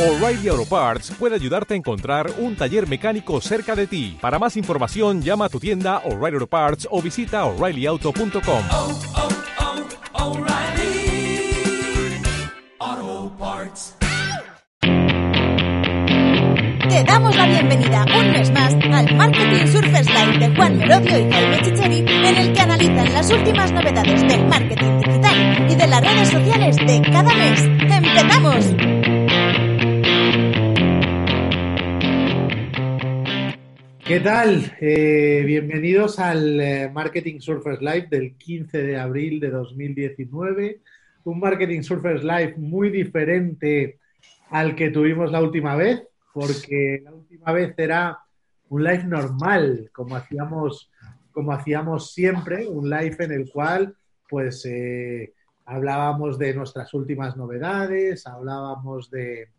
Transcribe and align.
O'Reilly 0.00 0.48
Auto 0.48 0.64
Parts 0.64 1.12
puede 1.18 1.34
ayudarte 1.34 1.74
a 1.74 1.76
encontrar 1.76 2.32
un 2.38 2.56
taller 2.56 2.88
mecánico 2.88 3.38
cerca 3.42 3.76
de 3.76 3.86
ti. 3.86 4.16
Para 4.18 4.38
más 4.38 4.56
información, 4.56 5.20
llama 5.20 5.44
a 5.44 5.48
tu 5.50 5.60
tienda 5.60 5.98
O'Reilly 6.06 6.36
Auto 6.36 6.46
Parts 6.46 6.88
o 6.90 7.02
visita 7.02 7.44
oreillyauto.com. 7.44 8.62
oh, 8.72 8.98
oh, 12.78 13.32
Parts. 13.38 13.96
Te 16.88 17.04
damos 17.04 17.36
la 17.36 17.46
bienvenida 17.46 18.06
un 18.18 18.32
mes 18.32 18.50
más 18.52 18.72
al 18.72 19.14
Marketing 19.16 19.66
Surfers 19.66 20.08
Live 20.08 20.38
de 20.38 20.56
Juan 20.56 20.78
Merodio 20.78 21.18
y 21.18 21.30
Jaime 21.30 21.60
Chicheri, 21.62 21.98
en 21.98 22.36
el 22.38 22.52
que 22.54 22.60
analizan 22.60 23.12
las 23.12 23.30
últimas 23.30 23.70
novedades 23.70 24.22
del 24.26 24.46
marketing 24.46 24.98
digital 25.04 25.70
y 25.70 25.74
de 25.74 25.86
las 25.86 26.00
redes 26.00 26.28
sociales 26.30 26.76
de 26.76 27.02
cada 27.12 27.34
mes. 27.34 27.60
¡Empezamos! 27.82 28.99
¿Qué 34.10 34.18
tal? 34.18 34.76
Eh, 34.80 35.44
bienvenidos 35.46 36.18
al 36.18 36.60
eh, 36.60 36.90
Marketing 36.92 37.38
Surfers 37.38 37.80
Live 37.80 38.08
del 38.10 38.34
15 38.36 38.82
de 38.82 38.98
abril 38.98 39.38
de 39.38 39.50
2019. 39.50 40.80
Un 41.22 41.38
Marketing 41.38 41.82
Surfers 41.82 42.24
Live 42.24 42.56
muy 42.56 42.90
diferente 42.90 44.00
al 44.50 44.74
que 44.74 44.90
tuvimos 44.90 45.30
la 45.30 45.40
última 45.40 45.76
vez, 45.76 46.02
porque 46.34 47.02
la 47.04 47.12
última 47.12 47.52
vez 47.52 47.72
era 47.76 48.18
un 48.70 48.82
live 48.82 49.04
normal, 49.04 49.90
como 49.92 50.16
hacíamos, 50.16 50.90
como 51.30 51.52
hacíamos 51.52 52.12
siempre, 52.12 52.66
un 52.66 52.90
live 52.90 53.16
en 53.20 53.30
el 53.30 53.48
cual 53.48 53.94
pues 54.28 54.66
eh, 54.66 55.34
hablábamos 55.66 56.36
de 56.36 56.52
nuestras 56.52 56.92
últimas 56.94 57.36
novedades, 57.36 58.26
hablábamos 58.26 59.08
de, 59.08 59.50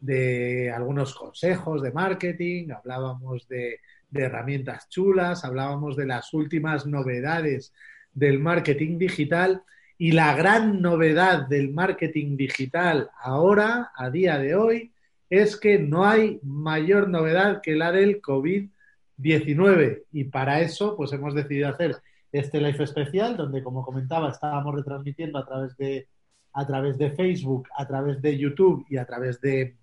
de 0.00 0.72
algunos 0.74 1.14
consejos 1.14 1.82
de 1.82 1.92
marketing, 1.92 2.70
hablábamos 2.70 3.46
de, 3.46 3.78
de, 4.10 4.22
herramientas 4.22 4.88
chulas, 4.88 5.44
hablábamos 5.44 5.96
de 5.96 6.06
las 6.06 6.32
últimas 6.34 6.86
novedades 6.86 7.72
del 8.12 8.38
marketing 8.38 8.98
digital 8.98 9.62
y 9.98 10.12
la 10.12 10.34
gran 10.34 10.80
novedad 10.80 11.46
del 11.48 11.72
marketing 11.72 12.36
digital 12.36 13.10
ahora, 13.22 13.92
a 13.94 14.10
día 14.10 14.38
de 14.38 14.54
hoy, 14.54 14.92
es 15.28 15.56
que 15.56 15.78
no 15.78 16.06
hay 16.06 16.40
mayor 16.42 17.08
novedad 17.08 17.60
que 17.62 17.76
la 17.76 17.92
del 17.92 18.20
COVID-19 18.20 20.04
y 20.12 20.24
para 20.24 20.60
eso 20.60 20.96
pues 20.96 21.12
hemos 21.12 21.34
decidido 21.34 21.68
hacer 21.68 21.96
este 22.32 22.60
live 22.60 22.82
especial 22.82 23.36
donde 23.36 23.62
como 23.62 23.84
comentaba 23.84 24.30
estábamos 24.30 24.74
retransmitiendo 24.74 25.38
a 25.38 25.46
través 25.46 25.76
de 25.76 26.08
a 26.52 26.66
través 26.66 26.98
de 26.98 27.12
Facebook, 27.12 27.68
a 27.76 27.86
través 27.86 28.20
de 28.20 28.36
YouTube 28.36 28.84
y 28.88 28.96
a 28.96 29.04
través 29.04 29.40
de 29.40 29.76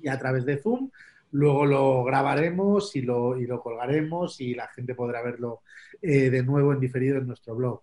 y 0.00 0.08
a 0.08 0.18
través 0.18 0.44
de 0.44 0.58
Zoom. 0.58 0.90
Luego 1.32 1.66
lo 1.66 2.04
grabaremos 2.04 2.94
y 2.96 3.02
lo, 3.02 3.38
y 3.38 3.46
lo 3.46 3.60
colgaremos 3.60 4.40
y 4.40 4.54
la 4.54 4.68
gente 4.68 4.94
podrá 4.94 5.22
verlo 5.22 5.62
eh, 6.00 6.30
de 6.30 6.42
nuevo 6.42 6.72
en 6.72 6.80
diferido 6.80 7.18
en 7.18 7.26
nuestro 7.26 7.54
blog. 7.54 7.82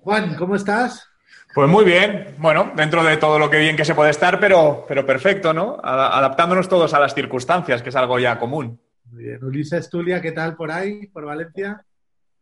Juan, 0.00 0.34
¿cómo 0.36 0.56
estás? 0.56 1.08
Pues 1.54 1.68
muy 1.68 1.84
bien, 1.84 2.34
bueno, 2.38 2.72
dentro 2.76 3.02
de 3.02 3.16
todo 3.16 3.38
lo 3.38 3.50
que 3.50 3.58
bien 3.58 3.76
que 3.76 3.84
se 3.84 3.94
puede 3.94 4.10
estar, 4.10 4.38
pero, 4.38 4.84
pero 4.86 5.04
perfecto, 5.06 5.52
¿no? 5.52 5.78
Adaptándonos 5.82 6.68
todos 6.68 6.92
a 6.94 7.00
las 7.00 7.14
circunstancias, 7.14 7.82
que 7.82 7.88
es 7.88 7.96
algo 7.96 8.18
ya 8.18 8.38
común. 8.38 8.80
Muy 9.10 9.24
bien. 9.24 9.42
Ulises 9.42 9.88
Tulia, 9.88 10.20
¿qué 10.20 10.32
tal 10.32 10.56
por 10.56 10.70
ahí, 10.70 11.06
por 11.06 11.24
Valencia? 11.24 11.84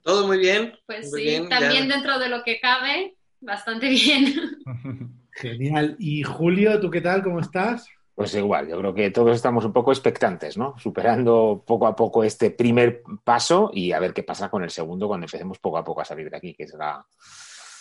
Todo 0.02 0.26
muy 0.26 0.38
bien. 0.38 0.72
Pues 0.86 1.10
muy 1.10 1.20
sí, 1.20 1.26
bien, 1.28 1.48
también 1.48 1.88
ya. 1.88 1.94
dentro 1.94 2.18
de 2.18 2.28
lo 2.28 2.42
que 2.42 2.60
cabe, 2.60 3.16
bastante 3.40 3.88
bien. 3.88 4.34
Genial. 5.32 5.96
Y 5.98 6.22
Julio, 6.22 6.80
¿tú 6.80 6.90
qué 6.90 7.00
tal? 7.00 7.22
¿Cómo 7.22 7.40
estás? 7.40 7.88
Pues 8.16 8.34
igual, 8.34 8.66
yo 8.66 8.78
creo 8.78 8.94
que 8.94 9.10
todos 9.10 9.36
estamos 9.36 9.66
un 9.66 9.74
poco 9.74 9.92
expectantes, 9.92 10.56
¿no? 10.56 10.74
Superando 10.78 11.62
poco 11.66 11.86
a 11.86 11.94
poco 11.94 12.24
este 12.24 12.50
primer 12.50 13.02
paso 13.22 13.70
y 13.74 13.92
a 13.92 14.00
ver 14.00 14.14
qué 14.14 14.22
pasa 14.22 14.48
con 14.48 14.64
el 14.64 14.70
segundo 14.70 15.06
cuando 15.06 15.26
empecemos 15.26 15.58
poco 15.58 15.76
a 15.76 15.84
poco 15.84 16.00
a 16.00 16.04
salir 16.06 16.30
de 16.30 16.38
aquí, 16.38 16.54
que 16.54 16.62
es 16.62 16.72
la... 16.72 17.06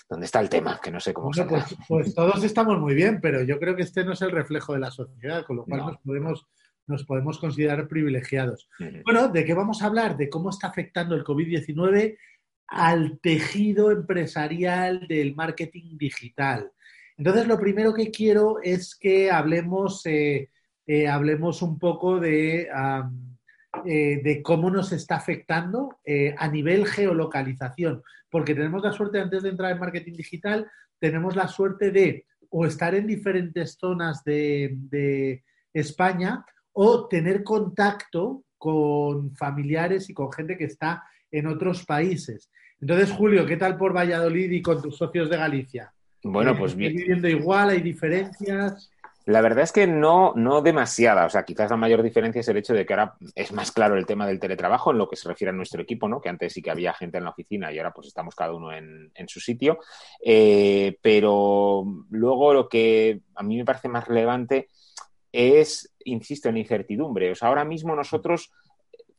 donde 0.10 0.26
está 0.26 0.42
el 0.42 0.50
tema, 0.50 0.78
que 0.84 0.92
no 0.92 1.00
sé 1.00 1.14
cómo 1.14 1.32
Bueno, 1.34 1.50
pues, 1.50 1.78
pues 1.88 2.14
todos 2.14 2.44
estamos 2.44 2.78
muy 2.82 2.94
bien, 2.94 3.22
pero 3.22 3.44
yo 3.44 3.58
creo 3.60 3.78
que 3.78 3.84
este 3.84 4.04
no 4.04 4.12
es 4.12 4.22
el 4.24 4.32
reflejo 4.32 4.74
de 4.74 4.80
la 4.80 4.92
sociedad, 4.92 5.46
con 5.46 5.56
lo 5.56 5.64
cual 5.64 5.80
No. 5.80 5.88
nos, 5.92 5.98
podemos, 6.02 6.46
nos 6.86 7.06
podemos 7.06 7.40
considerar 7.40 7.88
privilegiados. 7.88 8.68
Bueno, 9.06 9.30
¿de 9.30 9.46
qué 9.46 9.54
vamos 9.54 9.82
a 9.82 9.86
hablar? 9.86 10.18
De 10.18 10.30
cómo 10.30 10.50
está 10.50 10.68
afectando 10.68 11.16
el 11.16 11.24
COVID-19 11.24 12.18
al 12.68 13.20
tejido 13.20 13.90
empresarial 13.90 15.08
del 15.08 15.34
marketing 15.34 15.98
digital. 15.98 16.72
Entonces, 17.18 17.48
lo 17.48 17.60
primero 17.60 17.94
que 17.94 18.12
quiero 18.12 18.58
es 18.62 18.96
que 18.96 19.32
hablemos, 19.32 20.06
eh, 20.06 20.50
eh, 20.86 21.08
hablemos 21.08 21.62
un 21.62 21.80
poco 21.80 22.22
eh, 22.24 22.68
de 23.86 24.42
cómo 24.44 24.70
nos 24.70 24.92
está 24.92 25.16
afectando 25.16 25.98
a 26.38 26.48
nivel 26.48 26.86
geolocalización, 26.86 28.02
porque 28.30 28.56
tenemos 28.56 28.84
la 28.84 28.92
suerte, 28.92 29.20
antes 29.20 29.44
de 29.44 29.50
entrar 29.50 29.72
en 29.72 29.80
marketing 29.80 30.14
digital, 30.14 30.70
tenemos 31.00 31.36
la 31.36 31.48
suerte 31.48 31.92
de 31.92 32.26
o 32.50 32.66
estar 32.66 32.96
en 32.96 33.08
diferentes 33.08 33.78
zonas 33.78 34.24
de 34.24 35.44
España 35.74 36.46
o 36.72 37.08
tener 37.08 37.44
contacto 37.44 38.44
con 38.58 39.36
familiares 39.36 40.10
y 40.10 40.14
con 40.14 40.32
gente 40.32 40.58
que 40.58 40.66
está 40.66 41.04
en 41.32 41.48
otros 41.48 41.86
países. 41.86 42.50
Entonces, 42.80 43.12
Julio, 43.12 43.46
¿qué 43.46 43.58
tal 43.58 43.78
por 43.78 43.96
Valladolid 43.96 44.52
y 44.52 44.62
con 44.62 44.82
tus 44.82 44.98
socios 44.98 45.30
de 45.30 45.38
Galicia? 45.38 45.94
Bueno, 46.32 46.52
Eh, 46.52 46.56
pues 46.58 46.72
¿estáis 46.72 46.94
bien. 46.94 46.96
viviendo 46.96 47.28
igual? 47.28 47.70
¿Hay 47.70 47.82
diferencias? 47.82 48.92
La 49.28 49.42
verdad 49.42 49.64
es 49.64 49.72
que 49.72 49.88
no, 49.88 50.34
no 50.36 50.62
demasiada. 50.62 51.26
O 51.26 51.30
sea, 51.30 51.44
quizás 51.44 51.72
la 51.72 51.78
mayor 51.78 52.04
diferencia 52.04 52.42
es 52.42 52.48
el 52.48 52.58
hecho 52.58 52.76
de 52.76 52.86
que 52.86 52.94
ahora 52.94 53.16
es 53.34 53.52
más 53.52 53.72
claro 53.72 53.96
el 53.98 54.06
tema 54.06 54.28
del 54.28 54.40
teletrabajo 54.40 54.92
en 54.92 55.00
lo 55.00 55.10
que 55.10 55.16
se 55.16 55.28
refiere 55.28 55.50
a 55.50 55.54
nuestro 55.54 55.82
equipo, 55.82 56.08
¿no? 56.08 56.22
Que 56.22 56.30
antes 56.30 56.54
sí 56.54 56.62
que 56.62 56.70
había 56.70 56.94
gente 56.94 57.18
en 57.18 57.24
la 57.24 57.32
oficina 57.32 57.72
y 57.72 57.80
ahora 57.80 57.92
pues 57.92 58.08
estamos 58.08 58.36
cada 58.36 58.54
uno 58.54 58.72
en, 58.72 59.12
en 59.16 59.28
su 59.28 59.40
sitio. 59.40 59.80
Eh, 60.24 61.00
pero 61.02 61.84
luego 62.12 62.54
lo 62.54 62.70
que 62.70 63.22
a 63.34 63.42
mí 63.42 63.58
me 63.58 63.66
parece 63.66 63.88
más 63.88 64.08
relevante 64.08 64.70
es, 65.32 65.92
insisto, 66.06 66.50
en 66.50 66.56
la 66.56 66.62
incertidumbre. 66.62 67.32
O 67.32 67.36
sea, 67.36 67.48
ahora 67.48 67.66
mismo 67.66 67.96
nosotros 67.96 68.52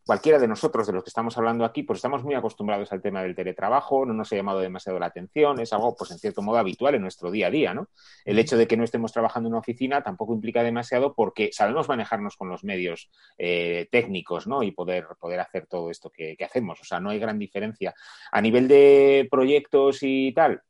cualquiera 0.06 0.38
de 0.38 0.46
nosotros, 0.46 0.86
de 0.86 0.92
los 0.92 1.02
que 1.02 1.10
estamos 1.10 1.36
hablando 1.36 1.64
aquí, 1.64 1.82
pues 1.82 1.98
estamos 1.98 2.22
muy 2.22 2.34
acostumbrados 2.34 2.92
al 2.92 3.02
tema 3.02 3.22
del 3.22 3.34
teletrabajo, 3.34 4.06
no 4.06 4.14
nos 4.14 4.32
ha 4.32 4.36
llamado 4.36 4.60
demasiado 4.60 5.00
la 5.00 5.06
atención, 5.06 5.58
es 5.58 5.72
algo, 5.72 5.96
pues 5.96 6.12
en 6.12 6.18
cierto 6.18 6.42
modo, 6.42 6.58
habitual 6.58 6.94
en 6.94 7.02
nuestro 7.02 7.32
día 7.32 7.48
a 7.48 7.50
día, 7.50 7.74
¿no? 7.74 7.88
El 8.24 8.38
hecho 8.38 8.56
de 8.56 8.68
que 8.68 8.76
no 8.76 8.84
estemos 8.84 9.12
trabajando 9.12 9.48
en 9.48 9.54
una 9.54 9.60
oficina 9.60 10.04
tampoco 10.04 10.32
implica 10.32 10.62
demasiado 10.62 11.12
porque 11.12 11.50
sabemos 11.52 11.88
manejarnos 11.88 12.36
con 12.36 12.48
los 12.48 12.62
medios 12.62 13.10
eh, 13.36 13.88
técnicos, 13.90 14.46
¿no? 14.46 14.62
Y 14.62 14.70
poder, 14.70 15.06
poder 15.18 15.40
hacer 15.40 15.66
todo 15.66 15.90
esto 15.90 16.08
que, 16.10 16.36
que 16.36 16.44
hacemos. 16.44 16.80
O 16.80 16.84
sea, 16.84 17.00
no 17.00 17.10
hay 17.10 17.18
gran 17.18 17.38
diferencia. 17.40 17.92
A 18.30 18.40
nivel 18.40 18.68
de 18.68 19.26
proyectos 19.28 19.98
y 20.02 20.32
tal, 20.32 20.62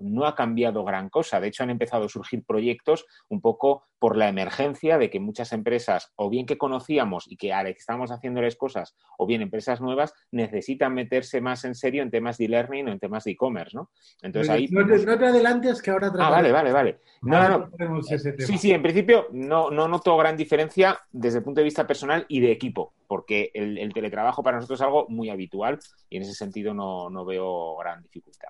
no 0.00 0.26
ha 0.26 0.34
cambiado 0.34 0.84
gran 0.84 1.08
cosa. 1.08 1.40
De 1.40 1.48
hecho, 1.48 1.62
han 1.62 1.70
empezado 1.70 2.04
a 2.04 2.08
surgir 2.08 2.44
proyectos 2.44 3.06
un 3.28 3.40
poco 3.40 3.84
por 3.98 4.16
la 4.16 4.28
emergencia 4.28 4.96
de 4.96 5.10
que 5.10 5.20
muchas 5.20 5.52
empresas, 5.52 6.12
o 6.16 6.30
bien 6.30 6.46
que 6.46 6.56
conocíamos 6.56 7.30
y 7.30 7.36
que 7.36 7.52
estamos 7.76 8.10
haciéndoles 8.10 8.56
cosas, 8.56 8.96
o 9.18 9.26
bien 9.26 9.42
empresas 9.42 9.80
nuevas, 9.80 10.14
necesitan 10.30 10.94
meterse 10.94 11.40
más 11.42 11.64
en 11.64 11.74
serio 11.74 12.02
en 12.02 12.10
temas 12.10 12.38
de 12.38 12.46
e-learning 12.46 12.88
o 12.88 12.92
en 12.92 12.98
temas 12.98 13.24
de 13.24 13.32
e-commerce, 13.32 13.76
¿no? 13.76 13.90
Entonces 14.22 14.50
ahí... 14.50 14.68
no, 14.70 14.86
te, 14.86 15.04
no 15.04 15.18
te 15.18 15.26
adelantes 15.26 15.82
que 15.82 15.90
ahora 15.90 16.10
Ah, 16.18 16.30
vale, 16.30 16.50
vale, 16.50 16.72
vale. 16.72 17.00
No, 17.22 17.46
no, 17.46 17.70
no. 17.78 18.02
Sí, 18.02 18.56
sí, 18.56 18.72
en 18.72 18.82
principio 18.82 19.26
no, 19.32 19.70
no 19.70 19.86
noto 19.86 20.16
gran 20.16 20.36
diferencia 20.36 20.98
desde 21.12 21.38
el 21.38 21.44
punto 21.44 21.60
de 21.60 21.66
vista 21.66 21.86
personal 21.86 22.24
y 22.28 22.40
de 22.40 22.52
equipo, 22.52 22.94
porque 23.06 23.50
el, 23.52 23.76
el 23.76 23.92
teletrabajo 23.92 24.42
para 24.42 24.56
nosotros 24.56 24.80
es 24.80 24.84
algo 24.84 25.06
muy 25.08 25.28
habitual 25.28 25.78
y 26.08 26.16
en 26.16 26.22
ese 26.22 26.34
sentido 26.34 26.72
no, 26.72 27.10
no 27.10 27.24
veo 27.26 27.76
gran 27.76 28.02
dificultad. 28.02 28.48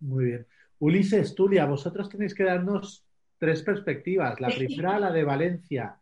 Muy 0.00 0.26
bien. 0.26 0.46
Ulises, 0.82 1.34
Tulia, 1.36 1.64
vosotros 1.66 2.08
tenéis 2.08 2.34
que 2.34 2.42
darnos 2.44 3.04
tres 3.38 3.62
perspectivas. 3.62 4.40
La 4.40 4.48
primera, 4.48 4.98
la 4.98 5.12
de 5.12 5.22
Valencia, 5.22 5.94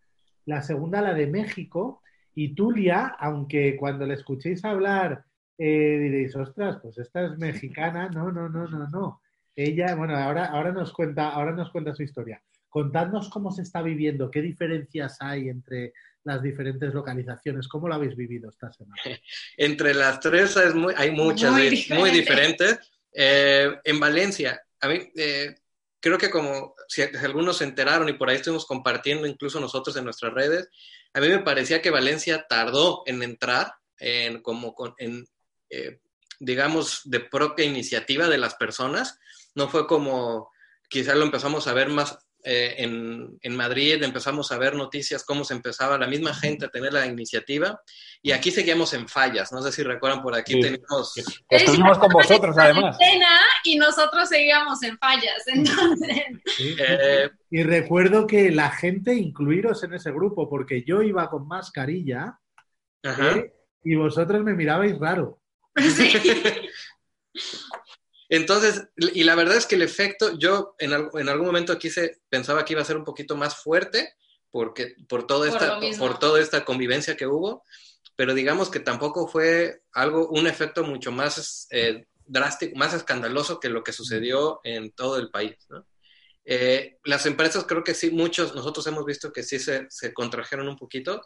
la 0.46 0.62
segunda, 0.62 1.02
la 1.02 1.12
de 1.12 1.26
México. 1.26 2.00
Y 2.34 2.54
Tulia, 2.54 3.14
aunque 3.18 3.76
cuando 3.76 4.06
le 4.06 4.14
escuchéis 4.14 4.64
hablar 4.64 5.22
eh, 5.58 5.98
diréis, 6.00 6.34
ostras, 6.34 6.78
pues 6.82 6.96
esta 6.96 7.26
es 7.26 7.36
mexicana. 7.36 8.08
No, 8.08 8.32
no, 8.32 8.48
no, 8.48 8.66
no, 8.68 8.88
no. 8.88 9.20
Ella, 9.54 9.94
bueno, 9.94 10.16
ahora, 10.16 10.46
ahora, 10.46 10.72
nos 10.72 10.92
cuenta, 10.94 11.28
ahora 11.28 11.52
nos 11.52 11.70
cuenta 11.70 11.94
su 11.94 12.02
historia. 12.02 12.42
Contadnos 12.70 13.28
cómo 13.28 13.50
se 13.50 13.60
está 13.62 13.82
viviendo, 13.82 14.30
qué 14.30 14.40
diferencias 14.40 15.18
hay 15.20 15.50
entre 15.50 15.92
las 16.24 16.40
diferentes 16.42 16.94
localizaciones, 16.94 17.68
cómo 17.68 17.88
lo 17.88 17.94
habéis 17.96 18.16
vivido 18.16 18.48
esta 18.48 18.72
semana. 18.72 19.02
Entre 19.58 19.92
las 19.92 20.20
tres 20.20 20.56
es 20.56 20.74
muy- 20.74 20.94
hay 20.96 21.10
muchas, 21.10 21.52
Muy 21.52 21.60
muy 21.62 21.70
diferente. 21.70 22.14
diferentes. 22.20 22.92
Eh, 23.12 23.70
en 23.84 23.98
Valencia, 24.00 24.60
a 24.80 24.88
mí 24.88 25.10
eh, 25.16 25.54
creo 26.00 26.18
que 26.18 26.30
como 26.30 26.74
si, 26.88 27.02
algunos 27.02 27.58
se 27.58 27.64
enteraron 27.64 28.08
y 28.08 28.14
por 28.14 28.28
ahí 28.28 28.36
estuvimos 28.36 28.66
compartiendo 28.66 29.26
incluso 29.26 29.60
nosotros 29.60 29.96
en 29.96 30.04
nuestras 30.04 30.32
redes, 30.32 30.68
a 31.12 31.20
mí 31.20 31.28
me 31.28 31.40
parecía 31.40 31.82
que 31.82 31.90
Valencia 31.90 32.46
tardó 32.48 33.02
en 33.06 33.22
entrar 33.22 33.74
en 33.98 34.42
como 34.42 34.74
en, 34.98 35.26
eh, 35.68 36.00
digamos, 36.38 37.02
de 37.04 37.20
propia 37.20 37.66
iniciativa 37.66 38.28
de 38.28 38.38
las 38.38 38.54
personas. 38.54 39.18
No 39.54 39.68
fue 39.68 39.86
como, 39.86 40.50
quizás 40.88 41.16
lo 41.16 41.24
empezamos 41.24 41.66
a 41.66 41.74
ver 41.74 41.88
más 41.88 42.18
eh, 42.44 42.74
en, 42.78 43.38
en 43.42 43.56
Madrid 43.56 44.02
empezamos 44.02 44.50
a 44.52 44.58
ver 44.58 44.74
noticias, 44.74 45.24
cómo 45.24 45.44
se 45.44 45.54
empezaba 45.54 45.98
la 45.98 46.06
misma 46.06 46.34
gente 46.34 46.66
a 46.66 46.68
tener 46.68 46.92
la 46.92 47.06
iniciativa, 47.06 47.80
y 48.22 48.32
aquí 48.32 48.50
seguíamos 48.50 48.92
en 48.94 49.08
fallas. 49.08 49.52
No 49.52 49.62
sé 49.62 49.72
si 49.72 49.82
recuerdan, 49.82 50.22
por 50.22 50.34
aquí 50.34 50.54
Sí. 50.54 50.60
teníamos... 50.60 51.14
Estuvimos 51.48 51.98
con 51.98 52.10
vosotros, 52.12 52.56
además. 52.58 52.96
Y 53.64 53.76
nosotros 53.76 54.28
seguíamos 54.28 54.82
en 54.82 54.96
fallas. 54.98 55.42
Entonces, 55.46 56.16
Sí. 56.56 56.76
eh, 56.80 57.30
Y 57.50 57.62
recuerdo 57.62 58.26
que 58.26 58.50
la 58.50 58.70
gente, 58.70 59.14
incluiros 59.14 59.82
en 59.84 59.94
ese 59.94 60.10
grupo, 60.12 60.48
porque 60.48 60.82
yo 60.84 61.02
iba 61.02 61.28
con 61.30 61.46
mascarilla 61.48 62.38
ajá. 63.02 63.36
¿eh? 63.36 63.54
y 63.84 63.94
vosotros 63.96 64.42
me 64.42 64.54
mirabais 64.54 64.98
raro. 64.98 65.40
sí. 65.76 66.12
Entonces, 68.30 68.84
y 68.96 69.24
la 69.24 69.34
verdad 69.34 69.56
es 69.56 69.66
que 69.66 69.74
el 69.74 69.82
efecto, 69.82 70.38
yo 70.38 70.74
en, 70.78 70.92
en 70.92 71.28
algún 71.28 71.46
momento 71.46 71.72
aquí 71.72 71.90
se 71.90 72.20
pensaba 72.30 72.64
que 72.64 72.72
iba 72.74 72.82
a 72.82 72.86
ser 72.86 72.96
un 72.96 73.04
poquito 73.04 73.36
más 73.36 73.56
fuerte 73.56 74.14
porque, 74.50 74.94
por, 75.08 75.26
toda 75.26 75.48
Por 75.48 75.62
esta, 75.62 75.80
mismo. 75.80 76.06
por 76.06 76.18
toda 76.18 76.40
esta 76.40 76.64
convivencia 76.64 77.16
que 77.16 77.26
hubo, 77.26 77.64
pero 78.16 78.34
digamos 78.34 78.70
que 78.70 78.80
tampoco 78.80 79.28
fue 79.28 79.82
algo, 79.92 80.28
un 80.28 80.46
efecto 80.46 80.84
mucho 80.84 81.12
más 81.12 81.66
eh, 81.70 82.06
drástico, 82.24 82.76
más 82.78 82.94
escandaloso 82.94 83.60
que 83.60 83.68
lo 83.68 83.82
que 83.82 83.92
sucedió 83.92 84.60
en 84.64 84.92
todo 84.92 85.18
el 85.18 85.30
país. 85.30 85.56
¿no? 85.68 85.84
Eh, 86.44 86.98
las 87.04 87.26
empresas 87.26 87.64
creo 87.64 87.84
que 87.84 87.94
sí, 87.94 88.10
muchos, 88.10 88.54
nosotros 88.54 88.86
hemos 88.86 89.04
visto 89.04 89.32
que 89.32 89.42
sí 89.42 89.58
se, 89.58 89.86
se 89.90 90.12
contrajeron 90.14 90.68
un 90.68 90.76
poquito. 90.76 91.20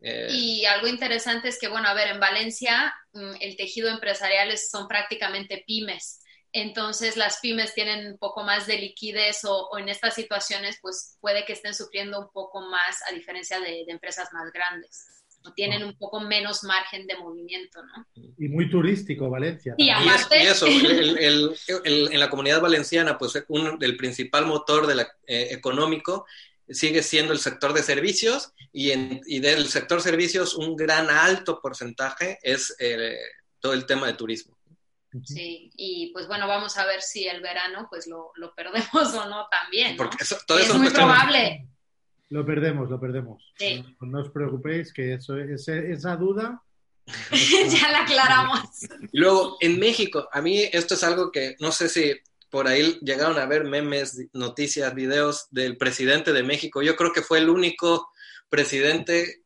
eh, 0.00 0.28
Y 0.30 0.64
algo 0.64 0.86
interesante 0.86 1.48
es 1.48 1.58
que, 1.58 1.68
bueno, 1.68 1.88
a 1.88 1.94
ver, 1.94 2.08
en 2.08 2.20
Valencia 2.20 2.94
mm, 3.12 3.32
el 3.40 3.56
tejido 3.56 3.88
empresarial 3.88 4.50
es- 4.50 4.70
son 4.70 4.88
prácticamente 4.88 5.64
pymes. 5.66 6.20
Entonces 6.52 7.16
las 7.16 7.38
pymes 7.40 7.74
tienen 7.74 8.06
un 8.12 8.18
poco 8.18 8.42
más 8.42 8.66
de 8.66 8.76
liquidez 8.78 9.44
o, 9.44 9.68
o 9.68 9.78
en 9.78 9.88
estas 9.88 10.14
situaciones 10.14 10.78
pues 10.82 11.16
puede 11.20 11.44
que 11.44 11.52
estén 11.52 11.74
sufriendo 11.74 12.18
un 12.20 12.30
poco 12.32 12.60
más 12.62 12.98
a 13.08 13.14
diferencia 13.14 13.60
de, 13.60 13.84
de 13.86 13.92
empresas 13.92 14.32
más 14.32 14.50
grandes. 14.52 15.06
O 15.46 15.52
tienen 15.54 15.82
un 15.84 15.96
poco 15.96 16.20
menos 16.20 16.64
margen 16.64 17.06
de 17.06 17.16
movimiento, 17.16 17.80
¿no? 17.82 18.06
Y 18.36 18.48
muy 18.48 18.68
turístico, 18.68 19.30
Valencia. 19.30 19.74
Y 19.78 19.84
Y, 19.86 19.90
es- 19.90 19.96
aparte- 19.96 20.42
y 20.42 20.46
eso, 20.46 20.66
el- 20.66 21.16
el- 21.18 21.56
el- 21.84 22.12
en 22.12 22.20
la 22.20 22.28
comunidad 22.28 22.60
valenciana, 22.60 23.16
pues 23.16 23.42
un, 23.48 23.78
el 23.80 23.96
principal 23.96 24.44
motor 24.44 24.86
de 24.86 24.96
la- 24.96 25.16
eh, 25.26 25.48
económico 25.52 26.26
sigue 26.68 27.02
siendo 27.02 27.32
el 27.32 27.38
sector 27.38 27.72
de 27.72 27.82
servicios 27.82 28.52
y, 28.72 28.90
en- 28.90 29.20
y 29.24 29.38
del 29.40 29.66
sector 29.68 30.02
servicios 30.02 30.54
un 30.56 30.76
gran 30.76 31.08
alto 31.08 31.58
porcentaje 31.62 32.38
es 32.42 32.76
eh, 32.78 33.16
todo 33.60 33.72
el 33.72 33.86
tema 33.86 34.08
de 34.08 34.12
turismo. 34.14 34.56
Sí, 35.24 35.70
y 35.76 36.12
pues 36.12 36.26
bueno, 36.28 36.46
vamos 36.46 36.76
a 36.78 36.86
ver 36.86 37.02
si 37.02 37.26
el 37.26 37.40
verano 37.40 37.86
pues 37.90 38.06
lo, 38.06 38.30
lo 38.36 38.54
perdemos 38.54 38.92
o 39.14 39.28
no 39.28 39.46
también, 39.50 39.96
¿no? 39.96 40.04
Porque 40.04 40.18
eso, 40.22 40.36
todo 40.46 40.58
es 40.58 40.66
eso 40.66 40.74
muy 40.78 40.86
cuestiones- 40.88 40.92
probable. 41.16 41.66
Lo 42.28 42.46
perdemos, 42.46 42.88
lo 42.88 43.00
perdemos. 43.00 43.42
Sí. 43.58 43.84
No, 44.00 44.06
no 44.06 44.20
os 44.20 44.30
preocupéis 44.30 44.92
que 44.92 45.14
eso, 45.14 45.36
ese- 45.36 45.90
esa 45.92 46.14
duda 46.16 46.62
ya 47.32 47.90
la 47.90 48.02
aclaramos. 48.02 48.60
Y 49.12 49.18
luego, 49.18 49.56
en 49.60 49.80
México, 49.80 50.28
a 50.32 50.40
mí 50.40 50.62
esto 50.72 50.94
es 50.94 51.02
algo 51.02 51.32
que 51.32 51.56
no 51.58 51.72
sé 51.72 51.88
si 51.88 52.12
por 52.48 52.68
ahí 52.68 52.98
llegaron 53.02 53.38
a 53.38 53.46
ver 53.46 53.64
memes, 53.64 54.28
noticias, 54.32 54.94
videos 54.94 55.46
del 55.50 55.76
presidente 55.76 56.32
de 56.32 56.42
México. 56.44 56.82
Yo 56.82 56.94
creo 56.96 57.12
que 57.12 57.22
fue 57.22 57.38
el 57.38 57.48
único 57.48 58.10
presidente 58.48 59.42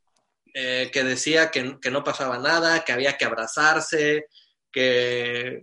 eh, 0.54 0.90
que 0.92 1.04
decía 1.04 1.50
que, 1.50 1.78
que 1.80 1.90
no 1.90 2.04
pasaba 2.04 2.38
nada, 2.38 2.84
que 2.84 2.92
había 2.92 3.16
que 3.16 3.24
abrazarse, 3.24 4.26
que, 4.74 5.60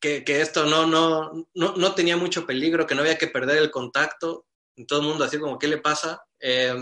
que, 0.00 0.24
que 0.24 0.40
esto 0.40 0.64
no, 0.64 0.86
no, 0.86 1.48
no, 1.54 1.74
no 1.74 1.94
tenía 1.94 2.16
mucho 2.16 2.46
peligro, 2.46 2.86
que 2.86 2.94
no 2.94 3.00
había 3.02 3.18
que 3.18 3.26
perder 3.26 3.58
el 3.58 3.70
contacto. 3.72 4.46
Todo 4.86 5.00
el 5.00 5.06
mundo 5.08 5.24
así 5.24 5.38
como, 5.38 5.58
¿qué 5.58 5.66
le 5.66 5.78
pasa? 5.78 6.22
Eh, 6.38 6.72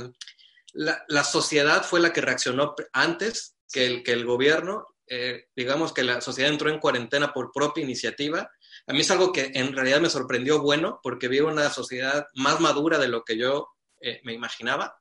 la, 0.75 1.03
la 1.09 1.25
sociedad 1.25 1.83
fue 1.83 2.01
la 2.01 2.13
que 2.13 2.21
reaccionó 2.21 2.75
antes 2.93 3.57
que 3.73 3.87
el, 3.87 4.03
que 4.03 4.13
el 4.13 4.27
gobierno. 4.27 4.87
Eh, 5.09 5.47
digamos 5.55 5.93
que 5.93 6.03
la 6.03 6.21
sociedad 6.21 6.53
entró 6.53 6.69
en 6.69 6.81
cuarentena 6.81 7.33
por 7.33 7.53
propia 7.53 7.85
iniciativa. 7.85 8.51
A 8.87 8.93
mí 8.93 9.01
es 9.01 9.11
algo 9.11 9.33
que 9.33 9.51
en 9.55 9.73
realidad 9.73 10.01
me 10.01 10.11
sorprendió 10.11 10.61
bueno, 10.61 11.01
porque 11.03 11.29
vi 11.29 11.41
una 11.41 11.71
sociedad 11.71 12.27
más 12.35 12.61
madura 12.61 12.99
de 12.99 13.09
lo 13.09 13.25
que 13.25 13.39
yo 13.39 13.69
eh, 14.01 14.21
me 14.25 14.35
imaginaba, 14.35 15.01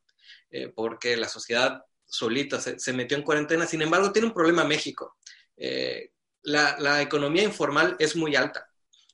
eh, 0.52 0.72
porque 0.74 1.18
la 1.18 1.28
sociedad 1.28 1.82
solita 2.06 2.62
se, 2.62 2.80
se, 2.80 2.94
metió 2.94 3.18
en 3.18 3.24
cuarentena. 3.24 3.66
Sin 3.66 3.82
embargo, 3.82 4.12
tiene 4.12 4.30
un 4.30 4.34
problema 4.34 4.64
México. 4.64 5.18
Eh, 5.58 6.12
la, 6.46 6.78
la, 6.80 7.02
economía 7.02 7.44
informal 7.44 7.96
es 8.00 8.16
muy 8.16 8.36
alta. 8.36 8.70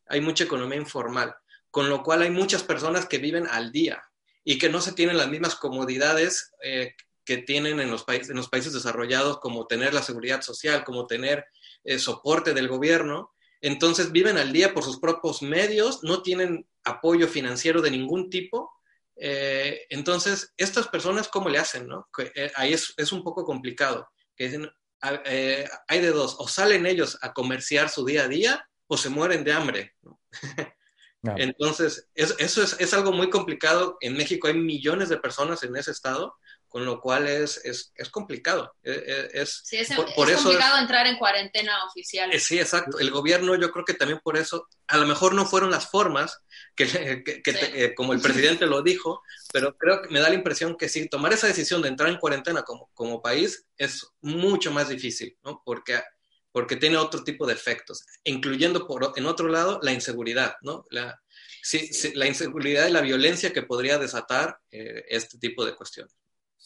Hay 0.08 0.22
mucha 0.22 0.44
economía 0.44 0.78
informal, 0.78 1.36
con 1.70 1.90
lo 1.90 2.04
cual 2.04 2.22
hay 2.22 2.30
muchas 2.30 2.64
personas 2.64 3.06
que 3.06 3.18
viven 3.18 3.48
al 3.48 3.72
día 3.72 4.04
y 4.44 4.58
que 4.58 4.70
no 4.70 4.82
se 4.82 4.94
tienen 4.94 5.18
las 5.18 5.30
mismas 5.30 5.56
comodidades 5.56 6.52
eh, 6.64 6.96
que 7.24 7.38
tienen 7.38 7.80
en 7.80 7.92
los, 7.92 8.04
países, 8.04 8.30
en 8.30 8.38
los 8.38 8.50
países 8.50 8.74
desarrollados, 8.74 9.40
como 9.40 9.68
tener 9.68 9.94
la 9.94 10.02
seguridad 10.02 10.42
social, 10.42 10.84
como 10.84 11.08
tener 11.08 11.46
eh, 11.84 12.00
soporte 12.00 12.54
del 12.54 12.68
gobierno. 12.68 13.32
Entonces 13.62 14.12
viven 14.12 14.38
al 14.38 14.52
día 14.52 14.74
por 14.74 14.84
sus 14.84 15.00
propios 15.00 15.42
medios, 15.42 16.04
no 16.04 16.24
tienen 16.24 16.68
apoyo 16.84 17.28
financiero 17.28 17.82
de 17.82 17.92
ningún 17.92 18.30
tipo. 18.30 18.72
Eh, 19.16 19.86
entonces, 19.90 20.52
estas 20.58 20.88
personas, 20.88 21.28
¿cómo 21.28 21.48
le 21.48 21.60
hacen? 21.60 21.88
No? 21.88 22.10
Ahí 22.56 22.74
es, 22.74 22.94
es, 22.98 23.12
un 23.12 23.24
poco 23.24 23.46
complicado. 23.46 24.10
Que 24.36 24.46
dicen, 24.46 24.72
eh, 25.26 25.68
hay 25.88 26.02
de 26.02 26.12
dos, 26.12 26.36
o 26.40 26.48
salen 26.48 26.86
ellos 26.86 27.18
a 27.22 27.34
comerciar 27.34 27.90
su 27.90 28.06
día 28.06 28.24
a 28.24 28.28
día 28.28 28.70
o 28.88 28.98
se 28.98 29.10
mueren 29.10 29.44
de 29.44 29.54
hambre. 29.54 29.96
¿no? 30.02 30.20
No. 31.24 31.36
Entonces, 31.38 32.10
es, 32.16 32.36
eso 32.40 32.64
es, 32.64 32.76
es, 32.80 32.96
algo 32.96 33.12
muy 33.12 33.30
complicado. 33.30 33.96
En 34.02 34.18
México 34.18 34.48
hay 34.48 34.56
millones 34.56 35.08
de 35.08 35.20
personas 35.20 35.62
en 35.62 35.76
ese 35.76 35.92
estado, 35.92 36.36
con 36.72 36.86
lo 36.86 37.02
cual 37.02 37.28
es, 37.28 37.60
es, 37.66 37.92
es 37.96 38.10
complicado. 38.10 38.74
Es, 38.82 39.62
sí, 39.66 39.76
es, 39.76 39.94
por, 39.94 40.14
por 40.16 40.30
es 40.30 40.36
eso 40.36 40.46
complicado 40.46 40.78
entrar 40.78 41.06
en 41.06 41.18
cuarentena 41.18 41.84
oficial. 41.84 42.32
Eh, 42.32 42.40
Sí, 42.40 42.58
exacto. 42.58 42.98
El 42.98 43.12
gobierno, 43.12 43.56
yo 43.56 43.72
creo 43.72 43.84
que 43.84 43.94
también 43.94 44.22
por 44.24 44.38
eso, 44.38 44.70
a 44.88 44.96
lo 44.96 45.06
mejor 45.06 45.34
no 45.34 45.46
fueron 45.46 45.70
las 45.70 45.90
formas, 45.90 46.40
que, 46.74 46.88
que, 47.26 47.44
que 47.44 47.52
sí. 47.52 47.60
te, 47.60 47.84
eh, 47.84 47.94
como 47.94 48.14
el 48.14 48.22
presidente 48.22 48.68
lo 48.68 48.82
dijo, 48.82 49.22
pero 49.52 49.76
creo 49.76 50.02
que 50.02 50.10
me 50.12 50.22
da 50.22 50.30
la 50.30 50.36
impresión 50.36 50.78
que 50.78 50.88
sí, 50.88 51.10
tomar 51.10 51.34
esa 51.34 51.48
decisión 51.48 51.82
de 51.82 51.90
entrar 51.90 52.10
en 52.10 52.20
cuarentena 52.20 52.64
como, 52.64 52.90
como 52.94 53.22
país 53.22 53.66
es 53.76 54.08
mucho 54.22 54.72
más 54.72 54.88
difícil, 54.88 55.38
¿no? 55.44 55.62
Porque 55.66 56.02
porque 56.54 56.76
tiene 56.76 56.98
otro 56.98 57.24
tipo 57.24 57.48
de 57.48 57.54
efectos, 57.54 58.04
incluyendo 58.26 58.86
por, 58.86 59.14
en 59.16 59.26
otro 59.26 59.48
lado 59.48 59.80
la 59.82 59.94
inseguridad, 59.94 60.56
¿no? 60.62 60.86
La, 60.90 61.22
sí, 61.62 61.88
sí, 61.94 62.12
la 62.14 62.28
inseguridad 62.28 62.88
y 62.88 62.92
la 62.92 63.00
violencia 63.00 63.54
que 63.54 63.62
podría 63.62 63.98
desatar 63.98 64.60
eh, 64.70 65.06
este 65.08 65.38
tipo 65.38 65.66
de 65.66 65.76
cuestiones. 65.76 66.14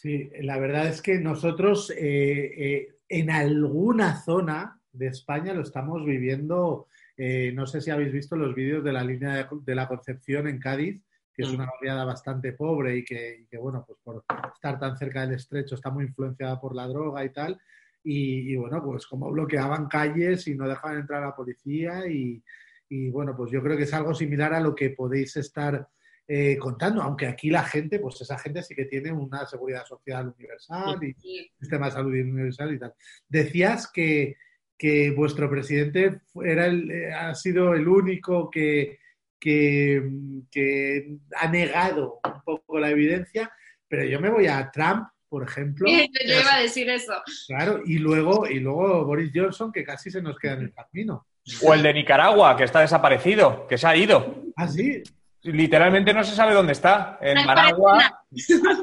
Sí, 0.05 0.29
la 0.41 0.59
verdad 0.59 0.87
es 0.87 1.01
que 1.01 1.17
nosotros 1.17 1.89
eh, 1.89 1.97
eh, 1.97 2.89
en 3.09 3.31
alguna 3.31 4.21
zona 4.21 4.79
de 4.91 5.07
España 5.07 5.51
lo 5.51 5.63
estamos 5.63 6.05
viviendo, 6.05 6.89
eh, 7.17 7.51
no 7.55 7.65
sé 7.65 7.81
si 7.81 7.89
habéis 7.89 8.13
visto 8.13 8.35
los 8.35 8.53
vídeos 8.53 8.83
de 8.83 8.93
la 8.93 9.03
línea 9.03 9.33
de, 9.33 9.47
de 9.65 9.73
la 9.73 9.87
Concepción 9.87 10.47
en 10.47 10.59
Cádiz, 10.59 11.01
que 11.33 11.41
es 11.41 11.49
una 11.49 11.65
barriada 11.65 12.05
bastante 12.05 12.53
pobre 12.53 12.97
y 12.97 13.03
que, 13.03 13.35
y 13.41 13.45
que, 13.47 13.57
bueno, 13.57 13.83
pues 13.83 13.97
por 14.03 14.23
estar 14.53 14.77
tan 14.79 14.95
cerca 14.95 15.21
del 15.21 15.33
estrecho 15.33 15.73
está 15.73 15.89
muy 15.89 16.05
influenciada 16.05 16.61
por 16.61 16.75
la 16.75 16.85
droga 16.85 17.25
y 17.25 17.31
tal. 17.31 17.59
Y, 18.03 18.53
y, 18.53 18.55
bueno, 18.57 18.83
pues 18.83 19.07
como 19.07 19.31
bloqueaban 19.31 19.87
calles 19.87 20.47
y 20.47 20.53
no 20.53 20.69
dejaban 20.69 20.99
entrar 20.99 21.23
a 21.23 21.27
la 21.29 21.35
policía 21.35 22.07
y, 22.07 22.43
y, 22.89 23.09
bueno, 23.09 23.35
pues 23.35 23.49
yo 23.49 23.59
creo 23.63 23.75
que 23.75 23.85
es 23.85 23.93
algo 23.95 24.13
similar 24.13 24.53
a 24.53 24.59
lo 24.59 24.75
que 24.75 24.91
podéis 24.91 25.35
estar 25.37 25.87
eh, 26.27 26.57
contando, 26.57 27.01
aunque 27.01 27.27
aquí 27.27 27.49
la 27.49 27.63
gente, 27.63 27.99
pues 27.99 28.19
esa 28.21 28.37
gente 28.39 28.63
sí 28.63 28.73
que 28.73 28.85
tiene 28.85 29.11
una 29.11 29.45
seguridad 29.45 29.85
social 29.85 30.33
universal 30.35 31.03
y 31.03 31.13
sí. 31.13 31.51
sistema 31.59 31.85
de 31.85 31.91
salud 31.91 32.11
universal 32.11 32.73
y 32.73 32.79
tal. 32.79 32.93
Decías 33.27 33.91
que, 33.91 34.35
que 34.77 35.11
vuestro 35.11 35.49
presidente 35.49 36.21
era 36.43 36.65
el, 36.65 36.89
eh, 36.89 37.13
ha 37.13 37.35
sido 37.35 37.73
el 37.75 37.87
único 37.87 38.49
que, 38.49 38.99
que, 39.39 40.03
que 40.49 41.17
ha 41.35 41.47
negado 41.47 42.19
un 42.25 42.41
poco 42.43 42.79
la 42.79 42.89
evidencia, 42.89 43.51
pero 43.87 44.03
yo 44.05 44.19
me 44.19 44.29
voy 44.29 44.47
a 44.47 44.71
Trump 44.71 45.07
por 45.27 45.43
ejemplo. 45.43 45.85
Sí, 45.89 46.09
yo 46.25 46.39
iba 46.39 46.55
a 46.55 46.61
decir 46.61 46.89
eso. 46.89 47.13
Claro, 47.47 47.81
y 47.85 47.97
luego, 47.97 48.47
y 48.47 48.61
luego 48.61 49.03
Boris 49.03 49.31
Johnson, 49.35 49.69
que 49.69 49.83
casi 49.83 50.09
se 50.09 50.21
nos 50.21 50.37
queda 50.37 50.53
en 50.53 50.61
el 50.61 50.73
camino. 50.73 51.27
O 51.61 51.73
el 51.73 51.83
de 51.83 51.93
Nicaragua, 51.93 52.55
que 52.55 52.63
está 52.63 52.79
desaparecido, 52.79 53.67
que 53.67 53.77
se 53.77 53.85
ha 53.85 53.97
ido. 53.97 54.43
¿Ah, 54.55 54.67
sí? 54.67 55.03
Literalmente 55.45 56.13
no 56.13 56.23
se 56.23 56.35
sabe 56.35 56.53
dónde 56.53 56.73
está. 56.73 57.17
En 57.21 57.35
no 57.35 57.45
Managua 57.45 58.23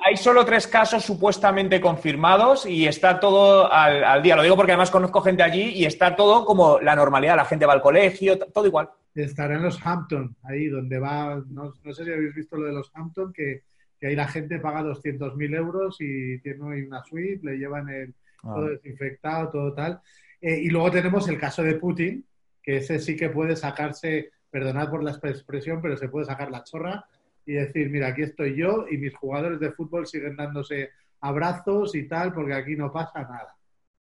hay 0.06 0.16
solo 0.16 0.44
tres 0.44 0.66
casos 0.66 1.04
supuestamente 1.04 1.80
confirmados 1.80 2.66
y 2.66 2.86
está 2.86 3.20
todo 3.20 3.72
al, 3.72 4.04
al, 4.04 4.22
día. 4.22 4.36
Lo 4.36 4.42
digo 4.42 4.56
porque 4.56 4.72
además 4.72 4.90
conozco 4.90 5.20
gente 5.20 5.42
allí 5.42 5.70
y 5.74 5.84
está 5.84 6.16
todo 6.16 6.44
como 6.44 6.80
la 6.80 6.96
normalidad. 6.96 7.36
La 7.36 7.44
gente 7.44 7.66
va 7.66 7.72
al 7.72 7.82
colegio, 7.82 8.38
todo 8.38 8.66
igual. 8.66 8.90
Estará 9.14 9.56
en 9.56 9.62
los 9.62 9.84
Hampton, 9.84 10.36
ahí 10.44 10.68
donde 10.68 10.98
va, 10.98 11.42
no, 11.50 11.74
no 11.82 11.92
sé 11.92 12.04
si 12.04 12.12
habéis 12.12 12.34
visto 12.34 12.56
lo 12.56 12.66
de 12.66 12.72
los 12.72 12.90
Hampton, 12.94 13.32
que 13.32 13.62
que 14.02 14.08
ahí 14.08 14.16
la 14.16 14.26
gente 14.26 14.58
paga 14.58 14.82
200.000 14.82 15.56
euros 15.56 15.96
y 16.00 16.36
tiene 16.40 16.84
una 16.84 17.04
suite, 17.04 17.38
le 17.44 17.56
llevan 17.56 17.88
el, 17.88 18.12
ah. 18.42 18.52
todo 18.52 18.70
desinfectado, 18.70 19.48
todo 19.48 19.72
tal. 19.74 20.00
Eh, 20.40 20.58
y 20.58 20.70
luego 20.70 20.90
tenemos 20.90 21.28
el 21.28 21.38
caso 21.38 21.62
de 21.62 21.76
Putin, 21.76 22.24
que 22.60 22.78
ese 22.78 22.98
sí 22.98 23.14
que 23.14 23.28
puede 23.28 23.54
sacarse, 23.54 24.32
perdonad 24.52 24.90
por 24.90 25.02
la 25.02 25.12
expresión, 25.12 25.80
pero 25.80 25.96
se 25.96 26.10
puede 26.10 26.26
sacar 26.26 26.50
la 26.50 26.62
chorra 26.62 27.06
y 27.46 27.54
decir, 27.54 27.88
mira, 27.88 28.08
aquí 28.08 28.22
estoy 28.22 28.54
yo 28.54 28.86
y 28.88 28.98
mis 28.98 29.16
jugadores 29.16 29.58
de 29.58 29.72
fútbol 29.72 30.06
siguen 30.06 30.36
dándose 30.36 30.90
abrazos 31.20 31.94
y 31.94 32.06
tal, 32.06 32.34
porque 32.34 32.52
aquí 32.52 32.76
no 32.76 32.92
pasa 32.92 33.22
nada. 33.22 33.56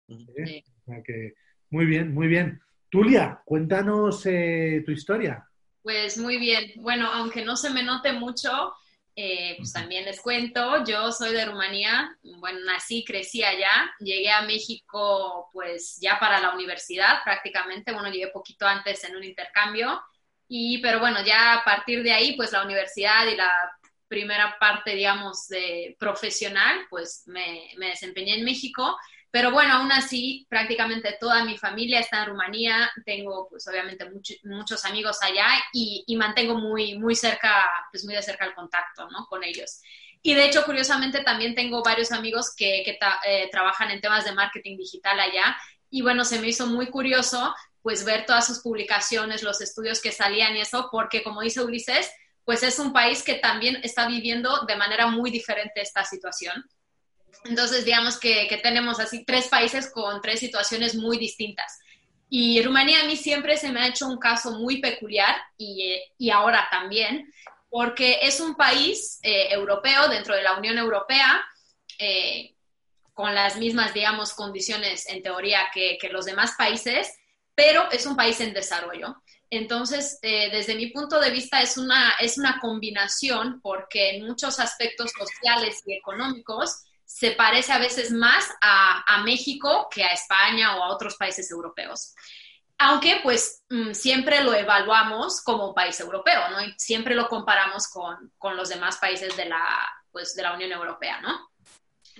¿Eh? 0.08 0.46
Sí. 0.46 0.64
O 0.82 0.84
sea 0.84 1.02
que, 1.02 1.34
muy 1.70 1.84
bien, 1.84 2.14
muy 2.14 2.28
bien. 2.28 2.60
Tulia, 2.88 3.42
cuéntanos 3.44 4.24
eh, 4.26 4.82
tu 4.86 4.92
historia. 4.92 5.44
Pues 5.82 6.16
muy 6.16 6.38
bien. 6.38 6.72
Bueno, 6.76 7.10
aunque 7.12 7.44
no 7.44 7.56
se 7.56 7.70
me 7.70 7.82
note 7.82 8.12
mucho, 8.12 8.72
eh, 9.16 9.54
pues 9.56 9.72
también 9.72 10.04
les 10.04 10.20
cuento. 10.20 10.84
Yo 10.84 11.10
soy 11.10 11.32
de 11.32 11.44
Rumanía. 11.44 12.16
Bueno, 12.38 12.60
nací, 12.64 13.04
crecí 13.04 13.42
allá. 13.42 13.90
Llegué 13.98 14.30
a 14.30 14.42
México, 14.42 15.48
pues 15.52 15.98
ya 16.00 16.18
para 16.20 16.40
la 16.40 16.54
universidad 16.54 17.24
prácticamente. 17.24 17.92
Bueno, 17.92 18.10
llegué 18.10 18.28
poquito 18.28 18.66
antes 18.66 19.02
en 19.04 19.16
un 19.16 19.24
intercambio. 19.24 20.00
Y, 20.48 20.78
pero 20.78 21.00
bueno, 21.00 21.24
ya 21.24 21.54
a 21.54 21.64
partir 21.64 22.02
de 22.02 22.12
ahí, 22.12 22.36
pues 22.36 22.52
la 22.52 22.64
universidad 22.64 23.26
y 23.26 23.36
la 23.36 23.50
primera 24.08 24.56
parte, 24.60 24.94
digamos, 24.94 25.48
de 25.48 25.96
profesional, 25.98 26.86
pues 26.88 27.24
me, 27.26 27.70
me 27.78 27.88
desempeñé 27.88 28.34
en 28.38 28.44
México. 28.44 28.96
Pero 29.30 29.50
bueno, 29.50 29.74
aún 29.74 29.92
así, 29.92 30.46
prácticamente 30.48 31.16
toda 31.20 31.44
mi 31.44 31.58
familia 31.58 32.00
está 32.00 32.20
en 32.22 32.26
Rumanía. 32.30 32.90
Tengo, 33.04 33.48
pues 33.50 33.66
obviamente, 33.68 34.08
mucho- 34.08 34.34
muchos 34.44 34.84
amigos 34.84 35.18
allá 35.22 35.46
y, 35.72 36.04
y 36.06 36.16
mantengo 36.16 36.54
muy, 36.54 36.96
muy 36.98 37.14
cerca, 37.16 37.66
pues 37.90 38.04
muy 38.04 38.14
de 38.14 38.22
cerca 38.22 38.46
el 38.46 38.54
contacto, 38.54 39.08
¿no? 39.10 39.26
Con 39.26 39.42
ellos. 39.44 39.80
Y 40.22 40.34
de 40.34 40.46
hecho, 40.46 40.64
curiosamente, 40.64 41.22
también 41.22 41.54
tengo 41.54 41.82
varios 41.82 42.12
amigos 42.12 42.54
que, 42.56 42.82
que 42.84 42.98
eh, 43.26 43.48
trabajan 43.50 43.90
en 43.90 44.00
temas 44.00 44.24
de 44.24 44.32
marketing 44.32 44.76
digital 44.78 45.18
allá. 45.20 45.56
Y 45.90 46.02
bueno, 46.02 46.24
se 46.24 46.40
me 46.40 46.48
hizo 46.48 46.66
muy 46.66 46.86
curioso, 46.88 47.54
pues, 47.86 48.04
ver 48.04 48.26
todas 48.26 48.44
sus 48.44 48.58
publicaciones, 48.58 49.44
los 49.44 49.60
estudios 49.60 50.00
que 50.00 50.10
salían 50.10 50.56
y 50.56 50.60
eso, 50.60 50.88
porque 50.90 51.22
como 51.22 51.42
dice 51.42 51.62
Ulises, 51.62 52.10
pues 52.44 52.64
es 52.64 52.80
un 52.80 52.92
país 52.92 53.22
que 53.22 53.34
también 53.34 53.78
está 53.84 54.08
viviendo 54.08 54.64
de 54.66 54.74
manera 54.74 55.06
muy 55.06 55.30
diferente 55.30 55.82
esta 55.82 56.04
situación. 56.04 56.68
Entonces, 57.44 57.84
digamos 57.84 58.18
que, 58.18 58.48
que 58.48 58.56
tenemos 58.56 58.98
así 58.98 59.24
tres 59.24 59.46
países 59.46 59.88
con 59.88 60.20
tres 60.20 60.40
situaciones 60.40 60.96
muy 60.96 61.16
distintas. 61.16 61.78
Y 62.28 62.60
Rumanía 62.60 63.02
a 63.02 63.06
mí 63.06 63.16
siempre 63.16 63.56
se 63.56 63.70
me 63.70 63.80
ha 63.80 63.86
hecho 63.86 64.08
un 64.08 64.18
caso 64.18 64.58
muy 64.58 64.80
peculiar 64.80 65.36
y, 65.56 65.92
eh, 65.92 66.12
y 66.18 66.30
ahora 66.30 66.66
también, 66.72 67.32
porque 67.70 68.18
es 68.20 68.40
un 68.40 68.56
país 68.56 69.20
eh, 69.22 69.52
europeo 69.52 70.08
dentro 70.08 70.34
de 70.34 70.42
la 70.42 70.58
Unión 70.58 70.76
Europea, 70.76 71.40
eh, 72.00 72.56
con 73.14 73.32
las 73.32 73.56
mismas, 73.58 73.94
digamos, 73.94 74.32
condiciones 74.32 75.08
en 75.08 75.22
teoría 75.22 75.70
que, 75.72 75.98
que 76.00 76.08
los 76.08 76.24
demás 76.24 76.56
países, 76.58 77.16
pero 77.56 77.90
es 77.90 78.06
un 78.06 78.14
país 78.14 78.40
en 78.40 78.54
desarrollo. 78.54 79.16
Entonces, 79.50 80.18
eh, 80.22 80.50
desde 80.50 80.74
mi 80.74 80.88
punto 80.88 81.18
de 81.18 81.30
vista, 81.30 81.62
es 81.62 81.78
una, 81.78 82.12
es 82.20 82.36
una 82.36 82.60
combinación 82.60 83.60
porque 83.62 84.10
en 84.10 84.26
muchos 84.26 84.60
aspectos 84.60 85.12
sociales 85.12 85.82
y 85.86 85.94
económicos 85.94 86.84
se 87.04 87.30
parece 87.32 87.72
a 87.72 87.78
veces 87.78 88.10
más 88.10 88.44
a, 88.60 89.22
México 89.24 89.88
que 89.90 90.04
a 90.04 90.12
España 90.12 90.76
o 90.76 90.82
a 90.82 90.92
otros 90.92 91.16
países 91.16 91.50
europeos. 91.50 92.14
Aunque, 92.78 93.20
pues, 93.22 93.62
mm, 93.70 93.92
siempre 93.92 94.42
lo 94.42 94.52
evaluamos 94.52 95.40
como 95.42 95.68
un 95.68 95.74
país 95.74 95.98
europeo, 96.00 96.50
¿no? 96.50 96.60
Y 96.60 96.74
siempre 96.76 97.14
lo 97.14 97.26
comparamos 97.28 97.88
con, 97.88 98.32
con 98.36 98.56
los 98.56 98.68
demás 98.68 98.98
países 98.98 99.34
de 99.36 99.46
la, 99.46 99.64
pues, 100.12 100.34
de 100.34 100.42
la 100.42 100.52
Unión 100.52 100.72
Europea, 100.72 101.20
¿no? 101.20 101.48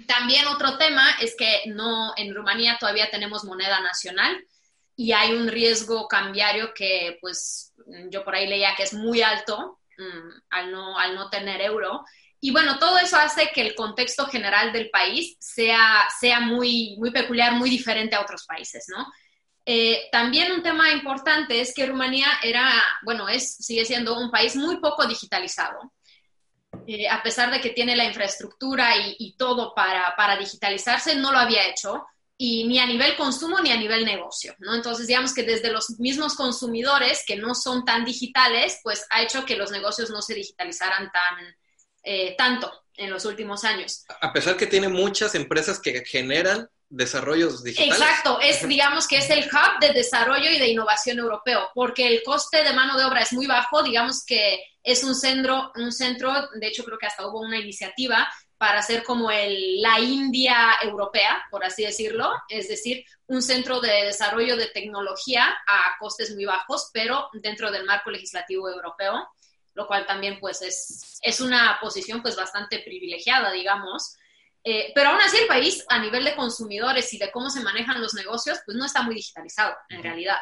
También 0.07 0.47
otro 0.47 0.79
tema 0.79 1.17
es 1.21 1.35
que 1.37 1.65
no, 1.67 2.13
en 2.17 2.35
Rumanía 2.35 2.79
todavía 2.79 3.11
tenemos 3.11 3.45
moneda 3.45 3.81
nacional 3.81 4.47
y 4.97 5.13
hay 5.13 5.35
un 5.35 5.47
riesgo 5.47 6.09
cambiario 6.09 6.73
que, 6.75 7.19
pues, 7.21 7.75
yo 8.11 8.25
por 8.25 8.35
ahí 8.35 8.49
leía 8.49 8.75
que 8.75 8.85
es 8.85 8.95
muy 8.95 9.21
alto 9.21 9.79
mm, 9.99 10.31
al, 10.51 10.73
no, 10.73 10.99
al 10.99 11.15
no 11.15 11.29
tener 11.29 11.61
euro. 11.61 12.03
Y 12.41 12.51
bueno, 12.51 12.79
todo 12.79 12.99
eso 12.99 13.17
hace 13.17 13.51
que 13.55 13.61
el 13.61 13.75
contexto 13.75 14.27
general 14.27 14.73
del 14.73 14.89
país 14.89 15.37
sea, 15.39 16.07
sea 16.19 16.41
muy, 16.41 16.97
muy 16.99 17.11
peculiar, 17.11 17.53
muy 17.53 17.69
diferente 17.69 18.17
a 18.17 18.23
otros 18.23 18.47
países, 18.47 18.87
¿no? 18.89 19.07
Eh, 19.67 20.09
también 20.13 20.53
un 20.53 20.63
tema 20.63 20.91
importante 20.91 21.61
es 21.61 21.75
que 21.75 21.87
Rumanía 21.87 22.29
era, 22.43 22.73
bueno, 23.03 23.29
es, 23.29 23.57
sigue 23.57 23.85
siendo 23.85 24.19
un 24.19 24.31
país 24.31 24.57
muy 24.57 24.79
poco 24.81 25.07
digitalizado. 25.07 25.93
Eh, 26.87 27.09
a 27.09 27.23
pesar 27.23 27.51
de 27.51 27.61
que 27.61 27.71
tiene 27.71 27.97
la 27.97 28.05
infraestructura 28.05 28.97
y, 28.97 29.17
y 29.19 29.37
todo 29.37 29.75
para, 29.75 30.15
para 30.17 30.37
digitalizarse, 30.37 31.17
no 31.17 31.33
lo 31.33 31.39
había 31.39 31.67
hecho 31.69 32.07
y 32.39 32.65
ni 32.65 32.79
a 32.79 32.87
nivel 32.87 33.17
consumo 33.17 33.61
ni 33.61 33.71
a 33.71 33.77
nivel 33.77 34.05
negocio, 34.05 34.55
¿no? 34.59 34.75
Entonces, 34.75 35.07
digamos 35.07 35.33
que 35.33 35.43
desde 35.43 35.73
los 35.73 35.99
mismos 35.99 36.35
consumidores 36.35 37.25
que 37.27 37.37
no 37.37 37.55
son 37.55 37.85
tan 37.85 38.05
digitales, 38.05 38.81
pues 38.83 39.07
ha 39.11 39.23
hecho 39.23 39.45
que 39.45 39.57
los 39.57 39.71
negocios 39.71 40.11
no 40.11 40.21
se 40.21 40.35
digitalizaran 40.35 41.11
tan, 41.11 41.57
eh, 42.03 42.35
tanto 42.37 42.71
en 42.97 43.11
los 43.11 43.25
últimos 43.25 43.65
años. 43.65 44.05
A 44.21 44.33
pesar 44.33 44.57
que 44.57 44.67
tiene 44.67 44.89
muchas 44.89 45.35
empresas 45.35 45.79
que 45.79 46.05
generan 46.05 46.69
desarrollos 46.89 47.65
digitales. 47.65 48.01
Exacto, 48.01 48.39
es 48.41 48.67
digamos 48.67 49.09
que 49.09 49.19
es 49.19 49.29
el 49.31 49.45
hub 49.45 49.81
de 49.81 49.93
desarrollo 49.93 50.51
y 50.51 50.59
de 50.59 50.69
innovación 50.69 51.19
europeo, 51.19 51.71
porque 51.75 52.07
el 52.07 52.23
coste 52.23 52.63
de 52.63 52.73
mano 52.73 52.97
de 52.97 53.05
obra 53.05 53.23
es 53.23 53.33
muy 53.33 53.47
bajo, 53.47 53.83
digamos 53.83 54.25
que 54.25 54.63
es 54.83 55.03
un 55.03 55.15
centro, 55.15 55.73
un 55.75 55.91
centro, 55.91 56.33
de 56.55 56.67
hecho 56.69 56.85
creo 56.85 56.99
que 56.99 57.07
hasta 57.07 57.27
hubo 57.27 57.41
una 57.41 57.59
iniciativa 57.59 58.29
para 58.59 58.79
hacer 58.79 59.05
como 59.05 59.31
el, 59.31 59.81
la 59.83 60.01
India 60.01 60.77
europea, 60.83 61.45
por 61.51 61.65
así 61.65 61.85
decirlo, 61.85 62.33
es 62.49 62.69
decir, 62.69 63.05
un 63.27 63.43
centro 63.43 63.81
de 63.81 64.05
desarrollo 64.05 64.57
de 64.57 64.69
tecnología 64.69 65.47
a 65.67 65.99
costes 65.99 66.35
muy 66.35 66.47
bajos, 66.47 66.91
pero 66.93 67.29
dentro 67.35 67.71
del 67.71 67.85
marco 67.85 68.11
legislativo 68.11 68.69
europeo, 68.71 69.29
lo 69.75 69.87
cual 69.87 70.07
también 70.07 70.39
pues 70.41 70.63
es, 70.63 71.19
es 71.21 71.41
una 71.41 71.79
posición 71.81 72.23
pues 72.23 72.35
bastante 72.35 72.79
privilegiada, 72.79 73.53
digamos. 73.53 74.17
Eh, 74.65 74.91
pero 74.95 75.11
aún 75.11 75.21
así 75.21 75.37
el 75.37 75.47
país 75.47 75.85
a 75.89 75.99
nivel 75.99 76.25
de 76.25 76.35
consumidores 76.35 77.13
y 77.13 77.19
de 77.19 77.31
cómo 77.31 77.51
se 77.51 77.61
manejan 77.61 78.01
los 78.01 78.15
negocios, 78.15 78.59
pues 78.65 78.77
no 78.77 78.87
está 78.87 79.03
muy 79.03 79.15
digitalizado 79.15 79.77
en 79.91 80.03
realidad. 80.03 80.39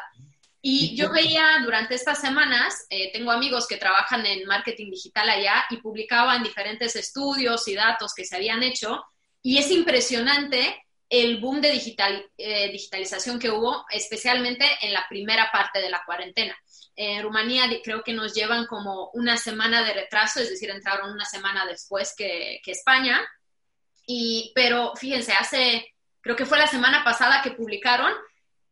Y 0.67 0.95
yo 0.95 1.11
veía 1.11 1.59
durante 1.63 1.93
estas 1.93 2.19
semanas, 2.19 2.87
eh, 2.89 3.11
tengo 3.13 3.29
amigos 3.31 3.67
que 3.67 3.77
trabajan 3.77 4.25
en 4.25 4.47
marketing 4.47 4.89
digital 4.89 5.29
allá 5.29 5.63
y 5.69 5.77
publicaban 5.77 6.41
diferentes 6.41 6.95
estudios 6.95 7.67
y 7.67 7.75
datos 7.75 8.15
que 8.15 8.25
se 8.25 8.35
habían 8.35 8.63
hecho 8.63 9.05
y 9.43 9.59
es 9.59 9.69
impresionante 9.69 10.83
el 11.07 11.39
boom 11.39 11.61
de 11.61 11.69
digital, 11.69 12.31
eh, 12.35 12.71
digitalización 12.71 13.37
que 13.37 13.51
hubo, 13.51 13.85
especialmente 13.91 14.65
en 14.81 14.91
la 14.91 15.05
primera 15.07 15.51
parte 15.51 15.79
de 15.79 15.91
la 15.91 16.01
cuarentena. 16.03 16.57
En 16.95 17.21
Rumanía 17.21 17.65
creo 17.83 18.01
que 18.01 18.13
nos 18.13 18.33
llevan 18.33 18.65
como 18.65 19.11
una 19.13 19.37
semana 19.37 19.83
de 19.83 19.93
retraso, 19.93 20.39
es 20.39 20.49
decir, 20.49 20.71
entraron 20.71 21.11
una 21.11 21.25
semana 21.25 21.67
después 21.67 22.15
que, 22.17 22.59
que 22.63 22.71
España. 22.71 23.21
Y, 24.07 24.51
pero 24.55 24.93
fíjense, 24.95 25.33
hace, 25.33 25.93
creo 26.21 26.35
que 26.35 26.47
fue 26.47 26.57
la 26.57 26.65
semana 26.65 27.03
pasada 27.03 27.43
que 27.43 27.51
publicaron 27.51 28.11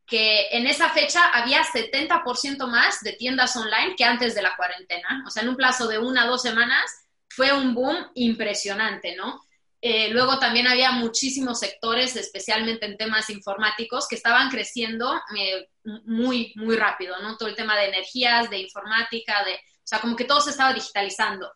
que 0.06 0.48
en 0.52 0.68
esa 0.68 0.90
fecha 0.90 1.30
había 1.30 1.64
70% 1.64 2.68
más 2.68 3.02
de 3.02 3.14
tiendas 3.14 3.56
online 3.56 3.96
que 3.98 4.04
antes 4.04 4.36
de 4.36 4.42
la 4.42 4.56
cuarentena. 4.56 5.24
O 5.26 5.30
sea, 5.30 5.44
en 5.44 5.50
un 5.50 5.56
plazo 5.56 5.88
de 5.88 5.98
una 5.98 6.26
o 6.26 6.32
dos 6.32 6.42
semanas 6.42 6.84
fue 7.30 7.52
un 7.54 7.74
boom 7.74 8.12
impresionante, 8.16 9.16
¿no? 9.16 9.42
Eh, 9.86 10.10
luego 10.12 10.40
también 10.40 10.66
había 10.66 10.92
muchísimos 10.92 11.60
sectores, 11.60 12.16
especialmente 12.16 12.86
en 12.86 12.96
temas 12.96 13.30
informáticos, 13.30 14.08
que 14.08 14.16
estaban 14.16 14.50
creciendo 14.50 15.14
eh, 15.38 15.68
muy, 16.06 16.54
muy 16.56 16.78
rápido, 16.78 17.20
¿no? 17.22 17.36
Todo 17.36 17.50
el 17.50 17.56
tema 17.56 17.76
de 17.76 17.88
energías, 17.88 18.50
de 18.50 18.60
informática, 18.60 19.44
de, 19.44 19.56
o 19.56 19.86
sea, 19.86 20.00
como 20.00 20.16
que 20.16 20.24
todo 20.24 20.40
se 20.40 20.52
estaba 20.52 20.74
digitalizando. 20.74 21.52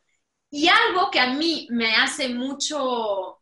Y 0.50 0.68
algo 0.68 1.10
que 1.10 1.22
a 1.22 1.28
mí 1.28 1.68
me 1.70 1.96
hace 1.96 2.28
mucho, 2.28 3.40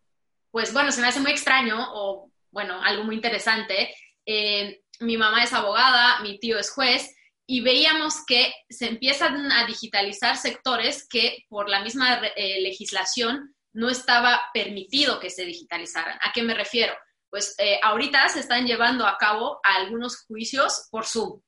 pues 0.51 0.71
bueno, 0.71 0.91
se 0.91 1.01
me 1.01 1.07
hace 1.07 1.19
muy 1.19 1.31
extraño 1.31 1.77
o, 1.93 2.31
bueno, 2.51 2.79
algo 2.83 3.05
muy 3.05 3.15
interesante. 3.15 3.91
Eh, 4.24 4.81
mi 4.99 5.17
mamá 5.17 5.43
es 5.43 5.53
abogada, 5.53 6.19
mi 6.21 6.39
tío 6.39 6.57
es 6.57 6.71
juez, 6.71 7.15
y 7.47 7.61
veíamos 7.61 8.25
que 8.25 8.53
se 8.69 8.87
empiezan 8.87 9.51
a 9.51 9.65
digitalizar 9.65 10.37
sectores 10.37 11.07
que 11.07 11.45
por 11.47 11.69
la 11.69 11.83
misma 11.83 12.15
eh, 12.35 12.61
legislación 12.61 13.55
no 13.73 13.89
estaba 13.89 14.41
permitido 14.53 15.19
que 15.19 15.29
se 15.29 15.45
digitalizaran. 15.45 16.17
¿A 16.21 16.31
qué 16.33 16.41
me 16.41 16.53
refiero? 16.53 16.93
Pues 17.29 17.53
eh, 17.57 17.79
ahorita 17.83 18.29
se 18.29 18.39
están 18.39 18.65
llevando 18.65 19.05
a 19.05 19.17
cabo 19.17 19.59
algunos 19.63 20.25
juicios 20.25 20.87
por 20.89 21.05
Zoom. 21.05 21.41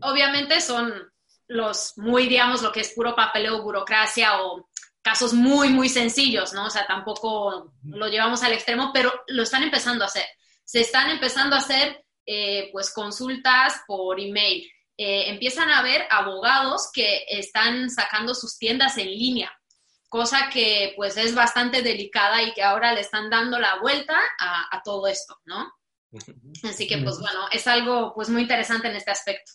Obviamente 0.00 0.62
son 0.62 1.12
los 1.48 1.92
muy, 1.96 2.26
digamos, 2.28 2.62
lo 2.62 2.72
que 2.72 2.80
es 2.80 2.94
puro 2.94 3.14
papeleo, 3.14 3.62
burocracia 3.62 4.42
o 4.42 4.68
casos 5.02 5.34
muy, 5.34 5.68
muy 5.68 5.88
sencillos, 5.88 6.52
¿no? 6.52 6.66
O 6.66 6.70
sea, 6.70 6.86
tampoco 6.86 7.74
lo 7.84 8.08
llevamos 8.08 8.42
al 8.42 8.54
extremo, 8.54 8.90
pero 8.92 9.12
lo 9.28 9.42
están 9.42 9.62
empezando 9.62 10.02
a 10.02 10.08
hacer. 10.08 10.26
Se 10.64 10.80
están 10.80 11.10
empezando 11.10 11.54
a 11.54 11.60
hacer, 11.60 12.04
eh, 12.26 12.68
pues, 12.72 12.92
consultas 12.92 13.82
por 13.86 14.20
email. 14.20 14.68
Eh, 14.98 15.30
empiezan 15.30 15.68
a 15.70 15.80
haber 15.80 16.02
abogados 16.10 16.90
que 16.92 17.24
están 17.28 17.90
sacando 17.90 18.34
sus 18.34 18.58
tiendas 18.58 18.96
en 18.98 19.06
línea 19.08 19.52
cosa 20.08 20.48
que 20.52 20.92
pues 20.96 21.16
es 21.16 21.34
bastante 21.34 21.82
delicada 21.82 22.40
y 22.42 22.52
que 22.54 22.62
ahora 22.62 22.94
le 22.94 23.00
están 23.00 23.28
dando 23.28 23.58
la 23.58 23.80
vuelta 23.80 24.16
a, 24.40 24.64
a 24.74 24.80
todo 24.82 25.06
esto, 25.08 25.36
¿no? 25.44 25.70
Así 26.62 26.86
que 26.86 26.98
pues 26.98 27.18
bueno, 27.18 27.40
es 27.52 27.66
algo 27.66 28.12
pues 28.14 28.30
muy 28.30 28.42
interesante 28.42 28.88
en 28.88 28.96
este 28.96 29.10
aspecto. 29.10 29.52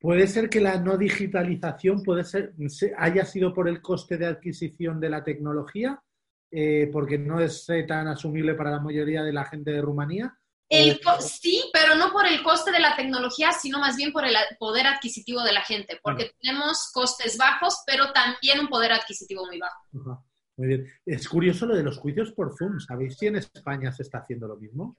puede 0.00 0.26
ser 0.26 0.50
que 0.50 0.60
la 0.60 0.76
no 0.78 0.96
digitalización 0.98 2.02
puede 2.02 2.24
ser, 2.24 2.52
se- 2.68 2.92
haya 2.98 3.24
sido 3.24 3.54
por 3.54 3.68
el 3.68 3.80
coste 3.80 4.18
de 4.18 4.26
adquisición 4.26 5.00
de 5.00 5.08
la 5.10 5.22
tecnología, 5.24 6.02
eh, 6.50 6.90
porque 6.92 7.18
no 7.18 7.40
es 7.40 7.68
eh, 7.70 7.84
tan 7.84 8.08
asumible 8.08 8.54
para 8.54 8.72
la 8.72 8.80
mayoría 8.80 9.22
de 9.22 9.32
la 9.32 9.44
gente 9.44 9.70
de 9.70 9.80
Rumanía. 9.80 10.36
El 10.74 11.00
co- 11.00 11.20
sí, 11.20 11.62
pero 11.72 11.94
no 11.94 12.12
por 12.12 12.26
el 12.26 12.42
coste 12.42 12.72
de 12.72 12.80
la 12.80 12.96
tecnología, 12.96 13.52
sino 13.52 13.78
más 13.78 13.96
bien 13.96 14.12
por 14.12 14.24
el 14.24 14.34
poder 14.58 14.86
adquisitivo 14.86 15.42
de 15.42 15.52
la 15.52 15.62
gente, 15.62 15.98
porque 16.02 16.32
tenemos 16.40 16.90
costes 16.92 17.36
bajos, 17.36 17.82
pero 17.86 18.12
también 18.12 18.60
un 18.60 18.68
poder 18.68 18.92
adquisitivo 18.92 19.44
muy 19.46 19.58
bajo. 19.58 19.82
Ajá, 20.00 20.22
Muy 20.56 20.68
bien. 20.68 20.86
Es 21.04 21.28
curioso 21.28 21.66
lo 21.66 21.74
de 21.76 21.82
los 21.82 21.98
juicios 21.98 22.32
por 22.32 22.56
Zoom. 22.56 22.80
¿Sabéis 22.80 23.16
si 23.18 23.26
en 23.26 23.36
España 23.36 23.92
se 23.92 24.02
está 24.02 24.18
haciendo 24.18 24.48
lo 24.48 24.56
mismo? 24.56 24.96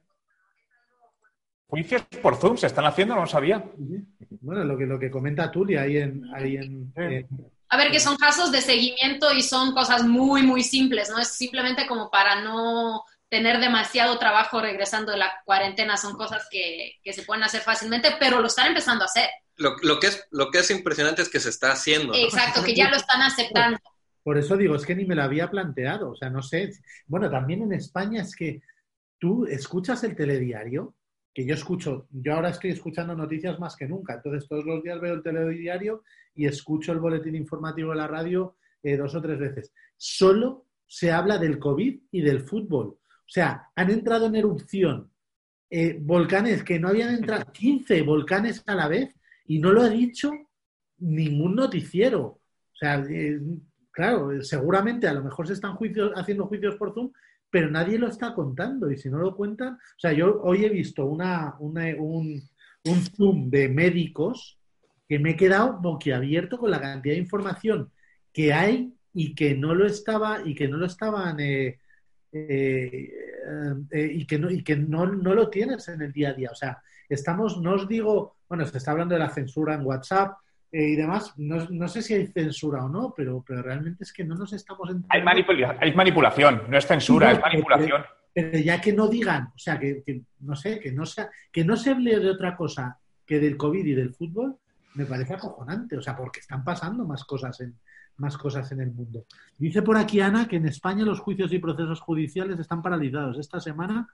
Juicios 1.67 2.03
por 2.21 2.35
Zoom 2.35 2.57
se 2.57 2.67
están 2.67 2.85
haciendo, 2.85 3.15
no 3.15 3.21
lo 3.21 3.27
sabía. 3.27 3.63
Bueno, 4.41 4.63
lo 4.63 4.77
que, 4.77 4.85
lo 4.85 4.99
que 4.99 5.09
comenta 5.09 5.49
Tuli 5.51 5.75
ahí 5.75 5.97
en... 5.97 6.23
Ahí 6.35 6.57
en, 6.57 6.93
en- 6.95 7.27
A 7.69 7.77
ver, 7.77 7.89
que 7.91 7.99
son 7.99 8.15
casos 8.17 8.51
de 8.51 8.61
seguimiento 8.61 9.33
y 9.33 9.41
son 9.41 9.73
cosas 9.73 10.03
muy, 10.05 10.43
muy 10.43 10.61
simples, 10.61 11.09
¿no? 11.09 11.17
Es 11.17 11.29
simplemente 11.29 11.87
como 11.87 12.11
para 12.11 12.41
no 12.43 13.03
tener 13.33 13.59
demasiado 13.59 14.19
trabajo 14.19 14.61
regresando 14.61 15.11
de 15.11 15.17
la 15.17 15.41
cuarentena, 15.43 15.97
son 15.97 16.13
cosas 16.13 16.47
que, 16.51 16.99
que 17.03 17.13
se 17.13 17.23
pueden 17.23 17.43
hacer 17.43 17.61
fácilmente, 17.61 18.09
pero 18.19 18.39
lo 18.39 18.45
están 18.45 18.67
empezando 18.67 19.03
a 19.03 19.07
hacer. 19.07 19.27
Lo, 19.55 19.75
lo 19.81 19.99
que 19.99 20.05
es, 20.05 20.27
lo 20.29 20.51
que 20.51 20.59
es 20.59 20.69
impresionante 20.69 21.23
es 21.23 21.29
que 21.29 21.39
se 21.39 21.49
está 21.49 21.71
haciendo. 21.71 22.13
¿no? 22.13 22.19
Exacto, 22.19 22.63
que 22.63 22.75
ya 22.75 22.91
lo 22.91 22.95
están 22.95 23.23
aceptando. 23.23 23.79
Por 24.21 24.37
eso 24.37 24.55
digo, 24.55 24.75
es 24.75 24.85
que 24.85 24.93
ni 24.93 25.05
me 25.05 25.15
lo 25.15 25.23
había 25.23 25.49
planteado. 25.49 26.11
O 26.11 26.15
sea, 26.15 26.29
no 26.29 26.43
sé. 26.43 26.73
Bueno, 27.07 27.27
también 27.31 27.63
en 27.63 27.73
España 27.73 28.21
es 28.21 28.35
que 28.35 28.61
tú 29.17 29.47
escuchas 29.47 30.03
el 30.03 30.15
telediario, 30.15 30.93
que 31.33 31.43
yo 31.43 31.55
escucho, 31.55 32.05
yo 32.11 32.35
ahora 32.35 32.49
estoy 32.49 32.69
escuchando 32.69 33.15
noticias 33.15 33.59
más 33.59 33.75
que 33.75 33.87
nunca. 33.87 34.13
Entonces, 34.13 34.47
todos 34.47 34.63
los 34.63 34.83
días 34.83 35.01
veo 35.01 35.15
el 35.15 35.23
telediario 35.23 36.03
y 36.35 36.45
escucho 36.45 36.91
el 36.91 36.99
boletín 36.99 37.33
informativo 37.33 37.89
de 37.89 37.97
la 37.97 38.07
radio 38.07 38.57
eh, 38.83 38.95
dos 38.95 39.15
o 39.15 39.21
tres 39.23 39.39
veces. 39.39 39.73
Solo 39.97 40.67
se 40.85 41.11
habla 41.11 41.39
del 41.39 41.57
COVID 41.57 41.99
y 42.11 42.21
del 42.21 42.41
fútbol. 42.41 42.99
O 43.25 43.29
sea, 43.33 43.69
han 43.75 43.89
entrado 43.91 44.27
en 44.27 44.35
erupción 44.35 45.11
eh, 45.69 45.97
volcanes 46.01 46.63
que 46.63 46.79
no 46.79 46.89
habían 46.89 47.13
entrado, 47.15 47.45
15 47.53 48.01
volcanes 48.03 48.63
a 48.67 48.75
la 48.75 48.87
vez, 48.87 49.15
y 49.45 49.59
no 49.59 49.71
lo 49.71 49.81
ha 49.81 49.89
dicho 49.89 50.31
ningún 50.97 51.55
noticiero. 51.55 52.21
O 52.25 52.75
sea, 52.75 53.03
eh, 53.09 53.39
claro, 53.91 54.41
seguramente 54.41 55.07
a 55.07 55.13
lo 55.13 55.23
mejor 55.23 55.47
se 55.47 55.53
están 55.53 55.75
juicios, 55.75 56.11
haciendo 56.15 56.47
juicios 56.47 56.75
por 56.75 56.93
Zoom, 56.93 57.11
pero 57.49 57.69
nadie 57.69 57.97
lo 57.99 58.07
está 58.07 58.33
contando. 58.33 58.91
Y 58.91 58.97
si 58.97 59.09
no 59.09 59.17
lo 59.19 59.35
cuentan, 59.35 59.73
o 59.75 59.99
sea, 59.99 60.13
yo 60.13 60.41
hoy 60.41 60.65
he 60.65 60.69
visto 60.69 61.05
una, 61.05 61.55
una- 61.59 61.95
un, 61.97 62.41
un 62.85 63.01
Zoom 63.15 63.49
de 63.49 63.69
médicos 63.69 64.59
que 65.07 65.19
me 65.19 65.31
he 65.31 65.35
quedado 65.37 65.79
boquiabierto 65.79 66.57
con 66.57 66.71
la 66.71 66.81
cantidad 66.81 67.15
de 67.15 67.21
información 67.21 67.91
que 68.31 68.53
hay 68.53 68.93
y 69.13 69.35
que 69.35 69.55
no 69.55 69.75
lo 69.75 69.85
estaba 69.85 70.41
y 70.43 70.55
que 70.55 70.67
no 70.67 70.77
lo 70.77 70.85
estaban 70.87 71.39
eh, 71.39 71.79
eh, 72.33 73.13
eh, 73.91 74.09
y 74.13 74.25
que 74.25 74.39
no 74.39 74.49
y 74.49 74.63
que 74.63 74.75
no, 74.75 75.05
no 75.05 75.33
lo 75.33 75.49
tienes 75.49 75.87
en 75.87 76.01
el 76.01 76.11
día 76.11 76.29
a 76.29 76.33
día. 76.33 76.49
O 76.51 76.55
sea, 76.55 76.81
estamos, 77.07 77.61
no 77.61 77.73
os 77.75 77.87
digo, 77.87 78.37
bueno, 78.49 78.65
se 78.65 78.77
está 78.77 78.91
hablando 78.91 79.13
de 79.15 79.19
la 79.19 79.29
censura 79.29 79.75
en 79.75 79.85
WhatsApp 79.85 80.37
eh, 80.71 80.89
y 80.89 80.95
demás. 80.95 81.33
No, 81.37 81.67
no 81.69 81.87
sé 81.87 82.01
si 82.01 82.13
hay 82.15 82.27
censura 82.27 82.83
o 82.85 82.89
no, 82.89 83.13
pero, 83.15 83.43
pero 83.47 83.61
realmente 83.61 84.03
es 84.03 84.11
que 84.13 84.23
no 84.23 84.35
nos 84.35 84.51
estamos 84.53 84.89
Hay, 84.89 84.95
enterando. 84.95 85.31
manipula- 85.31 85.77
hay 85.79 85.93
manipulación, 85.93 86.63
no 86.69 86.77
es 86.77 86.85
censura, 86.85 87.31
es 87.31 87.39
manipulación. 87.39 88.03
Pero 88.33 88.57
ya 88.57 88.81
que 88.81 88.93
no 88.93 89.07
digan, 89.07 89.49
o 89.55 89.59
sea, 89.59 89.79
que, 89.79 90.01
que 90.03 90.23
no 90.39 90.55
sé, 90.55 90.79
que 90.79 90.91
no, 90.91 91.05
sea, 91.05 91.29
que 91.51 91.63
no 91.63 91.77
se 91.77 91.91
hable 91.91 92.19
de 92.19 92.29
otra 92.31 92.55
cosa 92.55 92.97
que 93.27 93.39
del 93.39 93.55
COVID 93.57 93.85
y 93.85 93.93
del 93.93 94.13
fútbol, 94.13 94.57
me 94.95 95.05
parece 95.05 95.35
acojonante. 95.35 95.97
O 95.97 96.01
sea, 96.01 96.15
porque 96.17 96.39
están 96.39 96.63
pasando 96.63 97.05
más 97.05 97.23
cosas 97.25 97.59
en, 97.61 97.75
más 98.17 98.37
cosas 98.37 98.71
en 98.71 98.81
el 98.81 98.91
mundo. 98.91 99.25
Dice 99.57 99.81
por 99.81 99.97
aquí 99.97 100.21
Ana 100.21 100.47
que 100.47 100.57
en 100.57 100.67
España 100.67 101.03
los 101.03 101.19
juicios 101.19 101.51
y 101.53 101.59
procesos 101.59 101.99
judiciales 101.99 102.59
están 102.59 102.81
paralizados. 102.81 103.37
Esta 103.39 103.59
semana 103.59 104.07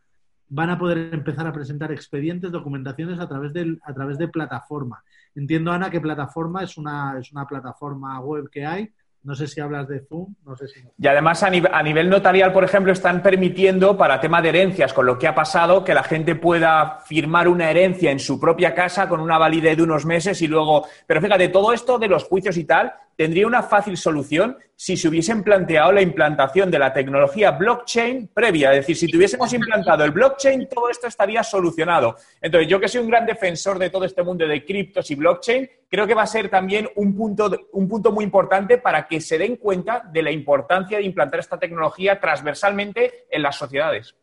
van 0.47 0.69
a 0.69 0.79
poder 0.79 1.13
empezar 1.13 1.45
a 1.45 1.53
presentar 1.53 1.91
expedientes, 1.91 2.51
documentaciones 2.51 3.19
a 3.19 3.27
través, 3.27 3.53
del, 3.53 3.79
a 3.83 3.93
través 3.93 4.17
de 4.17 4.27
plataforma. 4.27 5.03
Entiendo, 5.35 5.71
Ana, 5.71 5.89
que 5.89 6.01
plataforma 6.01 6.63
es 6.63 6.77
una, 6.77 7.17
es 7.19 7.31
una 7.31 7.45
plataforma 7.45 8.19
web 8.19 8.49
que 8.49 8.65
hay. 8.65 8.89
No 9.21 9.35
sé 9.35 9.47
si 9.47 9.59
hablas 9.59 9.85
de 9.89 9.99
Zoom, 9.99 10.33
no 10.45 10.55
sé 10.55 10.69
si... 10.69 10.79
Y 10.97 11.07
además 11.07 11.43
a, 11.43 11.51
nive- 11.51 11.69
a 11.71 11.83
nivel 11.83 12.09
notarial, 12.09 12.53
por 12.53 12.63
ejemplo, 12.63 12.93
están 12.93 13.21
permitiendo 13.21 13.97
para 13.97 14.21
tema 14.21 14.41
de 14.41 14.47
herencias, 14.47 14.93
con 14.93 15.05
lo 15.05 15.19
que 15.19 15.27
ha 15.27 15.35
pasado, 15.35 15.83
que 15.83 15.93
la 15.93 16.03
gente 16.03 16.35
pueda 16.35 16.99
firmar 17.05 17.49
una 17.49 17.69
herencia 17.69 18.11
en 18.11 18.19
su 18.19 18.39
propia 18.39 18.73
casa 18.73 19.09
con 19.09 19.19
una 19.19 19.37
validez 19.37 19.75
de 19.75 19.83
unos 19.83 20.05
meses 20.05 20.41
y 20.41 20.47
luego... 20.47 20.87
Pero 21.05 21.21
fíjate, 21.21 21.49
todo 21.49 21.73
esto 21.73 21.99
de 21.99 22.07
los 22.07 22.23
juicios 22.23 22.55
y 22.55 22.63
tal 22.63 22.93
tendría 23.19 23.45
una 23.47 23.63
fácil 23.63 23.97
solución 23.97 24.57
si 24.77 24.95
se 24.95 25.09
hubiesen 25.09 25.43
planteado 25.43 25.91
la 25.91 26.01
implantación 26.01 26.71
de 26.71 26.79
la 26.79 26.93
tecnología 26.93 27.51
blockchain 27.51 28.29
previa. 28.33 28.71
Es 28.71 28.77
decir, 28.77 28.95
si 28.95 29.07
tuviésemos 29.11 29.51
implantado 29.51 30.05
el 30.05 30.11
blockchain, 30.11 30.69
todo 30.69 30.89
esto 30.89 31.05
estaría 31.07 31.43
solucionado. 31.43 32.15
Entonces, 32.39 32.69
yo 32.69 32.79
que 32.79 32.87
soy 32.87 33.01
un 33.01 33.09
gran 33.09 33.25
defensor 33.25 33.77
de 33.77 33.89
todo 33.89 34.05
este 34.05 34.23
mundo 34.23 34.47
de 34.47 34.63
criptos 34.63 35.11
y 35.11 35.15
blockchain, 35.15 35.69
creo 35.89 36.07
que 36.07 36.13
va 36.13 36.21
a 36.21 36.27
ser 36.27 36.47
también 36.47 36.87
un 36.95 37.13
punto, 37.13 37.51
un 37.73 37.89
punto 37.89 38.13
muy 38.13 38.23
importante 38.23 38.77
para 38.77 39.05
que 39.05 39.19
se 39.19 39.37
den 39.37 39.57
cuenta 39.57 40.01
de 40.13 40.23
la 40.23 40.31
importancia 40.31 40.97
de 40.97 41.03
implantar 41.03 41.41
esta 41.41 41.59
tecnología 41.59 42.21
transversalmente 42.21 43.25
en 43.29 43.41
las 43.41 43.57
sociedades. 43.57 44.15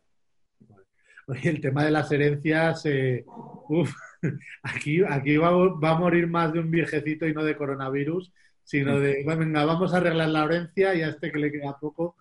El 1.43 1.61
tema 1.61 1.85
de 1.85 1.91
las 1.91 2.11
herencias, 2.11 2.87
eh, 2.87 3.27
aquí, 4.63 5.03
aquí 5.07 5.37
va, 5.37 5.51
va 5.51 5.91
a 5.91 5.99
morir 5.99 6.29
más 6.29 6.55
de 6.55 6.61
un 6.61 6.71
viejecito 6.71 7.27
y 7.27 7.35
no 7.35 7.45
de 7.45 7.59
coronavirus, 7.59 8.33
sino 8.67 8.99
de, 8.99 9.23
bueno, 9.25 9.65
vamos 9.65 9.95
a 9.95 9.99
arreglar 9.99 10.29
la 10.29 10.45
herencia 10.45 10.93
y 10.93 11.03
a 11.03 11.11
este 11.11 11.31
que 11.31 11.39
le 11.39 11.53
queda 11.53 11.79
poco. 11.79 12.17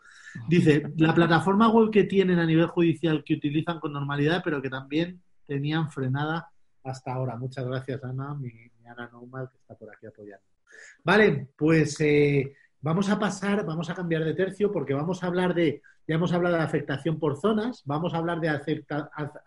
Dice, 0.47 0.83
la 0.97 1.13
plataforma 1.15 1.69
web 1.69 1.89
que 1.89 2.03
tienen 2.03 2.37
a 2.37 2.45
nivel 2.45 2.67
judicial 2.67 3.23
que 3.23 3.33
utilizan 3.33 3.79
con 3.79 3.91
normalidad, 3.91 4.41
pero 4.43 4.61
que 4.61 4.69
también 4.69 5.19
tenían 5.47 5.89
frenada 5.89 6.47
hasta 6.83 7.13
ahora. 7.13 7.35
Muchas 7.35 7.65
gracias, 7.65 8.03
Ana, 8.03 8.35
mi, 8.35 8.51
Ana 8.85 9.09
Normal, 9.11 9.49
que 9.51 9.57
está 9.57 9.73
por 9.73 9.89
aquí 9.89 10.05
apoyando. 10.05 10.45
Vale, 11.03 11.47
pues 11.57 11.99
eh, 12.01 12.53
vamos 12.79 13.09
a 13.09 13.17
pasar, 13.17 13.65
vamos 13.65 13.89
a 13.89 13.95
cambiar 13.95 14.23
de 14.23 14.35
tercio 14.35 14.71
porque 14.71 14.93
vamos 14.93 15.23
a 15.23 15.27
hablar 15.27 15.55
de, 15.55 15.81
ya 16.07 16.15
hemos 16.15 16.31
hablado 16.31 16.57
de 16.57 16.61
afectación 16.61 17.17
por 17.17 17.37
zonas, 17.37 17.81
vamos 17.85 18.13
a 18.13 18.17
hablar 18.17 18.39
de 18.39 18.49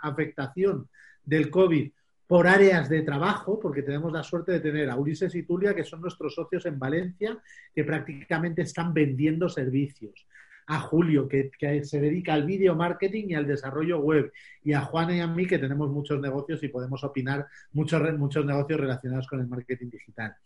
afectación 0.01 0.89
del 1.25 1.49
COVID 1.49 1.93
por 2.29 2.47
áreas 2.47 2.91
de 2.91 3.01
trabajo, 3.01 3.59
porque 3.59 3.83
tenemos 3.83 4.13
la 4.13 4.23
suerte 4.23 4.53
de 4.53 4.61
tener 4.61 4.91
a 4.91 4.97
Ulises 4.97 5.35
y 5.35 5.45
Tulia, 5.45 5.75
que 5.75 5.83
son 5.83 6.03
nuestros 6.03 6.35
socios 6.35 6.67
en 6.67 6.79
Valencia, 6.79 7.39
que 7.75 7.85
prácticamente 7.85 8.63
están 8.63 8.93
vendiendo 8.93 9.49
servicios. 9.49 10.27
A 10.67 10.79
Julio, 10.81 11.27
que, 11.27 11.51
se 11.83 11.99
dedica 11.99 12.35
al 12.35 12.45
video 12.45 12.77
marketing 12.77 13.29
y 13.29 13.35
al 13.35 13.47
desarrollo 13.47 14.01
web. 14.01 14.31
Y 14.63 14.75
a 14.75 14.83
Juan 14.83 15.11
y 15.17 15.21
a 15.21 15.27
mí, 15.27 15.47
que 15.47 15.59
tenemos 15.59 15.89
muchos 15.89 16.21
negocios 16.21 16.63
y 16.63 16.69
podemos 16.69 17.03
opinar 17.03 17.47
muchos, 17.73 18.03
muchos 18.19 18.45
negocios 18.45 18.79
relacionados 18.79 19.27
con 19.27 19.41
el 19.41 19.49
marketing 19.49 19.89
digital. 19.89 20.37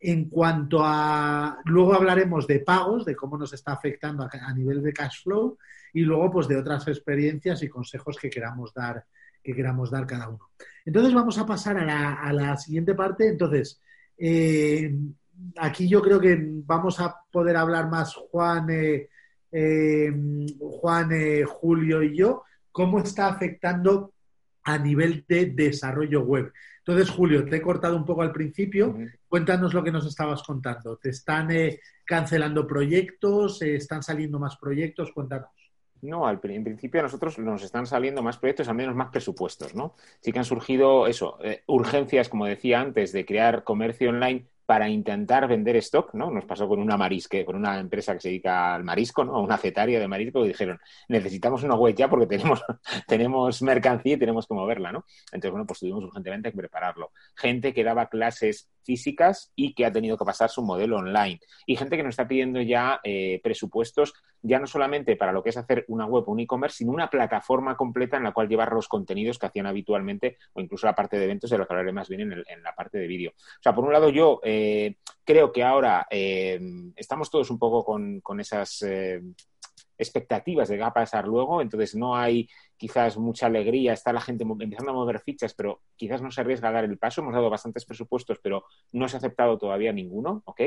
En 0.00 0.28
cuanto 0.28 0.80
a. 0.82 1.60
Luego 1.66 1.94
hablaremos 1.94 2.48
de 2.48 2.58
pagos, 2.58 3.04
de 3.04 3.14
cómo 3.14 3.38
nos 3.38 3.52
está 3.52 3.74
afectando 3.74 4.28
a 4.28 4.52
nivel 4.54 4.82
de 4.82 4.92
cash 4.92 5.22
flow 5.22 5.56
y 5.92 6.00
luego 6.00 6.32
pues 6.32 6.48
de 6.48 6.56
otras 6.56 6.88
experiencias 6.88 7.62
y 7.62 7.68
consejos 7.68 8.16
que 8.18 8.30
queramos 8.30 8.74
dar, 8.74 9.04
que 9.42 9.54
queramos 9.54 9.90
dar 9.90 10.06
cada 10.06 10.28
uno. 10.28 10.50
Entonces 10.84 11.12
vamos 11.12 11.38
a 11.38 11.46
pasar 11.46 11.76
a 11.78 11.84
la, 11.84 12.14
a 12.14 12.32
la 12.32 12.56
siguiente 12.56 12.94
parte. 12.94 13.28
Entonces, 13.28 13.80
eh, 14.16 14.92
aquí 15.56 15.88
yo 15.88 16.02
creo 16.02 16.20
que 16.20 16.38
vamos 16.40 16.98
a 17.00 17.14
poder 17.30 17.56
hablar 17.56 17.88
más 17.88 18.14
Juan, 18.14 18.68
eh, 18.70 19.08
eh, 19.52 20.12
Juan, 20.58 21.10
Julio 21.46 22.02
y 22.02 22.16
yo, 22.16 22.42
cómo 22.72 23.00
está 23.00 23.28
afectando 23.28 24.12
a 24.64 24.78
nivel 24.78 25.24
de 25.28 25.46
desarrollo 25.46 26.22
web. 26.22 26.52
Entonces, 26.78 27.10
Julio, 27.10 27.44
te 27.44 27.56
he 27.56 27.62
cortado 27.62 27.96
un 27.96 28.04
poco 28.04 28.22
al 28.22 28.32
principio. 28.32 28.96
Cuéntanos 29.28 29.74
lo 29.74 29.84
que 29.84 29.92
nos 29.92 30.06
estabas 30.06 30.42
contando. 30.42 30.96
¿Te 30.96 31.10
están 31.10 31.48
cancelando 32.04 32.66
proyectos? 32.66 33.60
¿Están 33.60 34.02
saliendo 34.02 34.38
más 34.38 34.56
proyectos? 34.56 35.12
Cuéntanos. 35.12 35.50
No, 36.02 36.26
al, 36.26 36.40
en 36.44 36.64
principio 36.64 37.00
a 37.00 37.04
nosotros 37.04 37.38
nos 37.38 37.62
están 37.62 37.86
saliendo 37.86 38.22
más 38.22 38.38
proyectos, 38.38 38.68
al 38.68 38.76
menos 38.76 38.94
más 38.94 39.10
presupuestos, 39.10 39.74
¿no? 39.74 39.94
Sí 40.20 40.32
que 40.32 40.38
han 40.38 40.44
surgido 40.44 41.06
eso, 41.06 41.38
eh, 41.42 41.62
urgencias, 41.66 42.28
como 42.28 42.46
decía 42.46 42.80
antes, 42.80 43.12
de 43.12 43.24
crear 43.24 43.64
comercio 43.64 44.10
online 44.10 44.46
para 44.68 44.88
intentar 44.90 45.48
vender 45.48 45.76
stock, 45.76 46.12
¿no? 46.12 46.30
Nos 46.30 46.44
pasó 46.44 46.68
con 46.68 46.78
una 46.78 46.98
marisque, 46.98 47.44
con 47.46 47.56
una 47.56 47.80
empresa 47.80 48.12
que 48.12 48.20
se 48.20 48.28
dedica 48.28 48.74
al 48.74 48.84
marisco, 48.84 49.24
¿no? 49.24 49.40
Una 49.40 49.56
cetaria 49.56 49.98
de 49.98 50.06
marisco, 50.06 50.44
y 50.44 50.48
dijeron, 50.48 50.78
necesitamos 51.08 51.62
una 51.62 51.74
web 51.74 51.94
ya 51.94 52.10
porque 52.10 52.26
tenemos, 52.26 52.62
tenemos 53.08 53.62
mercancía 53.62 54.14
y 54.14 54.18
tenemos 54.18 54.46
que 54.46 54.52
moverla, 54.52 54.92
¿no? 54.92 55.06
Entonces, 55.32 55.50
bueno, 55.52 55.66
pues 55.66 55.80
tuvimos 55.80 56.04
urgentemente 56.04 56.50
que 56.50 56.58
prepararlo. 56.58 57.12
Gente 57.34 57.72
que 57.72 57.82
daba 57.82 58.10
clases 58.10 58.68
físicas 58.88 59.52
y 59.54 59.74
que 59.74 59.84
ha 59.84 59.92
tenido 59.92 60.16
que 60.16 60.24
pasar 60.24 60.48
su 60.48 60.62
modelo 60.62 60.96
online. 60.96 61.38
Y 61.66 61.76
gente 61.76 61.98
que 61.98 62.02
nos 62.02 62.12
está 62.12 62.26
pidiendo 62.26 62.62
ya 62.62 63.00
eh, 63.04 63.38
presupuestos, 63.42 64.14
ya 64.40 64.58
no 64.58 64.66
solamente 64.66 65.14
para 65.14 65.30
lo 65.30 65.42
que 65.42 65.50
es 65.50 65.58
hacer 65.58 65.84
una 65.88 66.06
web 66.06 66.24
o 66.26 66.32
un 66.32 66.40
e-commerce, 66.40 66.78
sino 66.78 66.92
una 66.92 67.10
plataforma 67.10 67.76
completa 67.76 68.16
en 68.16 68.22
la 68.22 68.32
cual 68.32 68.48
llevar 68.48 68.72
los 68.72 68.88
contenidos 68.88 69.38
que 69.38 69.44
hacían 69.44 69.66
habitualmente 69.66 70.38
o 70.54 70.62
incluso 70.62 70.86
la 70.86 70.94
parte 70.94 71.18
de 71.18 71.24
eventos, 71.24 71.50
de 71.50 71.58
lo 71.58 71.66
que 71.66 71.74
hablaré 71.74 71.92
más 71.92 72.08
bien 72.08 72.22
en, 72.32 72.62
la 72.62 72.74
parte 72.74 72.96
de 72.96 73.06
vídeo. 73.06 73.32
O 73.36 73.62
sea, 73.62 73.74
por 73.74 73.84
un 73.84 73.92
lado 73.92 74.08
yo 74.08 74.40
eh, 74.42 74.96
creo 75.22 75.52
que 75.52 75.62
ahora 75.62 76.06
eh, 76.10 76.58
estamos 76.96 77.30
todos 77.30 77.50
un 77.50 77.58
poco 77.58 77.84
con, 77.84 78.20
con 78.22 78.40
esas 78.40 78.82
expectativas 79.98 80.68
de 80.68 80.76
qué 80.76 80.82
va 80.82 80.88
a 80.88 80.94
pasar 80.94 81.26
luego, 81.26 81.60
entonces 81.60 81.94
no 81.94 82.16
hay 82.16 82.48
quizás 82.76 83.18
mucha 83.18 83.46
alegría, 83.46 83.92
está 83.92 84.12
la 84.12 84.20
gente 84.20 84.44
empezando 84.44 84.92
a 84.92 84.94
mover 84.94 85.20
fichas, 85.20 85.52
pero 85.52 85.80
quizás 85.96 86.22
no 86.22 86.30
se 86.30 86.40
arriesga 86.40 86.68
a 86.68 86.72
dar 86.72 86.84
el 86.84 86.96
paso. 86.96 87.20
Hemos 87.20 87.34
dado 87.34 87.50
bastantes 87.50 87.84
presupuestos, 87.84 88.38
pero 88.40 88.64
no 88.92 89.08
se 89.08 89.16
ha 89.16 89.18
aceptado 89.18 89.58
todavía 89.58 89.92
ninguno, 89.92 90.42
¿ok? 90.46 90.60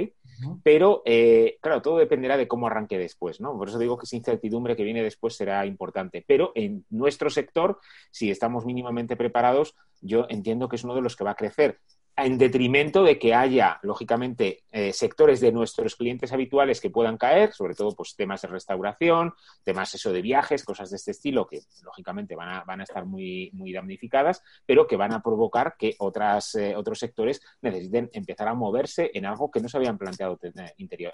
Pero, 0.61 1.01
eh, 1.05 1.57
claro, 1.61 1.81
todo 1.81 1.97
dependerá 1.97 2.35
de 2.35 2.47
cómo 2.47 2.67
arranque 2.67 2.97
después, 2.97 3.39
¿no? 3.39 3.57
Por 3.57 3.69
eso 3.69 3.79
digo 3.79 3.97
que 3.97 4.03
esa 4.03 4.17
incertidumbre 4.17 4.75
que 4.75 4.83
viene 4.83 5.01
después 5.01 5.35
será 5.35 5.65
importante. 5.65 6.23
Pero 6.27 6.51
en 6.53 6.85
nuestro 6.89 7.29
sector, 7.29 7.79
si 8.11 8.29
estamos 8.29 8.65
mínimamente 8.65 9.15
preparados, 9.15 9.75
yo 10.01 10.25
entiendo 10.29 10.67
que 10.67 10.75
es 10.75 10.83
uno 10.83 10.95
de 10.95 11.01
los 11.01 11.15
que 11.15 11.23
va 11.23 11.31
a 11.31 11.35
crecer 11.35 11.79
en 12.25 12.37
detrimento 12.37 13.03
de 13.03 13.17
que 13.19 13.33
haya, 13.33 13.79
lógicamente, 13.83 14.63
eh, 14.71 14.93
sectores 14.93 15.39
de 15.39 15.51
nuestros 15.51 15.95
clientes 15.95 16.31
habituales 16.31 16.81
que 16.81 16.89
puedan 16.89 17.17
caer, 17.17 17.53
sobre 17.53 17.75
todo 17.75 17.95
pues, 17.95 18.15
temas 18.15 18.41
de 18.41 18.47
restauración, 18.47 19.33
temas 19.63 19.93
eso 19.93 20.11
de 20.11 20.21
viajes, 20.21 20.63
cosas 20.63 20.89
de 20.89 20.97
este 20.97 21.11
estilo, 21.11 21.47
que 21.47 21.61
lógicamente 21.83 22.35
van 22.35 22.49
a, 22.49 22.63
van 22.63 22.81
a 22.81 22.83
estar 22.83 23.05
muy, 23.05 23.49
muy 23.53 23.71
damnificadas, 23.73 24.43
pero 24.65 24.87
que 24.87 24.97
van 24.97 25.13
a 25.13 25.21
provocar 25.21 25.75
que 25.77 25.95
otras, 25.99 26.55
eh, 26.55 26.75
otros 26.75 26.99
sectores 26.99 27.41
necesiten 27.61 28.09
empezar 28.13 28.47
a 28.47 28.53
moverse 28.53 29.11
en 29.13 29.25
algo 29.25 29.49
que 29.51 29.59
no 29.59 29.69
se 29.69 29.77
habían 29.77 29.97
planteado 29.97 30.39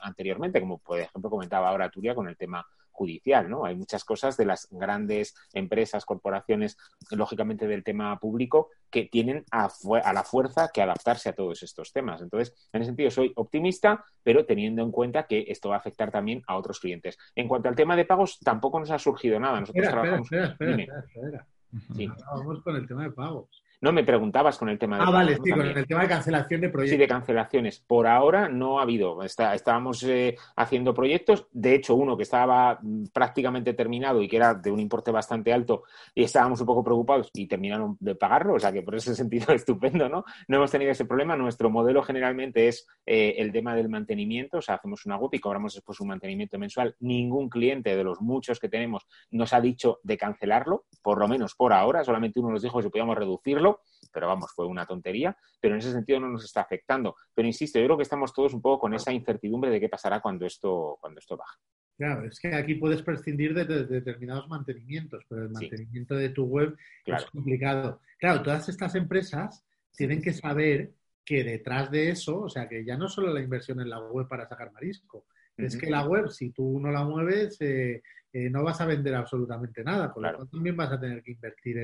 anteriormente, 0.01 0.59
como 0.59 0.77
por 0.79 0.99
ejemplo 0.99 1.29
comentaba 1.29 1.69
ahora 1.69 1.89
Turia 1.89 2.15
con 2.15 2.27
el 2.27 2.37
tema 2.37 2.65
judicial, 2.97 3.47
¿no? 3.47 3.63
Hay 3.63 3.75
muchas 3.75 4.03
cosas 4.03 4.35
de 4.37 4.45
las 4.45 4.67
grandes 4.71 5.35
empresas, 5.53 6.03
corporaciones, 6.03 6.77
lógicamente 7.11 7.67
del 7.67 7.83
tema 7.83 8.19
público, 8.19 8.71
que 8.89 9.05
tienen 9.05 9.45
a, 9.51 9.69
la 10.13 10.23
fuerza 10.23 10.71
que 10.73 10.81
adaptarse 10.81 11.29
a 11.29 11.35
todos 11.35 11.61
estos 11.61 11.93
temas. 11.93 12.21
Entonces, 12.23 12.55
en 12.73 12.81
ese 12.81 12.89
sentido, 12.89 13.11
soy 13.11 13.31
optimista, 13.35 14.03
pero 14.23 14.45
teniendo 14.45 14.81
en 14.81 14.91
cuenta 14.91 15.27
que 15.27 15.45
esto 15.47 15.69
va 15.69 15.75
a 15.75 15.79
afectar 15.79 16.11
también 16.11 16.41
a 16.47 16.57
otros 16.57 16.79
clientes. 16.79 17.19
En 17.35 17.47
cuanto 17.47 17.69
al 17.69 17.75
tema 17.75 17.95
de 17.95 18.05
pagos, 18.05 18.39
tampoco 18.39 18.79
nos 18.79 18.89
ha 18.89 18.97
surgido 18.97 19.39
nada. 19.39 19.59
Nosotros 19.59 19.85
espera, 19.85 20.01
trabajamos. 20.01 20.31
Espera, 20.31 20.71
espera, 20.71 21.05
espera, 21.05 22.17
Vamos 22.31 22.63
con 22.63 22.75
el 22.75 22.87
tema 22.87 23.03
de 23.03 23.11
pagos. 23.11 23.63
No, 23.79 23.91
me 23.91 24.03
preguntabas 24.03 24.57
con 24.57 24.69
el 24.69 24.79
tema 24.79 24.97
de. 24.97 25.03
Ah, 25.03 25.11
vale, 25.11 25.37
sí, 25.43 25.51
con 25.51 25.61
el 25.61 25.85
tema 25.85 26.01
de 26.01 26.07
cancelación 26.07 26.61
de 26.61 26.69
proyectos. 26.69 26.95
Sí, 26.95 26.97
de 26.97 27.07
cancelaciones. 27.07 27.79
Por 27.79 28.07
ahora 28.07 28.49
no 28.49 28.79
ha 28.79 28.81
habido. 28.81 29.21
estábamos 29.21 30.01
eh, 30.03 30.35
haciendo 30.55 30.95
proyectos. 30.95 31.47
De 31.51 31.75
hecho, 31.75 31.93
uno 31.93 32.17
que 32.17 32.23
estaba 32.23 32.79
mm, 32.81 33.05
prácticamente 33.13 33.75
terminado 33.75 34.21
y 34.23 34.27
que 34.27 34.37
era 34.37 34.55
de 34.55 34.71
un 34.71 34.79
importe 34.79 35.11
bastante 35.11 35.53
alto, 35.53 35.83
y 36.15 36.23
estábamos 36.23 36.59
un 36.59 36.65
poco 36.65 36.83
preocupados 36.83 37.29
y 37.35 37.47
terminaron 37.47 37.97
de 37.99 38.15
pagarlo. 38.15 38.55
O 38.55 38.59
sea 38.59 38.71
que 38.71 38.81
por 38.81 38.95
ese 38.95 39.13
sentido, 39.15 39.53
estupendo, 39.53 40.09
¿no? 40.09 40.25
No 40.47 40.57
hemos 40.57 40.71
tenido 40.71 40.91
ese 40.91 41.05
problema. 41.05 41.35
Nuestro 41.35 41.69
modelo 41.69 42.01
generalmente 42.01 42.67
es 42.67 42.87
eh, 43.05 43.35
el 43.37 43.51
tema 43.51 43.75
del 43.75 43.89
mantenimiento. 43.89 44.57
O 44.57 44.61
sea, 44.61 44.75
hacemos 44.75 45.05
una 45.05 45.17
web 45.17 45.29
y 45.33 45.39
cobramos 45.39 45.75
después 45.75 45.99
un 45.99 46.07
mantenimiento 46.07 46.57
mensual. 46.57 46.95
Ningún 46.99 47.47
cliente 47.47 47.95
de 47.95 48.03
los 48.03 48.21
muchos 48.21 48.59
que 48.59 48.69
tenemos 48.69 49.05
nos 49.29 49.53
ha 49.53 49.61
dicho 49.61 49.99
de 50.01 50.17
cancelarlo, 50.17 50.85
por 51.03 51.19
lo 51.19 51.27
menos 51.27 51.53
por 51.53 51.73
ahora. 51.73 52.03
Solamente 52.03 52.39
uno 52.39 52.49
nos 52.49 52.63
dijo 52.63 52.79
que 52.79 52.83
si 52.83 52.89
podíamos 52.89 53.15
reducirlo 53.15 53.67
pero 54.11 54.27
vamos, 54.27 54.51
fue 54.55 54.65
una 54.65 54.85
tontería, 54.85 55.35
pero 55.59 55.75
en 55.75 55.79
ese 55.79 55.91
sentido 55.91 56.19
no 56.19 56.29
nos 56.29 56.45
está 56.45 56.61
afectando. 56.61 57.15
Pero 57.33 57.47
insisto, 57.47 57.79
yo 57.79 57.85
creo 57.85 57.97
que 57.97 58.03
estamos 58.03 58.33
todos 58.33 58.53
un 58.53 58.61
poco 58.61 58.79
con 58.81 58.93
esa 58.93 59.11
incertidumbre 59.11 59.71
de 59.71 59.79
qué 59.79 59.89
pasará 59.89 60.19
cuando 60.21 60.45
esto, 60.45 60.97
cuando 60.99 61.19
esto 61.19 61.37
baje. 61.37 61.57
Claro, 61.97 62.27
es 62.27 62.39
que 62.39 62.53
aquí 62.53 62.75
puedes 62.75 63.01
prescindir 63.01 63.55
de, 63.55 63.65
determinados 63.85 64.47
mantenimientos, 64.47 65.23
pero 65.27 65.43
el 65.43 65.49
mantenimiento 65.49 66.15
de 66.15 66.29
tu 66.29 66.45
web 66.45 66.77
es 67.05 67.25
complicado. 67.25 68.01
Claro, 68.19 68.43
todas 68.43 68.69
estas 68.69 68.93
empresas 68.93 69.65
tienen 69.95 70.21
que 70.21 70.33
saber 70.33 70.93
que 71.25 71.43
detrás 71.43 71.89
de 71.89 72.09
eso, 72.09 72.41
o 72.41 72.49
sea, 72.49 72.69
que 72.69 72.85
ya 72.85 72.97
no 72.97 73.09
solo 73.09 73.33
la 73.33 73.41
inversión 73.41 73.81
en 73.81 73.89
la 73.89 73.99
web 73.99 74.27
para 74.27 74.47
sacar 74.47 74.71
marisco, 74.71 75.25
es 75.57 75.75
que 75.75 75.89
la 75.89 76.05
web, 76.05 76.29
si 76.29 76.51
tú 76.51 76.79
no 76.79 76.91
la 76.91 77.03
mueves, 77.03 77.57
eh, 77.61 78.01
eh, 78.33 78.49
no 78.49 78.63
vas 78.63 78.79
a 78.81 78.85
vender 78.85 79.15
absolutamente 79.15 79.83
nada, 79.83 80.13
por 80.13 80.21
lo 80.21 80.29
tanto 80.29 80.47
también 80.47 80.77
vas 80.77 80.91
a 80.91 80.99
tener 80.99 81.23
que 81.23 81.31
invertir 81.31 81.77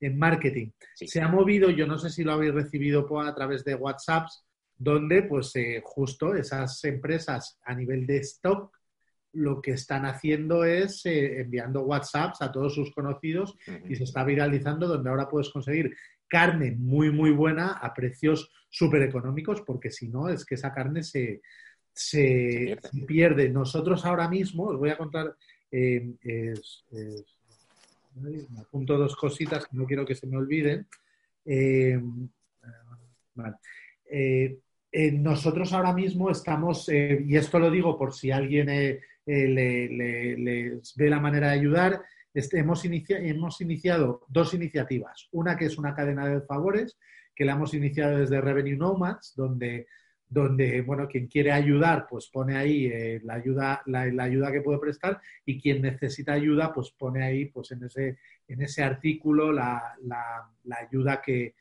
en, 0.00 0.18
marketing. 0.18 0.70
Se 0.94 1.20
ha 1.20 1.28
movido, 1.28 1.68
yo 1.68 1.86
no 1.86 1.98
sé 1.98 2.08
si 2.08 2.24
lo 2.24 2.32
habéis 2.32 2.54
recibido 2.54 3.06
a 3.20 3.34
través 3.34 3.64
de 3.64 3.74
WhatsApp, 3.74 4.26
donde 4.78 5.24
pues 5.24 5.54
eh, 5.56 5.82
justo 5.84 6.34
esas 6.34 6.82
empresas 6.84 7.58
a 7.64 7.74
nivel 7.74 8.06
de 8.06 8.18
stock 8.18 8.74
lo 9.32 9.60
que 9.60 9.72
están 9.72 10.06
haciendo 10.06 10.64
es 10.64 11.04
eh, 11.04 11.40
enviando 11.40 11.82
WhatsApps 11.82 12.40
a 12.40 12.50
todos 12.50 12.74
sus 12.74 12.92
conocidos 12.92 13.56
y 13.88 13.94
se 13.94 14.04
está 14.04 14.24
viralizando 14.24 14.88
donde 14.88 15.10
ahora 15.10 15.28
puedes 15.28 15.50
conseguir 15.50 15.94
carne 16.26 16.72
muy, 16.78 17.12
muy 17.12 17.30
buena 17.30 17.72
a 17.72 17.92
precios 17.92 18.50
súper 18.70 19.02
económicos, 19.02 19.60
porque 19.62 19.90
si 19.90 20.08
no, 20.08 20.28
es 20.28 20.46
que 20.46 20.54
esa 20.54 20.72
carne 20.72 21.02
se, 21.02 21.42
se, 22.00 22.78
pierde. 23.06 23.50
Nosotros 23.50 24.04
ahora 24.06 24.28
mismo, 24.28 24.64
os 24.68 24.78
voy 24.78 24.88
a 24.90 24.96
contar 24.96 25.36
eh, 25.70 26.14
me 28.14 28.60
apunto 28.60 28.96
dos 28.96 29.14
cositas 29.14 29.66
que 29.66 29.76
no 29.76 29.86
quiero 29.86 30.06
que 30.06 30.14
se 30.14 30.26
me 30.26 30.36
olviden. 30.36 30.86
Eh, 31.44 32.00
eh, 34.10 35.12
nosotros 35.12 35.72
ahora 35.72 35.92
mismo 35.92 36.30
estamos, 36.30 36.88
y 36.88 37.36
esto 37.36 37.58
lo 37.58 37.70
digo 37.70 37.96
por 37.98 38.14
si 38.14 38.30
alguien 38.30 38.66
le, 38.66 39.00
ve 39.26 41.10
la 41.10 41.20
manera 41.20 41.48
de 41.48 41.58
ayudar, 41.58 42.02
este, 42.32 42.58
hemos, 42.60 42.82
hemos 42.84 43.60
iniciado 43.60 44.24
dos 44.28 44.54
iniciativas. 44.54 45.28
Una 45.32 45.56
que 45.56 45.66
es 45.66 45.78
una 45.78 45.94
cadena 45.94 46.26
de 46.26 46.40
favores, 46.40 46.98
que 47.34 47.44
la 47.44 47.52
hemos 47.52 47.74
iniciado 47.74 48.18
desde 48.18 48.40
Revenue 48.40 48.76
Nomads, 48.76 49.34
donde 49.36 49.86
donde, 50.30 50.80
bueno, 50.82 51.08
quien 51.08 51.26
quiere 51.26 51.50
ayudar, 51.50 52.06
pues 52.08 52.28
pone 52.28 52.56
ahí 52.56 52.86
eh, 52.86 53.20
la, 53.24 53.34
ayuda, 53.34 53.82
la, 53.86 54.02
ayuda 54.02 54.52
que 54.52 54.60
puede 54.60 54.78
prestar 54.78 55.20
y 55.44 55.60
quien 55.60 55.82
necesita 55.82 56.32
ayuda, 56.34 56.72
pues 56.72 56.92
pone 56.92 57.24
ahí, 57.24 57.46
pues 57.46 57.72
en 57.72 57.82
ese, 57.82 58.18
en 58.46 58.62
ese 58.62 58.84
artículo 58.84 59.52
la, 59.52 59.96
ayuda 60.88 61.20
que, 61.20 61.54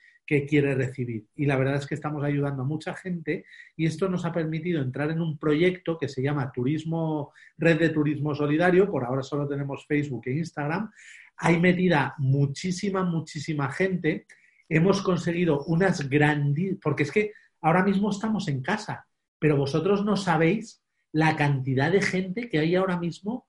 quiere 0.47 0.75
recibir. 0.75 1.25
Y 1.35 1.47
la 1.47 1.55
verdad 1.55 1.77
es 1.77 1.87
que 1.87 1.95
estamos 1.95 2.23
ayudando 2.23 2.61
a 2.61 2.65
mucha 2.65 2.93
gente 2.93 3.45
y 3.75 3.87
esto 3.87 4.07
nos 4.07 4.25
ha 4.25 4.31
permitido 4.31 4.79
entrar 4.79 5.09
en 5.09 5.21
un 5.21 5.39
proyecto 5.39 5.97
que 5.97 6.07
se 6.07 6.21
llama 6.21 6.51
Turismo, 6.51 7.33
Red 7.57 7.79
de 7.79 7.89
Turismo 7.89 8.35
Solidario, 8.35 8.91
por 8.91 9.03
ahora 9.05 9.23
solo 9.23 9.47
tenemos 9.47 9.87
Facebook 9.87 10.21
e 10.27 10.33
Instagram. 10.33 10.91
Hay 11.37 11.59
metida 11.59 12.13
muchísima, 12.19 13.03
muchísima 13.03 13.71
gente. 13.71 14.27
Hemos 14.69 15.01
conseguido 15.01 15.63
unas 15.63 16.07
grandes, 16.07 16.77
porque 16.79 17.01
es 17.01 17.11
que 17.11 17.31
ahora 17.61 17.83
mismo 17.83 18.09
estamos 18.09 18.47
en 18.47 18.61
casa, 18.61 19.07
pero 19.39 19.57
vosotros 19.57 20.03
no 20.05 20.17
sabéis 20.17 20.83
la 21.11 21.35
cantidad 21.35 21.91
de 21.91 22.01
gente 22.01 22.49
que 22.49 22.59
hay 22.59 22.75
ahora 22.75 22.97
mismo 22.99 23.47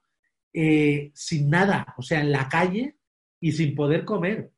eh, 0.52 1.10
sin 1.14 1.50
nada, 1.50 1.94
o 1.96 2.02
sea, 2.02 2.20
en 2.20 2.32
la 2.32 2.48
calle 2.48 2.96
y 3.40 3.52
sin 3.52 3.74
poder 3.74 4.04
comer. 4.04 4.50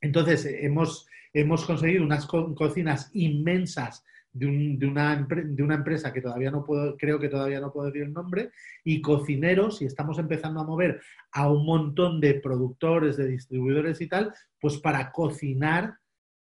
Entonces, 0.00 0.46
hemos, 0.46 1.06
hemos 1.32 1.64
conseguido 1.64 2.04
unas 2.04 2.26
cocinas 2.26 3.10
inmensas 3.12 4.04
de, 4.32 4.46
una, 4.46 5.16
de, 5.16 5.62
una, 5.62 5.74
empresa 5.74 6.12
que 6.12 6.20
todavía 6.20 6.50
no 6.50 6.64
puedo, 6.64 6.96
creo 6.96 7.18
que 7.18 7.28
todavía 7.28 7.60
no 7.60 7.72
puedo 7.72 7.86
decir 7.86 8.02
el 8.02 8.12
nombre, 8.12 8.50
y 8.84 9.00
cocineros, 9.00 9.82
y 9.82 9.86
estamos 9.86 10.18
empezando 10.18 10.60
a 10.60 10.64
mover 10.64 11.00
a 11.32 11.50
un 11.50 11.64
montón 11.66 12.20
de 12.20 12.34
productores, 12.34 13.16
de 13.16 13.26
distribuidores 13.26 14.00
y 14.00 14.06
tal, 14.06 14.32
pues 14.60 14.78
para 14.78 15.10
cocinar 15.10 15.98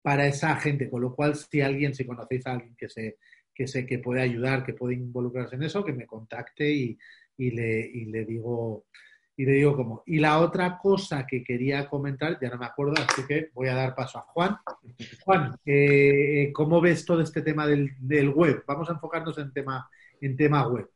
para 0.07 0.25
esa 0.29 0.55
gente. 0.55 0.89
Con 0.89 1.03
lo 1.03 1.17
cual, 1.17 1.35
si 1.35 1.61
alguien, 1.61 1.93
si 1.93 2.07
conocéis 2.07 2.47
a 2.47 2.53
alguien 2.53 2.77
que 2.77 2.89
sé 2.89 3.17
que, 3.53 3.67
sé 3.67 3.85
que 3.85 3.99
puede 3.99 4.21
ayudar, 4.21 4.65
que 4.65 4.73
puede 4.73 4.95
involucrarse 4.95 5.57
en 5.57 5.65
eso, 5.65 5.85
que 5.85 5.93
me 5.93 6.07
contacte 6.07 6.71
y, 6.71 6.97
le, 7.37 7.91
le 7.93 8.25
digo 8.25 8.85
y 9.37 9.45
le 9.45 9.53
digo 9.55 9.75
cómo. 9.75 10.05
Y 10.07 10.21
la 10.21 10.39
otra 10.39 10.79
cosa 10.81 11.27
que 11.27 11.43
quería 11.43 11.89
comentar, 11.89 12.39
ya 12.41 12.51
no 12.51 12.57
me 12.57 12.67
acuerdo, 12.67 12.95
así 13.03 13.27
que 13.27 13.51
voy 13.53 13.67
a 13.67 13.75
dar 13.75 13.97
paso 13.97 14.19
a 14.19 14.23
Juan. 14.23 14.57
Juan, 15.25 15.57
eh, 15.67 16.53
¿cómo 16.55 16.81
ves 16.81 17.05
todo 17.05 17.21
este 17.21 17.43
tema 17.43 17.67
del, 17.67 17.91
del, 17.99 18.29
web? 18.29 18.63
Vamos 18.65 18.89
a 18.89 18.93
enfocarnos 18.93 19.37
en 19.39 19.53
tema, 19.53 19.91
en 20.21 20.37
tema 20.37 20.69
web. 20.69 20.89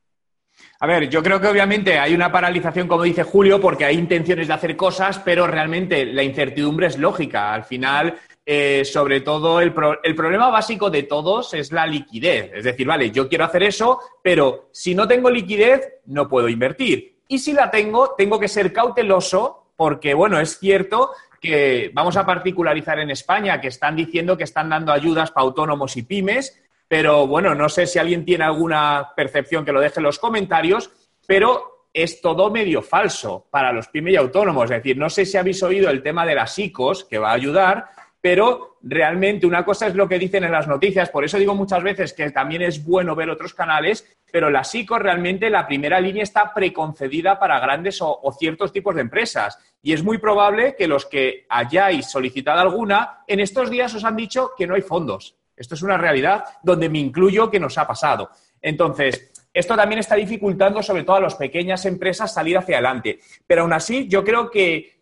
A 0.78 0.86
ver, 0.86 1.08
yo 1.08 1.22
creo 1.22 1.40
que 1.40 1.48
obviamente 1.48 1.98
hay 1.98 2.14
una 2.14 2.30
paralización, 2.30 2.86
como 2.86 3.02
dice 3.02 3.24
Julio, 3.24 3.60
porque 3.60 3.84
hay 3.84 3.98
intenciones 3.98 4.48
de 4.48 4.54
hacer 4.54 4.76
cosas, 4.76 5.18
pero 5.18 5.46
realmente 5.46 6.06
la 6.06 6.22
incertidumbre 6.22 6.86
es 6.86 6.98
lógica. 6.98 7.52
Al 7.52 7.64
final, 7.64 8.18
eh, 8.52 8.84
sobre 8.84 9.20
todo, 9.20 9.60
el, 9.60 9.72
problema 9.72 10.50
básico 10.50 10.90
de 10.90 11.04
todos 11.04 11.54
es 11.54 11.70
la 11.70 11.86
liquidez. 11.86 12.50
Es 12.52 12.64
decir, 12.64 12.84
vale, 12.84 13.12
yo 13.12 13.28
quiero 13.28 13.44
hacer 13.44 13.62
eso, 13.62 14.00
pero 14.24 14.70
si 14.72 14.92
no 14.92 15.06
tengo 15.06 15.30
liquidez, 15.30 16.00
no 16.06 16.28
puedo 16.28 16.48
invertir. 16.48 17.20
Y 17.28 17.38
si 17.38 17.52
la 17.52 17.70
tengo, 17.70 18.16
tengo 18.18 18.40
que 18.40 18.48
ser 18.48 18.72
cauteloso 18.72 19.66
porque, 19.76 20.14
bueno, 20.14 20.40
es 20.40 20.58
cierto 20.58 21.12
que 21.40 21.92
vamos 21.94 22.16
a 22.16 22.26
particularizar 22.26 22.98
en 22.98 23.10
España, 23.10 23.60
que 23.60 23.68
están 23.68 23.94
diciendo 23.94 24.36
que 24.36 24.42
están 24.42 24.68
dando 24.68 24.90
ayudas 24.90 25.30
para 25.30 25.44
autónomos 25.44 25.96
y 25.96 26.02
pymes, 26.02 26.60
pero 26.88 27.28
bueno, 27.28 27.54
no 27.54 27.68
sé 27.68 27.86
si 27.86 28.00
alguien 28.00 28.24
tiene 28.24 28.42
alguna 28.42 29.12
percepción 29.14 29.64
que 29.64 29.70
lo 29.70 29.80
deje 29.80 30.00
en 30.00 30.06
los 30.06 30.18
comentarios, 30.18 30.90
pero 31.24 31.86
es 31.94 32.20
todo 32.20 32.50
medio 32.50 32.82
falso 32.82 33.46
para 33.48 33.72
los 33.72 33.86
pymes 33.86 34.14
y 34.14 34.16
autónomos. 34.16 34.64
Es 34.64 34.78
decir, 34.78 34.96
no 34.96 35.08
sé 35.08 35.24
si 35.24 35.36
habéis 35.36 35.62
oído 35.62 35.88
el 35.88 36.02
tema 36.02 36.26
de 36.26 36.34
las 36.34 36.58
ICOs, 36.58 37.04
que 37.04 37.18
va 37.18 37.30
a 37.30 37.34
ayudar, 37.34 37.86
pero 38.20 38.78
realmente 38.82 39.46
una 39.46 39.64
cosa 39.64 39.86
es 39.86 39.94
lo 39.94 40.08
que 40.08 40.18
dicen 40.18 40.44
en 40.44 40.52
las 40.52 40.68
noticias, 40.68 41.10
por 41.10 41.24
eso 41.24 41.38
digo 41.38 41.54
muchas 41.54 41.82
veces 41.82 42.12
que 42.12 42.30
también 42.30 42.62
es 42.62 42.84
bueno 42.84 43.14
ver 43.14 43.30
otros 43.30 43.54
canales, 43.54 44.06
pero 44.30 44.50
la 44.50 44.64
SICO 44.64 44.98
realmente 44.98 45.50
la 45.50 45.66
primera 45.66 46.00
línea 46.00 46.22
está 46.22 46.52
preconcedida 46.52 47.38
para 47.38 47.58
grandes 47.60 47.98
o, 48.00 48.20
ciertos 48.38 48.72
tipos 48.72 48.94
de 48.94 49.00
empresas 49.00 49.58
y 49.82 49.92
es 49.92 50.02
muy 50.02 50.18
probable 50.18 50.76
que 50.76 50.86
los 50.86 51.06
que 51.06 51.46
hayáis 51.48 52.06
solicitado 52.06 52.60
alguna 52.60 53.24
en 53.26 53.40
estos 53.40 53.70
días 53.70 53.94
os 53.94 54.04
han 54.04 54.16
dicho 54.16 54.52
que 54.56 54.66
no 54.66 54.74
hay 54.74 54.82
fondos. 54.82 55.36
Esto 55.56 55.74
es 55.74 55.82
una 55.82 55.98
realidad 55.98 56.44
donde 56.62 56.88
me 56.88 56.98
incluyo 56.98 57.50
que 57.50 57.60
nos 57.60 57.76
ha 57.76 57.86
pasado. 57.86 58.30
Entonces, 58.62 59.30
esto 59.52 59.76
también 59.76 59.98
está 59.98 60.14
dificultando 60.14 60.82
sobre 60.82 61.02
todo 61.04 61.16
a 61.16 61.20
las 61.20 61.34
pequeñas 61.34 61.84
empresas 61.84 62.32
salir 62.32 62.56
hacia 62.56 62.76
adelante. 62.76 63.18
Pero 63.46 63.62
aún 63.62 63.72
así, 63.72 64.08
yo 64.08 64.22
creo 64.24 64.50
que 64.50 64.99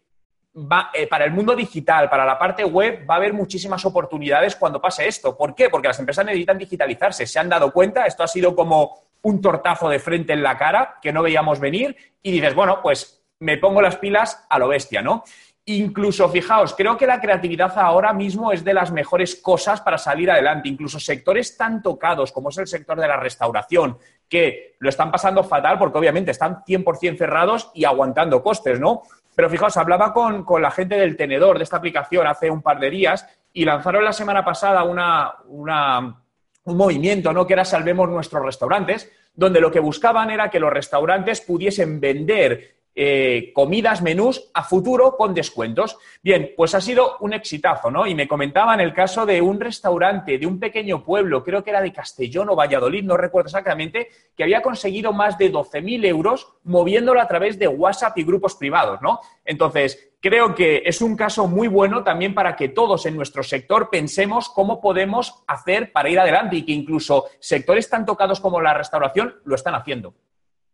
Va, 0.57 0.91
eh, 0.93 1.07
para 1.07 1.25
el 1.25 1.31
mundo 1.31 1.55
digital, 1.55 2.09
para 2.09 2.25
la 2.25 2.39
parte 2.39 2.65
web, 2.65 3.07
va 3.09 3.15
a 3.15 3.17
haber 3.19 3.33
muchísimas 3.33 3.85
oportunidades 3.85 4.57
cuando 4.57 4.81
pase 4.81 5.07
esto. 5.07 5.37
¿Por 5.37 5.55
qué? 5.55 5.69
Porque 5.69 5.89
las 5.89 5.99
empresas 5.99 6.25
necesitan 6.25 6.59
digitalizarse. 6.59 7.27
Se 7.27 7.39
han 7.39 7.49
dado 7.49 7.73
cuenta, 7.73 8.07
esto 8.07 8.23
ha 8.23 8.29
sido 8.29 8.57
como 8.57 9.09
un 9.23 9.41
tortazo 9.41 9.89
de 9.89 9.99
frente 9.99 10.33
en 10.33 10.43
la 10.43 10.57
cara 10.57 10.99
que 11.01 11.13
no 11.13 11.23
veíamos 11.23 11.61
venir 11.61 11.97
y 12.23 12.33
dices, 12.33 12.55
bueno, 12.55 12.81
pues 12.83 13.23
me 13.41 13.59
pongo 13.59 13.83
las 13.83 13.97
pilas 13.97 14.47
a 14.49 14.59
lo 14.59 14.69
bestia, 14.69 15.03
¿no? 15.03 15.23
Incluso, 15.67 16.31
fijaos, 16.31 16.75
creo 16.75 16.97
que 16.97 17.07
la 17.07 17.21
creatividad 17.21 17.77
ahora 17.77 18.15
mismo 18.15 18.53
es 18.53 18.65
de 18.65 18.73
las 18.73 18.91
mejores 18.91 19.37
cosas 19.37 19.83
para 19.83 19.99
salir 19.99 20.31
adelante. 20.31 20.67
Incluso 20.67 20.99
sectores 20.99 21.59
tan 21.59 21.83
tocados 21.83 22.33
como 22.33 22.49
es 22.49 22.57
el 22.57 22.67
sector 22.67 22.99
de 22.99 23.07
la 23.07 23.19
restauración, 23.19 23.99
que 24.29 24.77
lo 24.79 24.89
están 24.89 25.11
pasando 25.11 25.45
fatal 25.45 25.79
porque 25.79 25.99
obviamente 25.99 26.31
están 26.31 26.65
100% 26.65 27.19
cerrados 27.19 27.71
y 27.75 27.85
aguantando 27.85 28.43
costes, 28.43 28.81
¿no? 28.81 29.03
Pero 29.39 29.49
fijaos, 29.49 29.77
hablaba 29.77 30.13
con, 30.13 30.43
con, 30.43 30.61
la 30.61 30.73
gente 30.73 30.97
del 30.97 31.17
tenedor 31.17 31.59
de 31.59 31.63
esta 31.63 31.77
aplicación 31.77 32.27
hace 32.27 32.51
un 32.51 32.61
par 32.61 32.81
de 32.81 32.91
días 32.91 33.25
y 33.53 33.65
lanzaron 33.65 34.03
la 34.03 34.13
semana 34.13 34.45
pasada 34.45 34.83
una, 34.83 35.33
una, 35.47 36.21
un 36.65 36.77
movimiento, 36.77 37.33
¿no? 37.33 37.47
Que 37.47 37.53
era 37.53 37.65
Salvemos 37.65 38.09
nuestros 38.09 38.45
restaurantes, 38.45 39.13
donde 39.33 39.61
lo 39.61 39.71
que 39.71 39.79
buscaban 39.79 40.31
era 40.31 40.51
que 40.51 40.59
los 40.59 40.73
restaurantes 40.73 41.41
pudiesen 41.41 42.01
vender 42.01 42.78
eh, 43.01 43.53
comidas, 43.55 44.03
menús 44.03 44.51
a 44.53 44.65
futuro 44.65 45.17
con 45.17 45.33
descuentos. 45.33 45.97
Bien, 46.21 46.51
pues 46.57 46.75
ha 46.75 46.81
sido 46.81 47.17
un 47.21 47.33
exitazo, 47.33 47.93
¿no? 47.93 48.09
Y 48.09 48.15
me 48.17 48.27
comentaban 48.27 48.81
el 48.81 48.93
caso 48.93 49.25
de 49.25 49.41
un 49.41 49.61
restaurante 49.61 50.37
de 50.37 50.45
un 50.45 50.59
pequeño 50.59 51.05
pueblo, 51.05 51.45
creo 51.45 51.63
que 51.63 51.71
era 51.71 51.81
de 51.81 51.93
Castellón 51.93 52.51
o 52.51 52.57
Valladolid, 52.57 53.05
no 53.05 53.17
recuerdo 53.17 53.51
exactamente, 53.51 54.09
que 54.37 54.43
había 54.43 54.63
conseguido 54.63 55.13
más 55.13 55.39
de 55.39 55.53
12.000 55.53 56.07
euros 56.07 56.55
moviéndolo 56.65 57.21
a 57.21 57.29
través 57.29 57.57
de 57.57 57.69
WhatsApp 57.69 58.19
y 58.19 58.25
grupos 58.25 58.57
privados, 58.57 59.01
¿no? 59.01 59.21
Entonces, 59.45 60.11
creo 60.21 60.57
que 60.57 60.83
es 60.85 61.01
un 61.01 61.15
caso 61.15 61.47
muy 61.47 61.69
bueno 61.69 62.03
también 62.03 62.35
para 62.35 62.57
que 62.57 62.69
todos 62.69 63.07
en 63.07 63.15
nuestro 63.15 63.45
sector 63.45 63.91
pensemos 63.91 64.49
cómo 64.49 64.81
podemos 64.81 65.45
hacer 65.47 65.93
para 65.93 66.11
ir 66.11 66.19
adelante 66.19 66.57
y 66.57 66.65
que 66.65 66.73
incluso 66.73 67.27
sectores 67.39 67.89
tan 67.89 68.05
tocados 68.05 68.41
como 68.41 68.61
la 68.61 68.75
restauración 68.75 69.37
lo 69.45 69.55
están 69.55 69.77
haciendo. 69.77 70.15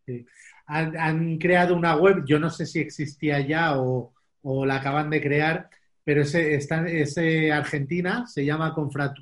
Sí 0.06 0.24
han, 0.66 1.38
creado 1.38 1.76
una 1.76 1.96
web, 1.96 2.24
yo 2.26 2.38
no 2.38 2.50
sé 2.50 2.66
si 2.66 2.80
existía 2.80 3.40
ya 3.40 3.78
o, 3.78 4.12
o 4.42 4.66
la 4.66 4.76
acaban 4.76 5.10
de 5.10 5.20
crear, 5.20 5.68
pero 6.04 6.22
ese, 6.22 6.54
está, 6.54 6.86
ese 6.86 7.52
Argentina 7.52 8.26
se 8.26 8.44
llama 8.44 8.74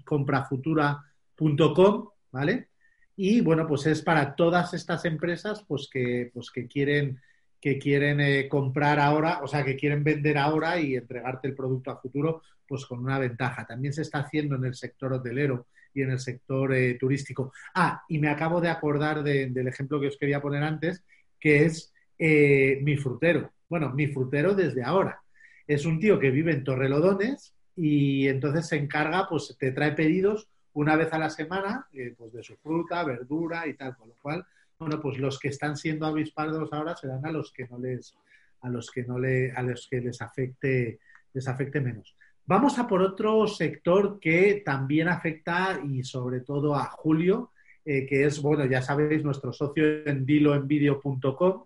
comprafutura.com, 0.05 2.09
¿vale? 2.31 2.69
Y 3.17 3.41
bueno, 3.41 3.67
pues 3.67 3.87
es 3.87 4.03
para 4.03 4.35
todas 4.35 4.75
estas 4.75 5.05
empresas 5.05 5.65
pues 5.67 5.89
que, 5.91 6.31
pues 6.35 6.51
que 6.51 6.67
quieren, 6.67 7.21
que 7.61 7.79
quieren 7.79 8.21
eh, 8.21 8.49
comprar 8.49 8.99
ahora, 8.99 9.41
o 9.43 9.47
sea, 9.47 9.65
que 9.65 9.77
quieren 9.77 10.03
vender 10.03 10.39
ahora 10.39 10.81
y 10.81 10.97
entregarte 10.97 11.49
el 11.49 11.55
producto 11.55 11.91
a 11.91 12.01
futuro, 12.01 12.43
pues 12.67 12.87
con 12.87 13.01
una 13.01 13.19
ventaja. 13.19 13.67
También 13.67 13.93
se 13.93 14.03
está 14.03 14.21
haciendo 14.21 14.57
en 14.57 14.65
el 14.65 14.75
sector 14.75 15.13
hotelero 15.13 15.67
y 15.95 16.03
en 16.03 16.11
el 16.11 16.19
sector 16.19 16.75
eh, 16.75 16.97
turístico. 16.99 17.53
Ah, 17.75 18.03
y 18.09 18.19
me 18.19 18.29
acabo 18.29 18.61
de 18.61 18.71
acordar 18.71 19.23
de, 19.23 19.49
del 19.49 19.69
ejemplo 19.69 20.01
que 20.01 20.09
os 20.09 20.17
quería 20.17 20.41
poner 20.41 20.63
antes, 20.63 21.05
que 21.43 21.65
es 21.65 21.93
eh, 22.21 22.79
mi 22.83 22.97
frutero. 22.97 23.51
Bueno, 23.69 23.91
mi 23.91 24.07
frutero 24.07 24.55
desde 24.55 24.85
ahora. 24.85 25.21
Es 25.67 25.85
un 25.85 25.99
tío 25.99 26.21
que 26.21 26.31
vive 26.31 26.53
en 26.53 26.63
Torrelodones 26.63 27.53
y 27.75 28.29
entonces 28.29 28.69
se 28.69 28.77
encarga, 28.77 29.27
pues 29.29 29.57
te 29.59 29.73
trae 29.73 29.91
pedidos 29.91 30.49
una 30.75 30.95
vez 30.95 31.13
a 31.13 31.19
la 31.19 31.31
semana, 31.31 31.89
eh, 31.93 32.15
pues 32.17 32.33
de 32.33 32.45
su 32.45 32.57
fruta, 32.59 33.03
verdura 33.03 33.67
y 33.67 33.75
tal, 33.75 33.97
con 33.97 34.11
lo 34.11 34.15
cual, 34.23 34.47
bueno, 34.79 35.01
pues 35.01 35.19
los 35.19 35.41
que 35.41 35.49
están 35.49 35.77
siendo 35.77 36.07
avispados 36.07 36.73
ahora 36.73 36.95
serán 36.95 37.27
a 37.27 37.33
los 37.33 37.53
que 37.53 37.67
no 37.67 37.79
les, 37.79 38.15
a 38.61 38.69
los 38.69 38.91
que 38.93 39.03
no 39.03 39.19
le, 39.19 39.51
a 39.51 39.63
los 39.63 39.89
que 39.89 40.01
les 40.01 40.23
afecte, 40.23 41.01
les 41.33 41.49
afecte 41.49 41.81
menos. 41.81 42.17
Vamos 42.47 42.79
a 42.79 42.87
por 42.87 43.03
otro 43.03 43.49
sector 43.49 44.21
que 44.21 44.63
también 44.65 45.09
afecta 45.09 45.81
y 45.85 46.05
sobre 46.05 46.41
todo 46.41 46.77
a 46.77 46.85
Julio, 46.85 47.51
eh, 47.85 48.07
que 48.07 48.25
es, 48.25 48.41
bueno, 48.41 48.65
ya 48.67 48.83
sabéis, 48.83 49.25
nuestro 49.25 49.53
socio 49.53 50.07
en 50.07 50.25
diloenvideo.com. 50.25 51.65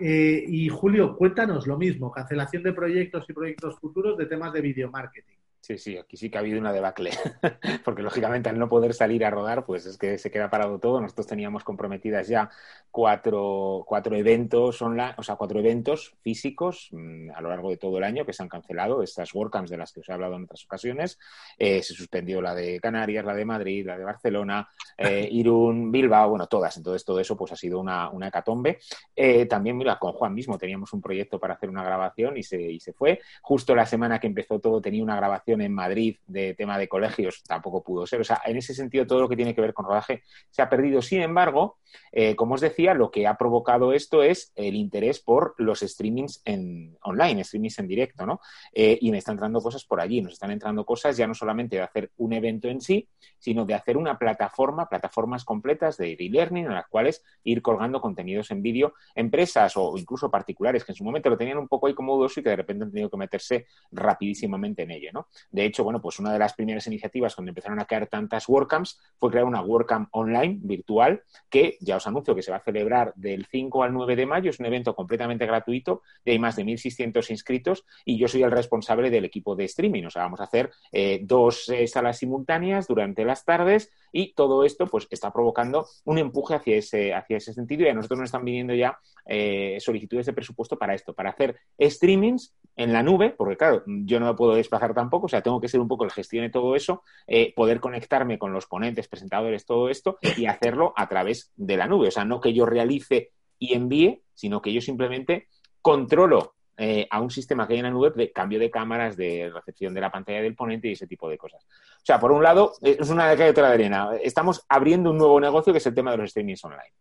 Eh, 0.00 0.44
y 0.48 0.68
Julio, 0.68 1.16
cuéntanos 1.16 1.66
lo 1.66 1.78
mismo, 1.78 2.10
cancelación 2.10 2.62
de 2.62 2.72
proyectos 2.72 3.24
y 3.28 3.32
proyectos 3.32 3.78
futuros 3.78 4.16
de 4.18 4.26
temas 4.26 4.52
de 4.52 4.60
video 4.60 4.90
marketing. 4.90 5.41
Sí, 5.62 5.78
sí, 5.78 5.96
aquí 5.96 6.16
sí 6.16 6.28
que 6.28 6.38
ha 6.38 6.40
habido 6.40 6.58
una 6.58 6.72
debacle, 6.72 7.12
porque 7.84 8.02
lógicamente 8.02 8.48
al 8.48 8.58
no 8.58 8.68
poder 8.68 8.94
salir 8.94 9.24
a 9.24 9.30
rodar, 9.30 9.64
pues 9.64 9.86
es 9.86 9.96
que 9.96 10.18
se 10.18 10.28
queda 10.28 10.50
parado 10.50 10.80
todo. 10.80 11.00
Nosotros 11.00 11.28
teníamos 11.28 11.62
comprometidas 11.62 12.26
ya 12.26 12.50
cuatro, 12.90 13.84
cuatro 13.86 14.16
eventos 14.16 14.82
online, 14.82 15.14
o 15.18 15.22
sea, 15.22 15.36
cuatro 15.36 15.60
eventos 15.60 16.16
físicos 16.20 16.88
mmm, 16.90 17.30
a 17.30 17.40
lo 17.40 17.48
largo 17.48 17.70
de 17.70 17.76
todo 17.76 17.96
el 17.98 18.02
año 18.02 18.26
que 18.26 18.32
se 18.32 18.42
han 18.42 18.48
cancelado, 18.48 19.04
estas 19.04 19.32
WordCamps 19.32 19.70
de 19.70 19.76
las 19.76 19.92
que 19.92 20.00
os 20.00 20.08
he 20.08 20.12
hablado 20.12 20.34
en 20.34 20.42
otras 20.42 20.64
ocasiones. 20.64 21.20
Eh, 21.56 21.80
se 21.84 21.94
suspendió 21.94 22.42
la 22.42 22.56
de 22.56 22.80
Canarias, 22.80 23.24
la 23.24 23.34
de 23.34 23.44
Madrid, 23.44 23.86
la 23.86 23.96
de 23.96 24.04
Barcelona, 24.04 24.68
eh, 24.98 25.28
Irún, 25.30 25.92
Bilbao, 25.92 26.30
bueno, 26.30 26.48
todas. 26.48 26.76
Entonces 26.76 27.04
todo 27.04 27.20
eso 27.20 27.36
pues 27.36 27.52
ha 27.52 27.56
sido 27.56 27.78
una, 27.78 28.10
una 28.10 28.26
hecatombe. 28.26 28.80
Eh, 29.14 29.46
también, 29.46 29.76
mira, 29.76 29.96
con 30.00 30.12
Juan 30.12 30.34
mismo 30.34 30.58
teníamos 30.58 30.92
un 30.92 31.00
proyecto 31.00 31.38
para 31.38 31.54
hacer 31.54 31.70
una 31.70 31.84
grabación 31.84 32.36
y 32.36 32.42
se, 32.42 32.60
y 32.60 32.80
se 32.80 32.92
fue. 32.92 33.20
Justo 33.42 33.76
la 33.76 33.86
semana 33.86 34.18
que 34.18 34.26
empezó 34.26 34.58
todo 34.58 34.80
tenía 34.80 35.04
una 35.04 35.14
grabación 35.14 35.51
en 35.60 35.74
Madrid 35.74 36.16
de 36.26 36.54
tema 36.54 36.78
de 36.78 36.88
colegios 36.88 37.42
tampoco 37.42 37.82
pudo 37.82 38.06
ser. 38.06 38.20
O 38.20 38.24
sea, 38.24 38.40
en 38.44 38.56
ese 38.56 38.74
sentido, 38.74 39.06
todo 39.06 39.20
lo 39.20 39.28
que 39.28 39.36
tiene 39.36 39.54
que 39.54 39.60
ver 39.60 39.74
con 39.74 39.84
rodaje 39.84 40.22
se 40.50 40.62
ha 40.62 40.68
perdido. 40.68 41.02
Sin 41.02 41.20
embargo, 41.20 41.78
eh, 42.10 42.36
como 42.36 42.54
os 42.54 42.60
decía, 42.60 42.94
lo 42.94 43.10
que 43.10 43.26
ha 43.26 43.36
provocado 43.36 43.92
esto 43.92 44.22
es 44.22 44.52
el 44.54 44.74
interés 44.74 45.20
por 45.20 45.54
los 45.58 45.80
streamings 45.80 46.42
en 46.44 46.96
online, 47.02 47.44
streamings 47.44 47.78
en 47.78 47.88
directo, 47.88 48.26
¿no? 48.26 48.40
Eh, 48.72 48.98
y 49.00 49.10
me 49.10 49.18
están 49.18 49.34
entrando 49.34 49.60
cosas 49.60 49.84
por 49.84 50.00
allí, 50.00 50.20
nos 50.20 50.34
están 50.34 50.50
entrando 50.50 50.84
cosas 50.84 51.16
ya 51.16 51.26
no 51.26 51.34
solamente 51.34 51.76
de 51.76 51.82
hacer 51.82 52.10
un 52.16 52.32
evento 52.32 52.68
en 52.68 52.80
sí, 52.80 53.08
sino 53.38 53.64
de 53.64 53.74
hacer 53.74 53.96
una 53.96 54.18
plataforma, 54.18 54.88
plataformas 54.88 55.44
completas 55.44 55.96
de 55.96 56.12
e-learning 56.12 56.66
en 56.66 56.74
las 56.74 56.88
cuales 56.88 57.24
ir 57.44 57.62
colgando 57.62 58.00
contenidos 58.00 58.50
en 58.50 58.62
vídeo, 58.62 58.94
empresas 59.14 59.76
o 59.76 59.96
incluso 59.96 60.30
particulares 60.30 60.84
que 60.84 60.92
en 60.92 60.96
su 60.96 61.04
momento 61.04 61.30
lo 61.30 61.36
tenían 61.36 61.58
un 61.58 61.68
poco 61.68 61.86
ahí 61.86 61.94
como 61.94 62.16
dudoso 62.16 62.40
y 62.40 62.42
que 62.42 62.50
de 62.50 62.56
repente 62.56 62.84
han 62.84 62.90
tenido 62.90 63.10
que 63.10 63.16
meterse 63.16 63.66
rapidísimamente 63.90 64.82
en 64.82 64.90
ello, 64.92 65.10
¿no? 65.12 65.28
De 65.50 65.64
hecho, 65.64 65.84
bueno, 65.84 66.00
pues 66.00 66.18
una 66.18 66.32
de 66.32 66.38
las 66.38 66.54
primeras 66.54 66.86
iniciativas 66.86 67.34
cuando 67.34 67.50
empezaron 67.50 67.80
a 67.80 67.84
crear 67.84 68.06
tantas 68.06 68.48
WordCamps 68.48 69.00
fue 69.18 69.30
crear 69.30 69.44
una 69.44 69.62
WordCamp 69.62 70.08
online 70.12 70.58
virtual 70.62 71.22
que 71.50 71.76
ya 71.80 71.96
os 71.96 72.06
anuncio 72.06 72.34
que 72.34 72.42
se 72.42 72.50
va 72.50 72.58
a 72.58 72.62
celebrar 72.62 73.12
del 73.14 73.46
5 73.46 73.82
al 73.82 73.92
9 73.92 74.16
de 74.16 74.26
mayo. 74.26 74.50
Es 74.50 74.60
un 74.60 74.66
evento 74.66 74.94
completamente 74.94 75.46
gratuito, 75.46 76.02
de 76.24 76.32
hay 76.32 76.38
más 76.38 76.56
de 76.56 76.64
1.600 76.64 77.30
inscritos 77.30 77.84
y 78.04 78.18
yo 78.18 78.28
soy 78.28 78.42
el 78.42 78.50
responsable 78.50 79.10
del 79.10 79.24
equipo 79.24 79.56
de 79.56 79.64
streaming. 79.64 80.04
O 80.04 80.10
sea, 80.10 80.22
vamos 80.22 80.40
a 80.40 80.44
hacer 80.44 80.70
eh, 80.92 81.20
dos 81.22 81.68
eh, 81.68 81.86
salas 81.86 82.18
simultáneas 82.18 82.86
durante 82.86 83.24
las 83.24 83.44
tardes 83.44 83.90
y 84.12 84.34
todo 84.34 84.64
esto 84.64 84.86
pues 84.86 85.08
está 85.10 85.32
provocando 85.32 85.86
un 86.04 86.18
empuje 86.18 86.54
hacia 86.54 86.76
ese, 86.76 87.14
hacia 87.14 87.38
ese 87.38 87.54
sentido 87.54 87.84
y 87.84 87.88
a 87.88 87.94
nosotros 87.94 88.20
nos 88.20 88.26
están 88.26 88.44
viniendo 88.44 88.74
ya 88.74 88.98
eh, 89.24 89.78
solicitudes 89.80 90.26
de 90.26 90.32
presupuesto 90.32 90.78
para 90.78 90.94
esto, 90.94 91.14
para 91.14 91.30
hacer 91.30 91.56
streamings 91.80 92.54
en 92.76 92.92
la 92.92 93.02
nube, 93.02 93.30
porque 93.30 93.56
claro, 93.56 93.82
yo 93.86 94.18
no 94.18 94.26
me 94.26 94.34
puedo 94.34 94.54
desplazar 94.54 94.94
tampoco, 94.94 95.28
sea, 95.32 95.42
tengo 95.42 95.60
que 95.60 95.68
ser 95.68 95.80
un 95.80 95.88
poco 95.88 96.04
el 96.04 96.10
gestión 96.10 96.44
de 96.44 96.50
todo 96.50 96.76
eso, 96.76 97.02
eh, 97.26 97.52
poder 97.54 97.80
conectarme 97.80 98.38
con 98.38 98.52
los 98.52 98.66
ponentes, 98.66 99.08
presentadores, 99.08 99.66
todo 99.66 99.88
esto 99.88 100.18
y 100.36 100.46
hacerlo 100.46 100.92
a 100.96 101.08
través 101.08 101.52
de 101.56 101.76
la 101.76 101.86
nube. 101.86 102.08
O 102.08 102.10
sea, 102.10 102.24
no 102.24 102.40
que 102.40 102.52
yo 102.52 102.66
realice 102.66 103.32
y 103.58 103.74
envíe, 103.74 104.22
sino 104.34 104.60
que 104.60 104.72
yo 104.72 104.80
simplemente 104.80 105.48
controlo 105.80 106.54
eh, 106.76 107.06
a 107.10 107.20
un 107.20 107.30
sistema 107.30 107.66
que 107.66 107.74
hay 107.74 107.80
en 107.80 107.84
la 107.84 107.90
nube 107.90 108.10
de 108.14 108.32
cambio 108.32 108.58
de 108.58 108.70
cámaras, 108.70 109.16
de 109.16 109.50
recepción 109.54 109.92
de 109.92 110.00
la 110.00 110.10
pantalla 110.10 110.40
del 110.42 110.54
ponente 110.54 110.88
y 110.88 110.92
ese 110.92 111.06
tipo 111.06 111.28
de 111.28 111.38
cosas. 111.38 111.64
O 111.64 112.04
sea, 112.04 112.18
por 112.18 112.32
un 112.32 112.42
lado, 112.42 112.72
es 112.80 113.10
una 113.10 113.34
de 113.34 113.50
otra 113.50 113.68
de 113.68 113.74
arena. 113.74 114.10
Estamos 114.22 114.64
abriendo 114.68 115.10
un 115.10 115.18
nuevo 115.18 115.38
negocio 115.38 115.72
que 115.72 115.78
es 115.78 115.86
el 115.86 115.94
tema 115.94 116.10
de 116.12 116.16
los 116.16 116.30
streamings 116.30 116.64
online. 116.64 116.92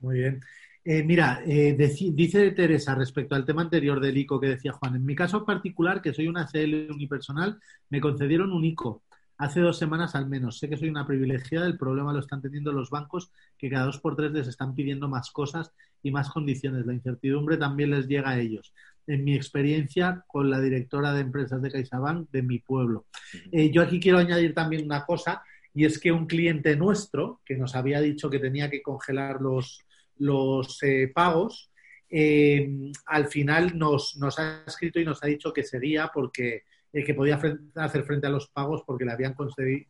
Muy 0.00 0.18
bien. 0.18 0.40
Eh, 0.84 1.02
mira, 1.04 1.42
eh, 1.46 1.76
dice 2.12 2.50
Teresa 2.50 2.94
respecto 2.94 3.34
al 3.34 3.44
tema 3.44 3.62
anterior 3.62 4.00
del 4.00 4.18
ICO 4.18 4.40
que 4.40 4.48
decía 4.48 4.72
Juan, 4.72 4.96
en 4.96 5.04
mi 5.04 5.14
caso 5.14 5.44
particular, 5.44 6.02
que 6.02 6.12
soy 6.12 6.26
una 6.26 6.46
CL 6.46 6.90
unipersonal, 6.90 7.60
me 7.88 8.00
concedieron 8.00 8.52
un 8.52 8.64
ICO 8.64 9.02
Hace 9.42 9.58
dos 9.58 9.76
semanas 9.76 10.14
al 10.14 10.28
menos. 10.28 10.60
Sé 10.60 10.68
que 10.68 10.76
soy 10.76 10.88
una 10.88 11.04
privilegiada, 11.04 11.66
el 11.66 11.76
problema 11.76 12.12
lo 12.12 12.20
están 12.20 12.40
teniendo 12.40 12.70
los 12.70 12.90
bancos 12.90 13.32
que 13.58 13.68
cada 13.68 13.86
dos 13.86 13.98
por 13.98 14.14
tres 14.14 14.30
les 14.30 14.46
están 14.46 14.72
pidiendo 14.72 15.08
más 15.08 15.32
cosas 15.32 15.72
y 16.00 16.12
más 16.12 16.30
condiciones. 16.30 16.86
La 16.86 16.92
incertidumbre 16.92 17.56
también 17.56 17.90
les 17.90 18.06
llega 18.06 18.30
a 18.30 18.38
ellos. 18.38 18.72
En 19.04 19.24
mi 19.24 19.34
experiencia 19.34 20.24
con 20.28 20.48
la 20.48 20.60
directora 20.60 21.12
de 21.12 21.22
empresas 21.22 21.60
de 21.60 21.72
CaixaBank 21.72 22.30
de 22.30 22.42
mi 22.42 22.60
pueblo. 22.60 23.06
Eh, 23.50 23.72
yo 23.72 23.82
aquí 23.82 23.98
quiero 23.98 24.18
añadir 24.18 24.54
también 24.54 24.84
una 24.84 25.04
cosa 25.04 25.42
y 25.74 25.86
es 25.86 25.98
que 25.98 26.12
un 26.12 26.26
cliente 26.26 26.76
nuestro 26.76 27.40
que 27.44 27.56
nos 27.56 27.74
había 27.74 28.00
dicho 28.00 28.30
que 28.30 28.38
tenía 28.38 28.70
que 28.70 28.80
congelar 28.80 29.40
los, 29.40 29.80
los 30.18 30.82
eh, 30.82 31.10
pagos, 31.14 31.70
eh, 32.08 32.92
al 33.06 33.26
final 33.28 33.78
nos, 33.78 34.16
nos, 34.16 34.38
ha 34.38 34.64
escrito 34.66 35.00
y 35.00 35.04
nos 35.04 35.22
ha 35.24 35.26
dicho 35.26 35.52
que 35.52 35.62
sería 35.62 36.10
porque 36.12 36.64
eh, 36.92 37.04
que 37.04 37.14
podía 37.14 37.40
hacer 37.76 38.04
frente 38.04 38.26
a 38.26 38.30
los 38.30 38.48
pagos 38.48 38.82
porque 38.86 39.06
le 39.06 39.12
habían 39.12 39.32
concedido, 39.32 39.86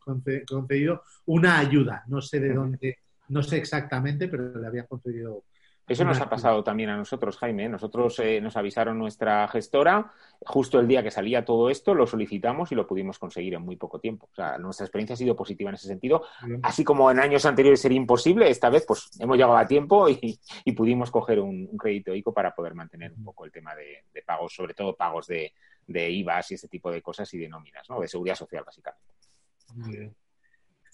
concedido 0.46 1.02
una 1.26 1.58
ayuda. 1.58 2.04
No 2.06 2.22
sé 2.22 2.38
de 2.38 2.54
dónde, 2.54 2.98
no 3.28 3.42
sé 3.42 3.56
exactamente, 3.56 4.28
pero 4.28 4.56
le 4.56 4.66
habían 4.66 4.86
concedido 4.86 5.44
eso 5.92 6.04
nos 6.04 6.20
ha 6.20 6.28
pasado 6.28 6.62
también 6.62 6.90
a 6.90 6.96
nosotros, 6.96 7.36
Jaime. 7.38 7.68
Nosotros 7.68 8.18
eh, 8.18 8.40
nos 8.40 8.56
avisaron 8.56 8.98
nuestra 8.98 9.46
gestora, 9.48 10.12
justo 10.40 10.80
el 10.80 10.88
día 10.88 11.02
que 11.02 11.10
salía 11.10 11.44
todo 11.44 11.70
esto, 11.70 11.94
lo 11.94 12.06
solicitamos 12.06 12.72
y 12.72 12.74
lo 12.74 12.86
pudimos 12.86 13.18
conseguir 13.18 13.54
en 13.54 13.62
muy 13.62 13.76
poco 13.76 13.98
tiempo. 13.98 14.28
O 14.32 14.34
sea, 14.34 14.58
nuestra 14.58 14.86
experiencia 14.86 15.14
ha 15.14 15.16
sido 15.16 15.36
positiva 15.36 15.70
en 15.70 15.74
ese 15.74 15.88
sentido. 15.88 16.24
Así 16.62 16.84
como 16.84 17.10
en 17.10 17.20
años 17.20 17.44
anteriores 17.46 17.80
sería 17.80 17.98
imposible, 17.98 18.50
esta 18.50 18.70
vez 18.70 18.84
pues 18.86 19.10
hemos 19.20 19.36
llegado 19.36 19.56
a 19.56 19.66
tiempo 19.66 20.08
y, 20.08 20.38
pudimos 20.74 21.10
coger 21.10 21.40
un, 21.40 21.76
crédito 21.76 22.14
ICO 22.14 22.32
para 22.32 22.54
poder 22.54 22.74
mantener 22.74 23.12
un 23.12 23.24
poco 23.24 23.44
el 23.44 23.52
tema 23.52 23.74
de, 23.74 24.22
pagos, 24.22 24.54
sobre 24.54 24.74
todo 24.74 24.96
pagos 24.96 25.26
de, 25.26 25.52
de 25.86 26.10
IVAs 26.10 26.50
y 26.50 26.54
ese 26.54 26.68
tipo 26.68 26.90
de 26.90 27.02
cosas 27.02 27.32
y 27.34 27.38
de 27.38 27.48
nóminas, 27.48 27.88
¿no? 27.88 28.00
De 28.00 28.08
seguridad 28.08 28.36
social, 28.36 28.64
básicamente. 28.64 29.12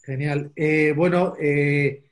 Genial. 0.04 0.52
Eh, 0.56 0.92
bueno, 0.96 1.34
eh, 1.38 2.07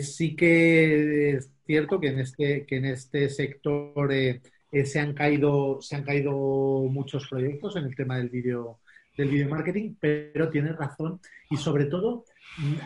sí 0.00 0.36
que 0.36 1.38
cierto 1.66 2.00
que 2.00 2.08
en 2.08 2.18
este, 2.18 2.66
que 2.66 2.76
en 2.76 2.84
este 2.84 3.28
sector 3.28 4.12
eh, 4.12 4.42
eh, 4.70 4.84
se, 4.84 5.00
han 5.00 5.14
caído, 5.14 5.80
se 5.80 5.96
han 5.96 6.04
caído 6.04 6.32
muchos 6.90 7.28
proyectos 7.28 7.76
en 7.76 7.84
el 7.84 7.96
tema 7.96 8.18
del 8.18 8.28
video 8.28 8.78
del 9.16 9.28
video 9.28 9.48
marketing, 9.48 9.94
pero 10.00 10.48
tienes 10.48 10.74
razón 10.76 11.20
y 11.50 11.58
sobre 11.58 11.84
todo 11.84 12.24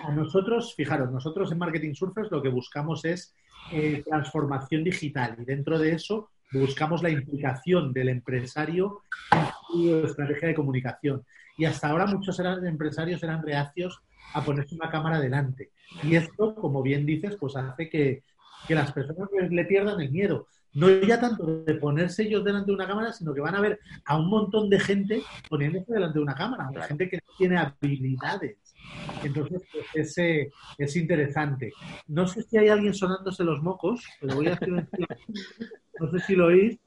a 0.05 0.13
nosotros, 0.13 0.75
fijaros, 0.75 1.11
nosotros 1.13 1.53
en 1.53 1.59
Marketing 1.59 1.95
Surfers 1.95 2.33
lo 2.33 2.43
que 2.43 2.49
buscamos 2.49 3.05
es 3.05 3.33
eh, 3.73 4.03
transformación 4.05 4.83
digital 4.83 5.37
y 5.41 5.45
dentro 5.45 5.79
de 5.79 5.93
eso 5.93 6.31
buscamos 6.53 7.03
la 7.03 7.11
implicación 7.11 7.93
del 7.93 8.09
empresario 8.09 9.03
en 9.33 9.47
su 9.69 10.07
estrategia 10.07 10.49
de 10.49 10.55
comunicación. 10.55 11.25
Y 11.59 11.65
hasta 11.65 11.89
ahora 11.89 12.07
muchos 12.07 12.39
eran, 12.41 12.67
empresarios 12.67 13.23
eran 13.23 13.45
reacios 13.45 14.01
a 14.35 14.45
ponerse 14.45 14.75
una 14.75 14.91
cámara 14.91 15.21
delante. 15.21 15.71
Y 16.03 16.17
esto, 16.17 16.55
como 16.55 16.83
bien 16.83 17.07
dices, 17.07 17.37
pues 17.37 17.57
hace 17.57 17.89
que, 17.89 18.23
que 18.67 18.75
las 18.75 18.93
personas 18.93 19.29
le 19.33 19.65
pierdan 19.65 20.01
el 20.01 20.11
miedo. 20.11 20.47
No 20.75 20.91
ya 20.91 21.19
tanto 21.19 21.65
de 21.65 21.75
ponerse 21.77 22.25
ellos 22.25 22.45
delante 22.45 22.67
de 22.67 22.75
una 22.75 22.87
cámara, 22.87 23.11
sino 23.11 23.33
que 23.33 23.41
van 23.41 23.55
a 23.55 23.63
ver 23.63 23.81
a 24.05 24.19
un 24.19 24.29
montón 24.29 24.69
de 24.69 24.79
gente 24.79 25.23
poniéndose 25.49 25.95
delante 25.95 26.19
de 26.19 26.23
una 26.23 26.35
cámara, 26.35 26.71
gente 26.87 27.09
que 27.09 27.19
tiene 27.39 27.57
habilidades. 27.57 28.59
Entonces, 29.25 29.63
pues, 29.93 30.19
es, 30.79 30.97
interesante. 30.97 31.73
No 32.07 32.27
sé 32.27 32.43
si 32.43 32.59
hay 32.59 32.69
alguien 32.69 32.93
sonándose 32.93 33.43
los 33.43 33.63
mocos, 33.63 34.05
pero 34.21 34.35
voy 34.35 34.49
a 34.49 34.59
silenciar. 34.59 35.19
No 35.99 36.11
sé 36.11 36.21
si 36.21 36.37
lo 36.37 36.47
oís. 36.47 36.79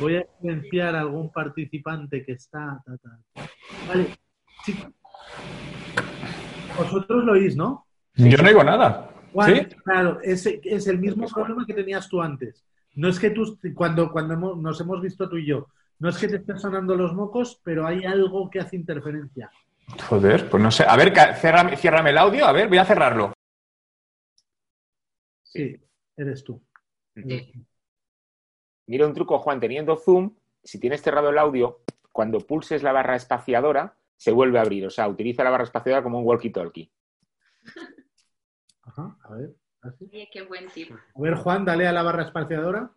Voy 0.00 0.16
a 0.16 0.26
silenciar 0.40 0.96
a 0.96 1.00
algún 1.00 1.30
participante 1.30 2.24
que 2.24 2.32
está. 2.32 2.82
Vale. 3.86 4.06
Vosotros 6.76 7.24
lo 7.24 7.32
oís, 7.32 7.56
¿no? 7.56 7.86
Yo 8.28 8.36
no 8.38 8.48
oigo 8.48 8.64
nada. 8.64 9.10
Claro, 9.84 10.20
es, 10.22 10.46
es 10.46 10.86
el 10.86 10.98
mismo 10.98 11.26
problema 11.28 11.64
que 11.66 11.74
tenías 11.74 12.08
tú 12.08 12.20
antes. 12.20 12.64
No 12.94 13.08
es 13.08 13.18
que 13.18 13.30
tú, 13.30 13.58
cuando, 13.74 14.10
cuando 14.10 14.56
nos 14.56 14.80
hemos 14.80 15.00
visto 15.00 15.28
tú 15.28 15.36
y 15.36 15.46
yo, 15.46 15.68
no 16.00 16.08
es 16.08 16.18
que 16.18 16.28
te 16.28 16.36
estén 16.36 16.58
sonando 16.58 16.94
los 16.96 17.14
mocos, 17.14 17.60
pero 17.62 17.86
hay 17.86 18.04
algo 18.04 18.50
que 18.50 18.60
hace 18.60 18.76
interferencia. 18.76 19.50
Joder, 20.08 20.48
pues 20.48 20.62
no 20.62 20.70
sé. 20.70 20.84
A 20.86 20.96
ver, 20.96 21.12
ciérrame, 21.36 22.10
el 22.10 22.18
audio. 22.18 22.46
A 22.46 22.52
ver, 22.52 22.68
voy 22.68 22.78
a 22.78 22.84
cerrarlo. 22.84 23.32
Sí, 25.42 25.76
eres 26.16 26.44
tú. 26.44 26.62
Mira 28.86 29.06
un 29.06 29.14
truco, 29.14 29.38
Juan, 29.38 29.60
teniendo 29.60 29.96
zoom, 29.96 30.34
si 30.62 30.78
tienes 30.78 31.02
cerrado 31.02 31.30
el 31.30 31.38
audio, 31.38 31.82
cuando 32.12 32.40
pulses 32.40 32.82
la 32.82 32.92
barra 32.92 33.16
espaciadora, 33.16 33.96
se 34.16 34.32
vuelve 34.32 34.58
a 34.58 34.62
abrir. 34.62 34.86
O 34.86 34.90
sea, 34.90 35.08
utiliza 35.08 35.44
la 35.44 35.50
barra 35.50 35.64
espaciadora 35.64 36.02
como 36.02 36.18
un 36.18 36.26
walkie-talkie. 36.26 36.90
a 38.96 39.34
ver. 39.34 39.54
qué 40.32 40.42
buen 40.42 40.68
tip. 40.68 40.92
A 40.92 41.20
ver, 41.20 41.34
Juan, 41.34 41.64
dale 41.64 41.86
a 41.86 41.92
la 41.92 42.02
barra 42.02 42.24
espaciadora. 42.24 42.90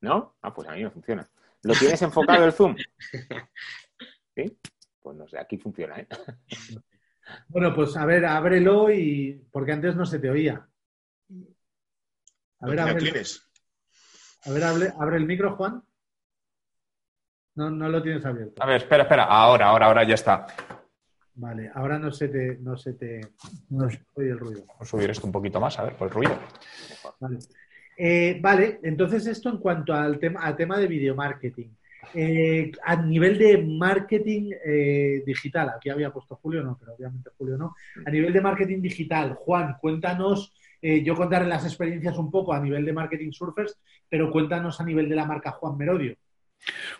¿No? 0.00 0.36
Ah, 0.42 0.54
pues 0.54 0.68
a 0.68 0.72
mí 0.72 0.82
no 0.82 0.90
funciona. 0.90 1.28
¿Lo 1.62 1.74
tienes 1.74 2.00
enfocado 2.02 2.44
el 2.44 2.52
zoom? 2.52 2.74
¿Sí? 4.34 4.58
Pues 5.00 5.16
no 5.16 5.28
sé, 5.28 5.38
aquí 5.38 5.58
funciona, 5.58 5.98
¿eh? 5.98 6.08
Bueno, 7.48 7.74
pues 7.74 7.96
a 7.96 8.04
ver, 8.04 8.24
ábrelo 8.24 8.90
y. 8.90 9.46
porque 9.52 9.72
antes 9.72 9.94
no 9.94 10.04
se 10.04 10.18
te 10.18 10.30
oía. 10.30 10.66
A 12.60 12.66
ver, 12.66 12.80
abre, 12.80 12.92
a 14.44 14.50
ver 14.50 14.64
abre, 14.64 14.92
abre, 14.98 15.16
el 15.16 15.26
micro, 15.26 15.56
Juan. 15.56 15.82
No, 17.54 17.70
no 17.70 17.88
lo 17.88 18.02
tienes 18.02 18.24
abierto. 18.24 18.62
A 18.62 18.66
ver, 18.66 18.76
espera, 18.82 19.04
espera. 19.04 19.24
Ahora, 19.24 19.66
ahora, 19.66 19.86
ahora 19.86 20.04
ya 20.04 20.14
está. 20.14 20.46
Vale, 21.40 21.70
ahora 21.74 21.98
no 21.98 22.12
se 22.12 22.28
te, 22.28 22.58
no 22.58 22.76
se 22.76 22.92
te, 22.92 23.18
no 23.70 23.88
se 23.88 23.98
oye 24.12 24.28
el 24.28 24.38
ruido. 24.38 24.66
Voy 24.66 24.76
a 24.78 24.84
subir 24.84 25.10
esto 25.10 25.26
un 25.26 25.32
poquito 25.32 25.58
más, 25.58 25.78
a 25.78 25.84
ver, 25.84 25.94
por 25.94 26.08
el 26.08 26.14
ruido. 26.14 26.38
Vale. 27.18 27.38
Eh, 27.96 28.38
vale, 28.42 28.78
entonces 28.82 29.26
esto 29.26 29.48
en 29.48 29.56
cuanto 29.56 29.94
al 29.94 30.18
tema, 30.18 30.40
al 30.40 30.54
tema 30.54 30.76
de 30.76 30.86
video 30.86 31.14
marketing. 31.14 31.68
Eh, 32.12 32.70
a 32.84 32.96
nivel 32.96 33.38
de 33.38 33.56
marketing 33.56 34.52
eh, 34.62 35.22
digital, 35.24 35.70
aquí 35.70 35.88
había 35.88 36.12
puesto 36.12 36.36
Julio, 36.36 36.62
no, 36.62 36.76
pero 36.78 36.92
obviamente 36.92 37.30
Julio 37.38 37.56
no. 37.56 37.74
A 38.04 38.10
nivel 38.10 38.34
de 38.34 38.40
marketing 38.42 38.82
digital, 38.82 39.32
Juan, 39.32 39.76
cuéntanos, 39.80 40.52
yo 40.82 41.14
contaré 41.14 41.46
las 41.46 41.64
experiencias 41.64 42.18
un 42.18 42.30
poco 42.30 42.52
a 42.52 42.60
nivel 42.60 42.84
de 42.84 42.92
marketing 42.92 43.32
surfers, 43.32 43.78
pero 44.08 44.30
cuéntanos 44.30 44.78
a 44.78 44.84
nivel 44.84 45.08
de 45.08 45.16
la 45.16 45.24
marca 45.24 45.52
Juan 45.52 45.76
Merodio. 45.78 46.16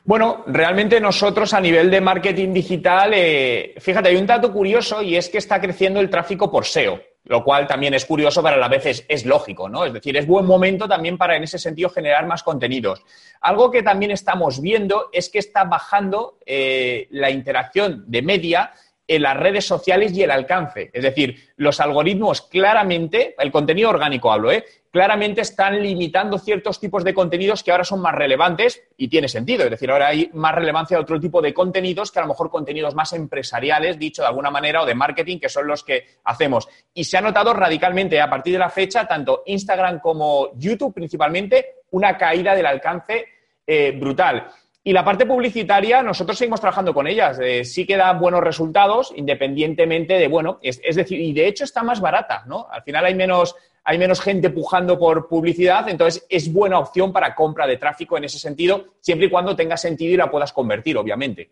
Bueno, 0.05 0.45
realmente 0.47 1.01
nosotros 1.01 1.53
a 1.53 1.61
nivel 1.61 1.91
de 1.91 2.01
marketing 2.01 2.53
digital, 2.53 3.13
eh, 3.15 3.75
fíjate, 3.79 4.09
hay 4.09 4.17
un 4.17 4.27
dato 4.27 4.53
curioso 4.53 5.03
y 5.03 5.17
es 5.17 5.29
que 5.29 5.39
está 5.39 5.61
creciendo 5.61 6.01
el 6.01 6.09
tráfico 6.09 6.51
por 6.51 6.65
SEO, 6.65 7.01
lo 7.25 7.45
cual 7.45 7.67
también 7.67 7.95
es 7.95 8.07
curioso, 8.07 8.43
pero 8.43 8.57
a 8.57 8.59
la 8.59 8.69
vez 8.69 9.05
es, 9.07 9.27
lógico, 9.27 9.69
¿no? 9.69 9.85
Es 9.85 9.93
decir, 9.93 10.17
es 10.17 10.27
buen 10.27 10.47
momento 10.47 10.89
también 10.89 11.19
para 11.19 11.37
en 11.37 11.43
ese 11.43 11.59
sentido 11.59 11.91
generar 11.91 12.27
más 12.27 12.43
contenidos. 12.43 13.05
Algo 13.43 13.71
que 13.71 13.83
también 13.83 14.11
estamos 14.11 14.61
viendo 14.61 15.11
es 15.13 15.29
que 15.29 15.39
está 15.39 15.65
bajando 15.65 16.39
eh, 16.47 17.07
la 17.11 17.31
interacción 17.31 18.05
de 18.07 18.23
media 18.23 18.73
en 19.11 19.23
las 19.23 19.37
redes 19.37 19.67
sociales 19.67 20.13
y 20.13 20.23
el 20.23 20.31
alcance. 20.31 20.89
Es 20.93 21.03
decir, 21.03 21.51
los 21.57 21.81
algoritmos 21.81 22.43
claramente, 22.43 23.35
el 23.37 23.51
contenido 23.51 23.91
orgánico 23.91 24.31
hablo, 24.31 24.53
¿eh? 24.53 24.65
claramente 24.93 25.41
están 25.41 25.83
limitando 25.83 26.39
ciertos 26.39 26.79
tipos 26.79 27.03
de 27.03 27.13
contenidos 27.13 27.65
que 27.65 27.73
ahora 27.73 27.83
son 27.83 28.01
más 28.01 28.15
relevantes 28.15 28.85
y 28.97 29.09
tiene 29.09 29.27
sentido. 29.27 29.65
Es 29.65 29.71
decir, 29.71 29.91
ahora 29.91 30.07
hay 30.07 30.31
más 30.33 30.55
relevancia 30.55 30.97
de 30.97 31.03
otro 31.03 31.19
tipo 31.19 31.43
de 31.43 31.53
contenidos 31.53 32.13
que 32.13 32.21
a 32.21 32.23
lo 32.23 32.29
mejor 32.29 32.51
contenidos 32.51 32.95
más 32.95 33.13
empresariales, 33.13 33.99
dicho 33.99 34.23
de 34.23 34.29
alguna 34.29 34.53
manera, 34.53 34.83
o 34.83 34.87
de 34.87 34.95
marketing, 34.95 35.41
que 35.41 35.49
son 35.49 35.67
los 35.67 35.83
que 35.83 36.07
hacemos. 36.23 36.69
Y 36.95 37.03
se 37.03 37.19
ha 37.19 37.21
notado 37.21 37.53
radicalmente 37.53 38.21
a 38.21 38.31
partir 38.31 38.53
de 38.53 38.61
la 38.61 38.71
fecha, 38.71 39.09
tanto 39.09 39.43
Instagram 39.45 39.99
como 39.99 40.51
YouTube 40.55 40.95
principalmente, 40.95 41.81
una 41.91 42.17
caída 42.17 42.55
del 42.55 42.67
alcance 42.67 43.27
eh, 43.67 43.91
brutal. 43.91 44.47
Y 44.91 44.93
la 44.93 45.05
parte 45.05 45.25
publicitaria, 45.25 46.03
nosotros 46.03 46.37
seguimos 46.37 46.61
trabajando 46.61 46.93
con 46.93 47.07
ellas. 47.07 47.39
Eh, 47.41 47.65
sí 47.65 47.87
que 47.87 47.97
da 47.97 48.13
buenos 48.13 48.41
resultados, 48.41 49.13
independientemente 49.15 50.15
de, 50.15 50.27
bueno, 50.27 50.59
es, 50.63 50.81
decir, 50.97 51.21
y 51.21 51.33
de 51.33 51.47
hecho 51.47 51.63
está 51.63 51.85
más 51.85 52.01
barata, 52.01 52.43
¿no? 52.49 52.67
Al 52.69 52.83
final 52.83 53.05
hay 53.05 53.15
menos, 53.15 53.55
hay 53.85 53.99
menos 53.99 54.21
gente 54.21 54.51
pujando 54.51 54.99
por 54.99 55.29
publicidad, 55.29 55.89
entonces 55.89 56.27
es 56.29 56.53
buena 56.53 56.81
opción 56.81 57.13
para 57.13 57.37
compra 57.37 57.69
de 57.69 57.77
tráfico 57.77 58.19
en 58.19 58.25
ese 58.25 58.41
sentido, 58.41 58.87
siempre 58.99 59.29
y 59.29 59.31
cuando 59.31 59.55
tenga 59.55 59.77
sentido 59.77 60.13
y 60.13 60.17
la 60.17 60.29
puedas 60.29 60.53
convertir, 60.53 60.97
obviamente. 60.97 61.51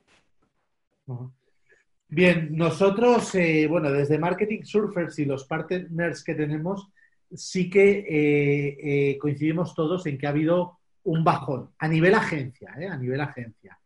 Bien, 2.08 2.48
nosotros, 2.56 3.36
eh, 3.36 3.68
bueno, 3.70 3.92
desde 3.92 4.18
Marketing 4.18 4.64
Surfers 4.64 5.16
y 5.20 5.26
los 5.26 5.44
partners 5.44 6.24
que 6.24 6.34
tenemos, 6.34 6.88
sí 7.32 7.70
que 7.70 8.04
eh, 9.12 9.16
coincidimos 9.18 9.76
todos 9.76 10.06
en 10.06 10.18
que 10.18 10.26
ha 10.26 10.30
habido 10.30 10.77
un 11.08 11.24
bajón 11.24 11.70
a 11.78 11.88
nivel 11.88 12.14
agencia, 12.14 12.74
¿eh? 12.78 12.86
a 12.86 12.96
nivel 12.96 13.20
agencia. 13.20 13.78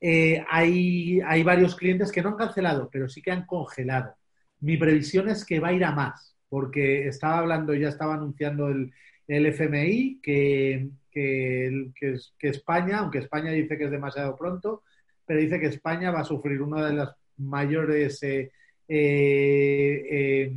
Eh, 0.00 0.42
hay, 0.48 1.20
hay 1.26 1.42
varios 1.42 1.74
clientes 1.74 2.12
que 2.12 2.22
no 2.22 2.30
han 2.30 2.36
cancelado, 2.36 2.88
pero 2.90 3.08
sí 3.08 3.20
que 3.20 3.32
han 3.32 3.44
congelado. 3.44 4.14
Mi 4.60 4.76
previsión 4.76 5.28
es 5.28 5.44
que 5.44 5.58
va 5.58 5.68
a 5.68 5.72
ir 5.72 5.84
a 5.84 5.92
más, 5.92 6.36
porque 6.48 7.08
estaba 7.08 7.38
hablando, 7.38 7.74
ya 7.74 7.88
estaba 7.88 8.14
anunciando 8.14 8.68
el, 8.68 8.92
el 9.26 9.46
FMI 9.46 10.20
que, 10.22 10.90
que, 11.10 11.90
que, 12.38 12.48
España, 12.48 12.98
aunque 12.98 13.18
España 13.18 13.50
dice 13.50 13.76
que 13.76 13.84
es 13.84 13.90
demasiado 13.90 14.36
pronto, 14.36 14.84
pero 15.26 15.40
dice 15.40 15.58
que 15.58 15.66
España 15.66 16.12
va 16.12 16.20
a 16.20 16.24
sufrir 16.24 16.62
una 16.62 16.86
de 16.86 16.94
las 16.94 17.16
mayores 17.38 18.22
eh, 18.22 18.52
eh, 18.86 20.06
eh, 20.08 20.56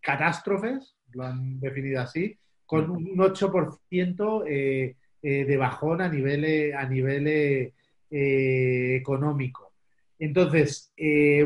catástrofes, 0.00 0.96
lo 1.12 1.24
han 1.24 1.58
definido 1.60 2.02
así, 2.02 2.38
con 2.66 2.90
un 2.90 3.16
8% 3.16 4.96
eh, 5.28 5.44
de 5.44 5.56
bajón 5.56 6.02
a 6.02 6.08
nivel, 6.08 6.44
eh, 6.44 6.72
a 6.72 6.88
eh, 6.88 8.94
económico. 8.94 9.72
Entonces, 10.20 10.92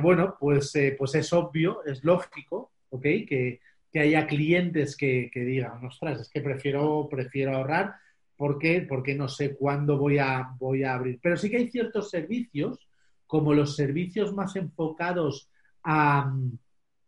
bueno, 0.02 0.36
pues, 0.38 0.74
pues 0.98 1.14
es 1.14 1.32
obvio, 1.32 1.82
es 1.86 2.04
lógico, 2.04 2.72
¿ok? 2.90 3.02
Que, 3.02 3.60
que 3.90 4.00
haya 4.00 4.26
clientes 4.26 4.98
que, 4.98 5.30
que 5.32 5.40
digan, 5.40 5.82
ostras, 5.82 6.20
es 6.20 6.28
que 6.28 6.42
prefiero, 6.42 7.08
prefiero 7.10 7.56
ahorrar 7.56 7.94
porque, 8.36 8.84
porque 8.86 9.14
no 9.14 9.28
sé 9.28 9.56
cuándo 9.56 9.96
voy 9.96 10.18
a, 10.18 10.50
voy 10.58 10.84
a 10.84 10.92
abrir. 10.92 11.18
Pero 11.22 11.38
sí 11.38 11.48
que 11.48 11.56
hay 11.56 11.70
ciertos 11.70 12.10
servicios, 12.10 12.86
como 13.26 13.54
los 13.54 13.76
servicios 13.76 14.34
más 14.34 14.56
enfocados 14.56 15.48
a 15.82 16.26
mm, 16.26 16.58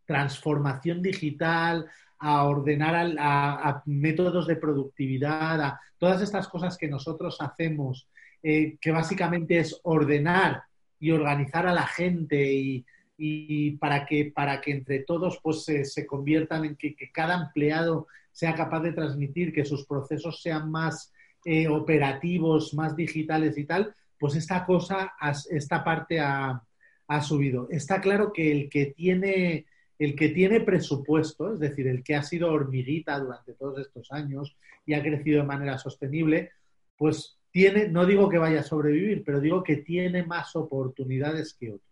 transformación 0.07 1.03
digital, 1.03 1.87
a 2.25 2.45
ordenar 2.45 3.14
a, 3.18 3.83
métodos 3.85 4.47
de 4.47 4.55
productividad, 4.55 5.61
a 5.61 5.81
todas 5.99 6.23
estas 6.23 6.47
cosas 6.47 6.79
que 6.79 6.87
nosotros 6.87 7.37
hacemos, 7.41 8.09
eh, 8.43 8.77
que 8.81 8.93
básicamente 8.93 9.59
es 9.59 9.81
ordenar 9.83 10.62
y 11.01 11.11
organizar 11.11 11.66
a 11.66 11.75
la 11.75 11.87
gente 11.87 12.53
y, 12.53 12.87
y 13.18 13.73
para, 13.73 14.07
que, 14.07 14.33
para 14.33 14.61
que 14.61 14.70
entre 14.70 15.01
todos 15.01 15.41
pues, 15.43 15.64
se, 15.64 15.85
se 15.85 16.07
conviertan 16.07 16.64
en 16.64 16.77
que, 16.77 16.95
que 16.95 17.11
cada 17.11 17.35
empleado 17.35 18.07
sea 18.31 18.55
capaz 18.55 18.81
de 18.83 18.93
transmitir, 18.93 19.53
que 19.53 19.64
sus 19.64 19.85
procesos 19.85 20.41
sean 20.41 20.70
más 20.70 21.12
eh, 21.45 21.66
operativos, 21.66 22.73
más 22.73 22.95
digitales 22.95 23.59
y 23.59 23.64
tal, 23.64 23.93
pues 24.16 24.37
esta 24.37 24.64
cosa, 24.64 25.12
esta 25.51 25.83
parte 25.83 26.20
ha, 26.20 26.62
ha 27.09 27.20
subido. 27.20 27.66
Está 27.68 28.01
claro 28.01 28.33
que 28.33 28.53
el 28.53 28.70
que 28.70 28.87
tiene 28.87 29.66
el 29.99 30.16
que 30.16 30.30
tiene 30.30 30.61
presupuesto, 30.61 31.55
es 31.55 31.61
decir, 31.61 31.86
el 31.86 32.03
que 32.03 32.14
ha 32.14 32.22
sido 32.22 32.53
hormiguita 32.53 33.18
durante 33.18 33.55
todos 33.55 33.78
estos 33.78 34.11
años 34.11 34.57
y 34.84 34.95
ha 34.95 35.03
crecido 35.03 35.40
de 35.40 35.47
manera 35.47 35.78
sostenible, 35.78 36.51
pues 36.97 37.38
tiene, 37.51 37.88
no 37.88 38.07
digo 38.07 38.28
que 38.28 38.38
vaya 38.38 38.61
a 38.61 38.64
sobrevivir, 38.64 39.22
pero 39.24 39.40
digo 39.40 39.62
que 39.62 39.76
tiene 39.76 40.24
más 40.24 40.57
oportunidades 40.57 41.55
que 41.55 41.72
otro. 41.72 41.86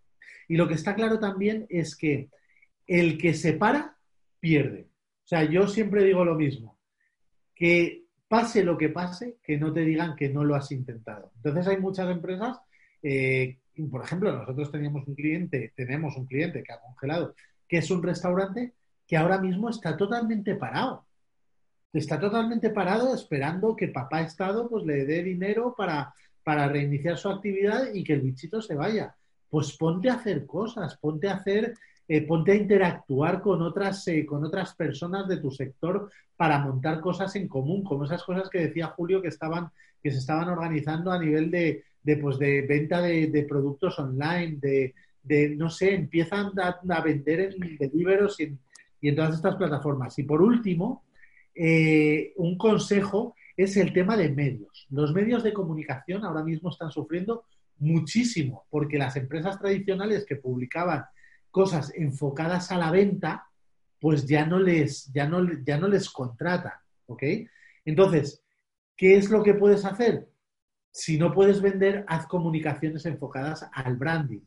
Y 0.48 0.56
lo 0.56 0.66
que 0.66 0.74
está 0.74 0.94
claro 0.94 1.18
también 1.18 1.66
es 1.68 1.94
que 1.94 2.30
el 2.86 3.18
que 3.18 3.34
se 3.34 3.52
para, 3.52 3.96
pierde. 4.40 4.88
O 5.24 5.28
sea, 5.28 5.44
yo 5.44 5.68
siempre 5.68 6.02
digo 6.02 6.24
lo 6.24 6.34
mismo, 6.34 6.78
que 7.54 8.04
pase 8.26 8.64
lo 8.64 8.78
que 8.78 8.88
pase, 8.88 9.36
que 9.42 9.58
no 9.58 9.72
te 9.72 9.84
digan 9.84 10.16
que 10.16 10.28
no 10.28 10.42
lo 10.44 10.54
has 10.54 10.72
intentado. 10.72 11.30
Entonces 11.36 11.68
hay 11.68 11.76
muchas 11.76 12.10
empresas, 12.10 12.58
eh, 13.02 13.58
por 13.90 14.02
ejemplo, 14.02 14.32
nosotros 14.32 14.72
teníamos 14.72 15.06
un 15.06 15.14
cliente, 15.14 15.72
tenemos 15.76 16.16
un 16.16 16.26
cliente 16.26 16.62
que 16.62 16.72
ha 16.72 16.80
congelado 16.80 17.34
que 17.70 17.78
es 17.78 17.88
un 17.92 18.02
restaurante 18.02 18.74
que 19.06 19.16
ahora 19.16 19.38
mismo 19.38 19.70
está 19.70 19.96
totalmente 19.96 20.56
parado. 20.56 21.06
Está 21.92 22.18
totalmente 22.18 22.70
parado 22.70 23.14
esperando 23.14 23.76
que 23.76 23.86
papá 23.86 24.22
Estado 24.22 24.68
pues, 24.68 24.84
le 24.84 25.04
dé 25.04 25.22
dinero 25.22 25.72
para, 25.78 26.12
para 26.42 26.66
reiniciar 26.66 27.16
su 27.16 27.28
actividad 27.28 27.94
y 27.94 28.02
que 28.02 28.14
el 28.14 28.22
bichito 28.22 28.60
se 28.60 28.74
vaya. 28.74 29.14
Pues 29.48 29.76
ponte 29.76 30.10
a 30.10 30.14
hacer 30.14 30.46
cosas, 30.46 30.96
ponte 30.96 31.28
a 31.28 31.34
hacer, 31.34 31.74
eh, 32.08 32.26
ponte 32.26 32.50
a 32.50 32.56
interactuar 32.56 33.40
con 33.40 33.62
otras, 33.62 34.06
eh, 34.08 34.26
con 34.26 34.44
otras 34.44 34.74
personas 34.74 35.28
de 35.28 35.36
tu 35.36 35.52
sector 35.52 36.10
para 36.36 36.58
montar 36.58 37.00
cosas 37.00 37.36
en 37.36 37.46
común, 37.46 37.84
como 37.84 38.04
esas 38.04 38.24
cosas 38.24 38.50
que 38.50 38.66
decía 38.66 38.88
Julio 38.96 39.22
que 39.22 39.28
estaban, 39.28 39.70
que 40.02 40.10
se 40.10 40.18
estaban 40.18 40.48
organizando 40.48 41.12
a 41.12 41.20
nivel 41.20 41.52
de, 41.52 41.84
de, 42.02 42.16
pues, 42.16 42.36
de 42.36 42.62
venta 42.62 43.00
de, 43.00 43.28
de 43.28 43.44
productos 43.44 43.96
online, 44.00 44.56
de, 44.60 44.92
de, 45.22 45.50
no 45.56 45.70
sé, 45.70 45.94
empiezan 45.94 46.52
a, 46.58 47.00
vender 47.00 47.40
en 47.40 47.76
Deliveros 47.78 48.40
y 48.40 48.58
y 49.00 49.08
en, 49.08 49.16
todas 49.16 49.34
estas 49.34 49.56
plataformas. 49.56 50.18
Y 50.18 50.24
por 50.24 50.42
último, 50.42 51.04
eh, 51.54 52.32
un 52.36 52.56
consejo 52.56 53.34
es 53.56 53.76
el 53.76 53.92
tema 53.92 54.16
de 54.16 54.30
medios. 54.30 54.86
Los 54.90 55.12
medios 55.12 55.42
de 55.42 55.52
comunicación 55.52 56.24
ahora 56.24 56.44
mismo 56.44 56.70
están 56.70 56.90
sufriendo 56.90 57.44
muchísimo 57.78 58.66
porque 58.70 58.98
las 58.98 59.16
empresas 59.16 59.58
tradicionales 59.58 60.26
que 60.26 60.36
publicaban 60.36 61.04
cosas 61.50 61.92
enfocadas 61.94 62.70
a 62.70 62.78
la 62.78 62.90
venta, 62.90 63.46
pues 63.98 64.26
ya 64.26 64.46
no 64.46 64.58
les, 64.58 65.10
ya 65.12 65.26
no, 65.26 65.46
ya 65.64 65.78
no 65.78 65.88
les 65.88 66.08
contratan, 66.10 66.72
¿ok? 67.06 67.22
Entonces, 67.84 68.42
¿qué 68.96 69.16
es 69.16 69.30
lo 69.30 69.42
que 69.42 69.54
puedes 69.54 69.84
hacer? 69.84 70.28
Si 70.92 71.18
no 71.18 71.32
puedes 71.32 71.60
vender, 71.60 72.04
haz 72.08 72.26
comunicaciones 72.26 73.04
enfocadas 73.06 73.68
al 73.72 73.96
branding. 73.96 74.40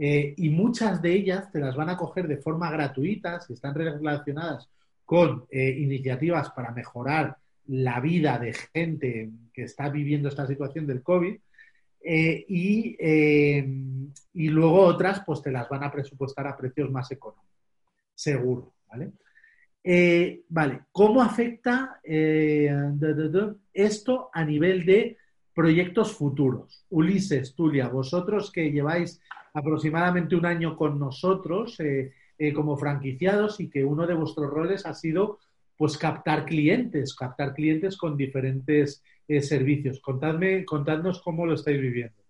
Eh, 0.00 0.34
y 0.36 0.48
muchas 0.50 1.02
de 1.02 1.12
ellas 1.12 1.50
te 1.50 1.58
las 1.58 1.74
van 1.74 1.90
a 1.90 1.96
coger 1.96 2.28
de 2.28 2.36
forma 2.36 2.70
gratuita 2.70 3.40
si 3.40 3.54
están 3.54 3.74
relacionadas 3.74 4.70
con 5.04 5.44
eh, 5.50 5.70
iniciativas 5.70 6.50
para 6.50 6.70
mejorar 6.70 7.36
la 7.66 7.98
vida 7.98 8.38
de 8.38 8.52
gente 8.52 9.30
que 9.52 9.64
está 9.64 9.88
viviendo 9.88 10.28
esta 10.28 10.46
situación 10.46 10.86
del 10.86 11.02
COVID. 11.02 11.36
Eh, 12.00 12.44
y, 12.48 12.96
y, 14.32 14.48
luego 14.48 14.82
otras, 14.82 15.22
pues 15.26 15.42
te 15.42 15.50
las 15.50 15.68
van 15.68 15.82
a 15.82 15.90
presupuestar 15.90 16.46
a 16.46 16.56
precios 16.56 16.90
más 16.90 17.10
económicos. 17.10 17.48
Seguro, 18.14 18.72
¿vale? 18.88 19.10
Vale, 20.48 20.82
¿cómo 20.92 21.22
afecta 21.22 22.00
esto 23.72 24.30
a 24.32 24.44
nivel 24.44 24.84
de 24.86 25.16
proyectos 25.58 26.12
futuros? 26.12 26.86
Ulises, 26.88 27.56
Tulia, 27.56 27.88
vosotros 27.88 28.52
que 28.52 28.70
lleváis 28.70 29.20
aproximadamente 29.52 30.36
un 30.36 30.46
año 30.46 30.76
con 30.76 31.00
nosotros 31.00 31.80
eh, 31.80 32.12
eh, 32.38 32.52
como 32.52 32.76
franquiciados 32.76 33.58
y 33.58 33.68
que 33.68 33.84
uno 33.84 34.06
de 34.06 34.14
vuestros 34.14 34.48
roles 34.48 34.86
ha 34.86 34.94
sido 34.94 35.40
pues 35.76 35.98
captar 35.98 36.44
clientes, 36.44 37.12
captar 37.12 37.54
clientes 37.54 37.96
con 37.96 38.16
diferentes 38.16 39.02
eh, 39.26 39.42
servicios. 39.42 39.98
Contadme, 39.98 40.64
contadnos 40.64 41.20
cómo 41.20 41.44
lo 41.44 41.54
estáis 41.54 41.80
viviendo. 41.80 42.22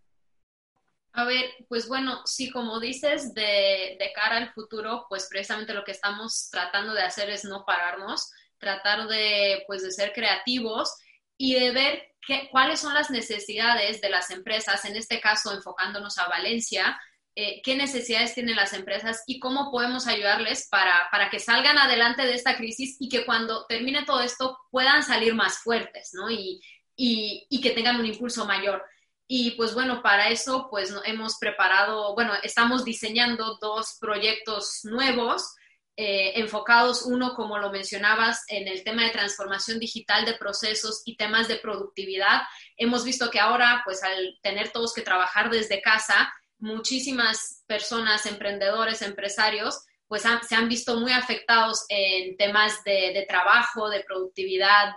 A 1.13 1.27
ver, 1.27 1.45
pues 1.69 1.87
bueno, 1.87 2.23
sí, 2.25 2.51
como 2.51 2.81
dices, 2.81 3.35
de, 3.35 3.99
de, 4.01 4.11
cara 4.15 4.39
al 4.39 4.55
futuro, 4.55 5.05
pues 5.11 5.29
precisamente 5.31 5.75
lo 5.75 5.85
que 5.85 5.93
estamos 5.93 6.49
tratando 6.51 6.95
de 6.95 7.03
hacer 7.03 7.29
es 7.29 7.45
no 7.45 7.67
pararnos, 7.67 8.33
tratar 8.57 9.07
de, 9.07 9.65
pues, 9.67 9.83
de 9.83 9.91
ser 9.91 10.13
creativos 10.15 10.97
y 11.39 11.55
de 11.55 11.71
ver 11.71 12.15
qué, 12.27 12.49
cuáles 12.51 12.81
son 12.81 12.93
las 12.93 13.11
necesidades 13.11 14.03
de 14.03 14.11
las 14.11 14.31
empresas, 14.31 14.85
en 14.85 14.97
este 14.97 15.21
caso 15.21 15.55
enfocándonos 15.55 16.19
a 16.19 16.29
Valencia, 16.29 17.01
eh, 17.35 17.63
qué 17.63 17.77
necesidades 17.77 18.35
tienen 18.35 18.57
las 18.57 18.73
empresas 18.73 19.23
y 19.29 19.39
cómo 19.39 19.71
podemos 19.71 20.09
ayudarles 20.09 20.67
para, 20.69 21.09
para, 21.13 21.31
que 21.31 21.39
salgan 21.39 21.79
adelante 21.79 22.27
de 22.27 22.35
esta 22.35 22.57
crisis 22.57 22.97
y 22.99 23.09
que 23.09 23.25
cuando 23.25 23.65
termine 23.67 24.05
todo 24.05 24.21
esto 24.21 24.59
puedan 24.73 25.05
salir 25.05 25.37
más 25.37 25.59
fuertes, 25.59 26.11
¿no? 26.15 26.29
Y, 26.29 26.61
y, 26.97 27.47
y 27.49 27.61
que 27.61 27.71
tengan 27.71 28.01
un 28.01 28.07
impulso 28.07 28.45
mayor. 28.45 28.85
Y 29.29 29.53
pues 29.53 29.73
bueno, 29.73 30.03
para 30.03 30.31
eso 30.31 30.67
pues 30.69 30.93
hemos 31.05 31.39
preparado, 31.39 32.15
bueno, 32.17 32.33
estamos 32.43 32.85
diseñando 32.85 33.57
dos 33.61 33.99
proyectos 34.01 34.81
nuevos 34.83 35.55
eh, 36.01 36.39
enfocados, 36.39 37.03
uno 37.03 37.35
como 37.35 37.59
lo 37.59 37.73
mencionabas, 37.73 38.45
en 38.47 38.69
el 38.69 38.85
tema 38.85 39.03
de 39.03 39.11
transformación 39.11 39.81
digital 39.81 40.25
de 40.25 40.35
procesos 40.35 41.03
y 41.05 41.17
temas 41.17 41.49
de 41.49 41.57
productividad. 41.57 42.43
Hemos 42.77 43.05
visto 43.05 43.29
que 43.33 43.41
ahora 43.41 43.83
pues 43.85 44.05
al 44.05 44.39
tener 44.41 44.71
todos 44.71 44.95
que 44.95 45.03
trabajar 45.03 45.51
desde 45.51 45.83
casa, 45.83 46.33
muchísimas 46.61 47.65
personas, 47.67 48.27
emprendedores, 48.27 49.03
empresarios, 49.03 49.85
pues 50.07 50.23
se 50.23 50.55
han 50.55 50.69
visto 50.69 51.01
muy 51.01 51.11
afectados 51.11 51.85
en 51.89 52.37
temas 52.37 52.85
de, 52.85 53.27
trabajo, 53.29 53.91
de 53.91 54.05
productividad 54.05 54.95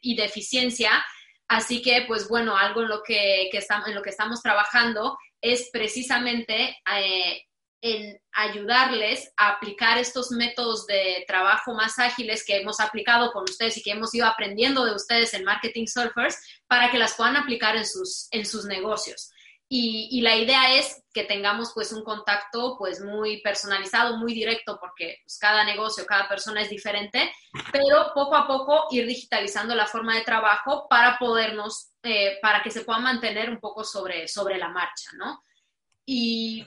y 0.00 0.16
de 0.16 0.24
eficiencia. 0.24 0.90
Así 1.46 1.80
que, 1.80 2.04
pues 2.08 2.28
bueno, 2.28 2.56
algo 2.56 2.82
en 2.82 2.88
lo 2.88 3.00
que, 3.04 3.48
que 3.52 3.58
estamos, 3.58 3.86
en 3.86 3.94
lo 3.94 4.02
que 4.02 4.10
estamos 4.10 4.42
trabajando 4.42 5.16
es 5.40 5.70
precisamente 5.72 6.78
eh, 6.98 7.44
en 7.82 8.20
ayudarles 8.32 9.32
a 9.36 9.50
aplicar 9.50 9.98
estos 9.98 10.30
métodos 10.30 10.86
de 10.86 11.24
trabajo 11.26 11.74
más 11.74 11.98
ágiles 11.98 12.44
que 12.44 12.56
hemos 12.56 12.80
aplicado 12.80 13.32
con 13.32 13.44
ustedes 13.44 13.76
y 13.76 13.82
que 13.82 13.92
hemos 13.92 14.14
ido 14.14 14.26
aprendiendo 14.26 14.84
de 14.84 14.94
ustedes 14.94 15.34
en 15.34 15.44
Marketing 15.44 15.86
Surfers 15.86 16.38
para 16.66 16.90
que 16.90 16.98
las 16.98 17.14
puedan 17.14 17.36
aplicar 17.36 17.76
en 17.76 17.86
sus, 17.86 18.28
en 18.30 18.46
sus 18.46 18.64
negocios. 18.64 19.30
Y, 19.68 20.08
y, 20.12 20.20
la 20.20 20.36
idea 20.36 20.74
es 20.76 21.02
que 21.12 21.24
tengamos 21.24 21.72
pues 21.74 21.92
un 21.92 22.04
contacto 22.04 22.76
pues 22.78 23.00
muy 23.00 23.40
personalizado, 23.40 24.16
muy 24.16 24.32
directo, 24.32 24.78
porque 24.80 25.18
pues, 25.24 25.38
cada 25.40 25.64
negocio, 25.64 26.06
cada 26.06 26.28
persona 26.28 26.62
es 26.62 26.70
diferente, 26.70 27.32
pero 27.72 28.12
poco 28.14 28.36
a 28.36 28.46
poco 28.46 28.86
ir 28.92 29.08
digitalizando 29.08 29.74
la 29.74 29.86
forma 29.86 30.14
de 30.14 30.22
trabajo 30.22 30.86
para 30.88 31.18
podernos, 31.18 31.90
eh, 32.04 32.38
para 32.40 32.62
que 32.62 32.70
se 32.70 32.82
pueda 32.82 33.00
mantener 33.00 33.50
un 33.50 33.58
poco 33.58 33.82
sobre, 33.82 34.28
sobre 34.28 34.56
la 34.56 34.68
marcha, 34.68 35.10
¿no? 35.16 35.42
Y, 36.06 36.64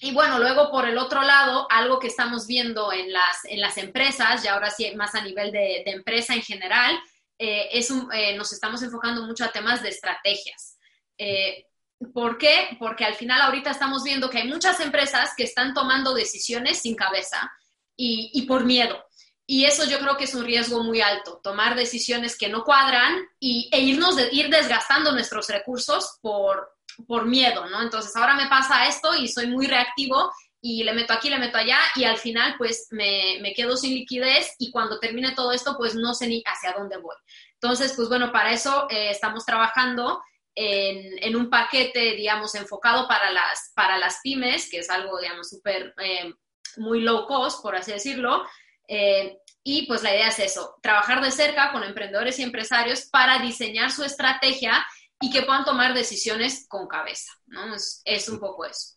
y, 0.00 0.12
bueno, 0.12 0.38
luego 0.38 0.70
por 0.70 0.88
el 0.88 0.98
otro 0.98 1.22
lado, 1.22 1.66
algo 1.70 1.98
que 1.98 2.08
estamos 2.08 2.46
viendo 2.46 2.92
en 2.92 3.12
las, 3.12 3.44
en 3.44 3.60
las 3.60 3.76
empresas, 3.78 4.44
y 4.44 4.48
ahora 4.48 4.70
sí 4.70 4.92
más 4.96 5.14
a 5.14 5.22
nivel 5.22 5.52
de, 5.52 5.82
empresa 5.86 6.34
en 6.34 6.42
general, 6.42 6.98
eh, 7.38 7.68
es 7.72 7.90
un, 7.90 8.12
eh, 8.12 8.36
nos 8.36 8.52
estamos 8.52 8.82
enfocando 8.82 9.24
mucho 9.26 9.44
a 9.44 9.52
temas 9.52 9.82
de 9.82 9.88
estrategias. 9.88 10.78
Eh, 11.16 11.66
¿Por 12.12 12.38
qué? 12.38 12.76
Porque 12.78 13.04
al 13.04 13.14
final 13.14 13.40
ahorita 13.42 13.70
estamos 13.70 14.04
viendo 14.04 14.30
que 14.30 14.38
hay 14.38 14.48
muchas 14.48 14.80
empresas 14.80 15.34
que 15.36 15.44
están 15.44 15.74
tomando 15.74 16.14
decisiones 16.14 16.78
sin 16.78 16.94
cabeza 16.94 17.50
y, 17.96 18.30
y 18.32 18.42
por 18.42 18.64
miedo. 18.64 19.04
Y 19.46 19.64
eso 19.64 19.84
yo 19.84 19.98
creo 19.98 20.16
que 20.16 20.24
es 20.24 20.34
un 20.36 20.44
riesgo 20.44 20.84
muy 20.84 21.00
alto, 21.00 21.40
tomar 21.42 21.74
decisiones 21.74 22.38
que 22.38 22.48
no 22.48 22.62
cuadran 22.62 23.18
y, 23.40 23.68
e 23.72 23.80
irnos 23.80 24.14
de, 24.14 24.28
ir 24.30 24.48
desgastando 24.48 25.10
nuestros 25.10 25.48
recursos 25.48 26.18
por, 26.22 26.70
por 27.06 27.26
miedo, 27.26 27.66
¿no? 27.66 27.82
Entonces 27.82 28.14
ahora 28.16 28.34
me 28.34 28.48
pasa 28.48 28.86
esto 28.88 29.14
y 29.14 29.28
soy 29.28 29.46
muy 29.46 29.66
reactivo 29.66 30.32
y 30.60 30.84
le 30.84 30.92
meto 30.92 31.12
aquí, 31.12 31.30
le 31.30 31.38
meto 31.38 31.56
allá 31.56 31.78
y 31.94 32.04
al 32.04 32.18
final 32.18 32.54
pues 32.58 32.88
me, 32.90 33.38
me, 33.40 33.54
quedo 33.54 33.76
sin 33.76 33.94
liquidez 33.94 34.54
y 34.58 34.70
cuando 34.70 34.98
termine 34.98 35.32
todo 35.32 35.52
esto 35.52 35.74
pues 35.78 35.94
no 35.94 36.12
sé 36.14 36.26
ni 36.26 36.42
hacia 36.44 36.72
dónde 36.78 36.98
voy. 36.98 37.16
Entonces 37.54 37.94
pues 37.96 38.08
bueno, 38.08 38.30
para 38.30 38.52
eso 38.52 38.86
eh, 38.90 39.10
estamos 39.10 39.44
trabajando 39.44 40.20
en, 40.54 41.22
en, 41.22 41.36
un 41.36 41.48
paquete, 41.48 42.14
digamos, 42.16 42.54
enfocado 42.54 43.08
para 43.08 43.30
las, 43.30 43.72
para 43.74 43.98
las 43.98 44.18
pymes, 44.22 44.68
que 44.68 44.78
es 44.78 44.90
algo, 44.90 45.18
digamos, 45.18 45.48
súper, 45.48 45.94
eh, 45.98 46.34
muy 46.76 47.00
low 47.00 47.26
cost, 47.26 47.62
por 47.62 47.76
así 47.76 47.92
decirlo. 47.92 48.44
Eh, 48.86 49.38
y 49.62 49.86
pues 49.86 50.02
la 50.02 50.14
idea 50.14 50.28
es 50.28 50.38
eso, 50.38 50.76
trabajar 50.82 51.22
de 51.22 51.30
cerca 51.30 51.70
con 51.70 51.84
emprendedores 51.84 52.38
y 52.38 52.42
empresarios 52.42 53.02
para 53.02 53.38
diseñar 53.38 53.92
su 53.92 54.02
estrategia 54.04 54.84
y 55.20 55.30
que 55.30 55.42
puedan 55.42 55.64
tomar 55.64 55.94
decisiones 55.94 56.66
con 56.68 56.88
cabeza, 56.88 57.32
¿no? 57.46 57.74
Es, 57.74 58.02
es 58.04 58.28
un 58.28 58.40
poco 58.40 58.64
eso. 58.64 58.96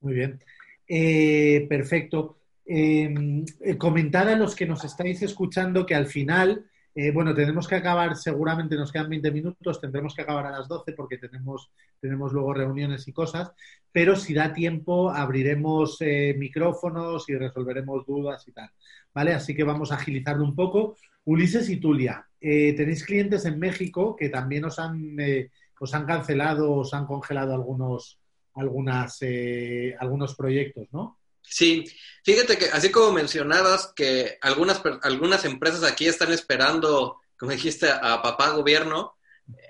Muy 0.00 0.14
bien. 0.14 0.42
Eh, 0.86 1.66
perfecto. 1.68 2.40
Eh, 2.72 3.44
comentar 3.78 4.28
a 4.28 4.36
los 4.36 4.54
que 4.54 4.64
nos 4.64 4.84
estáis 4.84 5.20
escuchando 5.22 5.84
que 5.84 5.96
al 5.96 6.06
final, 6.06 6.66
eh, 6.94 7.10
bueno, 7.10 7.34
tenemos 7.34 7.66
que 7.66 7.74
acabar, 7.74 8.16
seguramente 8.16 8.76
nos 8.76 8.92
quedan 8.92 9.10
20 9.10 9.32
minutos, 9.32 9.80
tendremos 9.80 10.14
que 10.14 10.22
acabar 10.22 10.46
a 10.46 10.52
las 10.52 10.68
12 10.68 10.92
porque 10.92 11.18
tenemos, 11.18 11.72
tenemos 12.00 12.32
luego 12.32 12.54
reuniones 12.54 13.08
y 13.08 13.12
cosas, 13.12 13.50
pero 13.90 14.14
si 14.14 14.34
da 14.34 14.52
tiempo 14.52 15.10
abriremos 15.10 15.96
eh, 16.00 16.36
micrófonos 16.38 17.28
y 17.28 17.34
resolveremos 17.34 18.06
dudas 18.06 18.46
y 18.46 18.52
tal. 18.52 18.70
¿Vale? 19.12 19.34
Así 19.34 19.52
que 19.56 19.64
vamos 19.64 19.90
a 19.90 19.96
agilizarlo 19.96 20.44
un 20.44 20.54
poco. 20.54 20.96
Ulises 21.24 21.68
y 21.68 21.76
Tulia, 21.78 22.26
eh, 22.40 22.74
tenéis 22.76 23.04
clientes 23.04 23.44
en 23.44 23.58
México 23.58 24.16
que 24.16 24.28
también 24.28 24.64
os 24.64 24.78
han, 24.78 25.18
eh, 25.20 25.50
os 25.78 25.94
han 25.94 26.06
cancelado, 26.06 26.72
os 26.72 26.94
han 26.94 27.06
congelado 27.06 27.54
algunos, 27.54 28.18
algunas, 28.54 29.18
eh, 29.20 29.94
algunos 29.98 30.34
proyectos, 30.34 30.88
¿no? 30.92 31.18
Sí, 31.42 31.84
fíjate 32.22 32.58
que 32.58 32.66
así 32.66 32.90
como 32.90 33.12
mencionabas 33.12 33.92
que 33.94 34.38
algunas, 34.42 34.82
algunas 35.02 35.44
empresas 35.44 35.82
aquí 35.84 36.06
están 36.06 36.32
esperando, 36.32 37.16
como 37.38 37.52
dijiste, 37.52 37.90
a 37.90 38.22
papá 38.22 38.50
gobierno, 38.50 39.14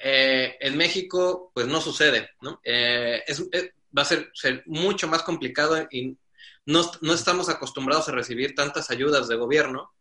eh, 0.02 0.56
en 0.60 0.76
México 0.76 1.50
pues 1.54 1.66
no 1.66 1.80
sucede, 1.80 2.30
¿no? 2.42 2.60
Eh, 2.64 3.22
es, 3.26 3.42
es, 3.52 3.70
va 3.96 4.02
a 4.02 4.04
ser, 4.04 4.30
ser, 4.34 4.62
mucho 4.66 5.08
más 5.08 5.22
complicado 5.22 5.86
y 5.90 6.16
no, 6.66 6.90
no, 7.00 7.14
estamos 7.14 7.48
acostumbrados 7.48 8.08
a 8.08 8.12
recibir 8.12 8.54
tantas 8.54 8.90
ayudas 8.90 9.28
de 9.28 9.36
gobierno, 9.36 9.92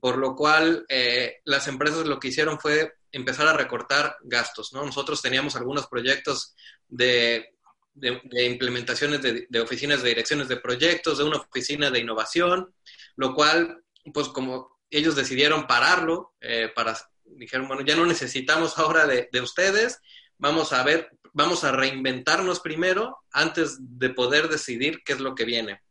por 0.00 0.18
lo 0.18 0.34
cual 0.34 0.84
eh, 0.88 1.40
las 1.44 1.68
empresas 1.68 2.06
lo 2.06 2.18
que 2.18 2.28
hicieron 2.28 2.58
fue 2.58 2.94
empezar 3.12 3.46
a 3.46 3.56
recortar 3.56 4.16
gastos, 4.22 4.72
¿no? 4.72 4.84
Nosotros 4.84 5.22
teníamos 5.22 5.56
algunos 5.56 5.86
proyectos 5.86 6.54
de 6.88 7.54
implementaciones 7.94 9.22
de, 9.22 9.46
de, 9.48 9.60
oficinas 9.60 10.02
de 10.02 10.08
direcciones 10.08 10.48
de 10.48 10.56
proyectos, 10.56 11.18
de 11.18 11.24
una 11.24 11.38
oficina 11.38 11.90
de 11.90 12.00
innovación, 12.00 12.74
lo 13.16 13.34
cual, 13.34 13.84
pues 14.12 14.28
como 14.28 14.78
ellos 14.90 15.16
decidieron 15.16 15.66
pararlo, 15.66 16.34
eh, 16.40 16.70
para, 16.74 16.96
dijeron, 17.24 17.68
bueno, 17.68 17.82
ya 17.82 17.96
no 17.96 18.06
necesitamos 18.06 18.78
ahora 18.78 19.06
de, 19.06 19.28
de, 19.32 19.40
ustedes, 19.40 20.00
vamos 20.38 20.72
a 20.72 20.82
ver, 20.82 21.10
vamos 21.32 21.64
a 21.64 21.72
reinventarnos 21.72 22.60
primero 22.60 23.18
antes 23.32 23.76
de 23.80 24.10
poder 24.10 24.48
decidir 24.48 25.02
qué 25.04 25.12
es 25.12 25.20
lo 25.20 25.34
que 25.34 25.44
viene. 25.44 25.82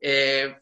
Eh, 0.00 0.56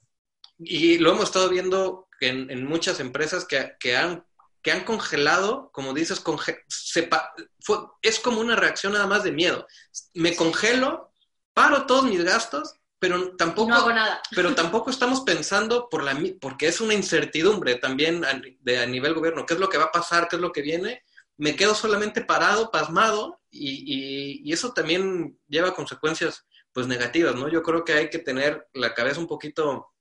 y 0.59 0.99
lo 0.99 1.12
hemos 1.12 1.24
estado 1.24 1.49
viendo 1.49 2.04
en, 2.21 2.51
en 2.51 2.67
muchas 2.67 3.01
empresas 3.01 3.45
que, 3.45 3.75
que 3.79 3.97
han 3.97 4.25
que 4.65 4.73
han 4.73 4.85
congelado, 4.85 5.71
como 5.73 5.93
dices, 5.93 6.21
conge 6.21 6.65
sepa 6.69 7.35
fue, 7.61 7.77
es 8.01 8.19
como 8.19 8.41
una 8.41 8.57
reacción 8.57 8.95
nada 8.95 9.07
más 9.07 9.23
de 9.23 9.31
miedo. 9.31 9.67
Me 10.15 10.35
congelo, 10.35 11.12
paro 11.53 11.85
todos 11.85 12.05
mis 12.05 12.25
gastos, 12.25 12.75
pero 12.99 13.37
tampoco, 13.37 13.69
no 13.69 13.77
hago 13.77 13.93
nada. 13.93 14.23
pero 14.35 14.55
tampoco 14.55 14.89
estamos 14.89 15.21
pensando 15.21 15.91
por 15.91 16.03
la, 16.03 16.19
porque 16.41 16.67
es 16.67 16.81
una 16.81 16.95
incertidumbre 16.95 17.75
también 17.75 18.25
a, 18.25 18.41
de, 18.61 18.79
a 18.79 18.87
nivel 18.87 19.12
gobierno, 19.12 19.45
qué 19.45 19.53
es 19.53 19.61
lo 19.61 19.69
que 19.69 19.77
va 19.77 19.85
a 19.85 19.93
pasar, 19.93 20.29
qué 20.29 20.37
es 20.37 20.43
lo 20.43 20.51
que 20.51 20.62
viene. 20.62 21.03
Me 21.37 21.57
quedo 21.57 21.75
solamente 21.75 22.25
parado, 22.25 22.71
pasmado, 22.71 23.43
y, 23.51 23.83
y, 23.85 24.49
y 24.49 24.53
eso 24.55 24.73
también 24.73 25.39
lleva 25.47 25.75
consecuencias 25.75 26.47
pues 26.73 26.87
negativas, 26.87 27.35
¿no? 27.35 27.49
Yo 27.49 27.62
creo 27.62 27.85
que 27.85 27.93
hay 27.93 28.09
que 28.09 28.19
tener 28.19 28.67
la 28.73 28.95
cabeza 28.95 29.21
un 29.21 29.27
poquito 29.27 29.93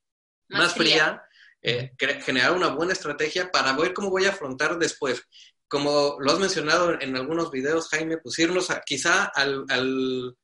más, 0.47 0.61
más 0.61 0.73
fría, 0.73 0.93
fría 0.93 1.23
eh, 1.63 1.91
generar 2.21 2.51
una 2.51 2.67
buena 2.67 2.93
estrategia 2.93 3.51
para 3.51 3.73
ver 3.73 3.93
cómo 3.93 4.09
voy 4.09 4.25
a 4.25 4.29
afrontar 4.29 4.77
después. 4.77 5.23
Como 5.67 6.17
lo 6.19 6.31
has 6.31 6.39
mencionado 6.39 6.99
en 6.99 7.15
algunos 7.15 7.49
videos, 7.49 7.89
Jaime, 7.89 8.17
pues 8.17 8.37
irnos 8.37 8.69
a, 8.69 8.81
quizá 8.81 9.23
al, 9.23 9.65
al 9.69 10.35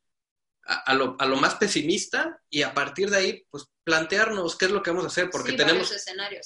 a, 0.65 0.75
a, 0.91 0.93
lo, 0.95 1.15
a, 1.19 1.25
lo, 1.25 1.35
más 1.35 1.55
pesimista 1.55 2.41
y 2.49 2.63
a 2.63 2.73
partir 2.73 3.09
de 3.09 3.17
ahí, 3.17 3.45
pues 3.51 3.65
plantearnos 3.83 4.55
qué 4.55 4.65
es 4.65 4.71
lo 4.71 4.81
que 4.81 4.91
vamos 4.91 5.05
a 5.05 5.09
hacer, 5.09 5.29
porque 5.29 5.51
sí, 5.51 5.57
tenemos, 5.57 5.93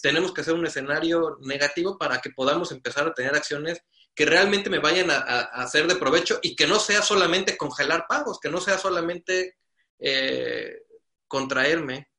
tenemos 0.02 0.34
que 0.34 0.42
hacer 0.42 0.54
un 0.54 0.66
escenario 0.66 1.38
negativo 1.42 1.98
para 1.98 2.20
que 2.20 2.32
podamos 2.32 2.72
empezar 2.72 3.08
a 3.08 3.14
tener 3.14 3.36
acciones 3.36 3.82
que 4.16 4.26
realmente 4.26 4.70
me 4.70 4.80
vayan 4.80 5.12
a, 5.12 5.18
a 5.18 5.64
hacer 5.64 5.88
de 5.88 5.96
provecho 5.96 6.40
y 6.42 6.56
que 6.56 6.68
no 6.68 6.80
sea 6.80 7.02
solamente 7.02 7.58
congelar 7.58 8.06
pagos, 8.08 8.40
que 8.40 8.50
no 8.50 8.60
sea 8.60 8.78
solamente 8.78 9.58
eh, 10.00 10.84
contraerme. 11.28 12.10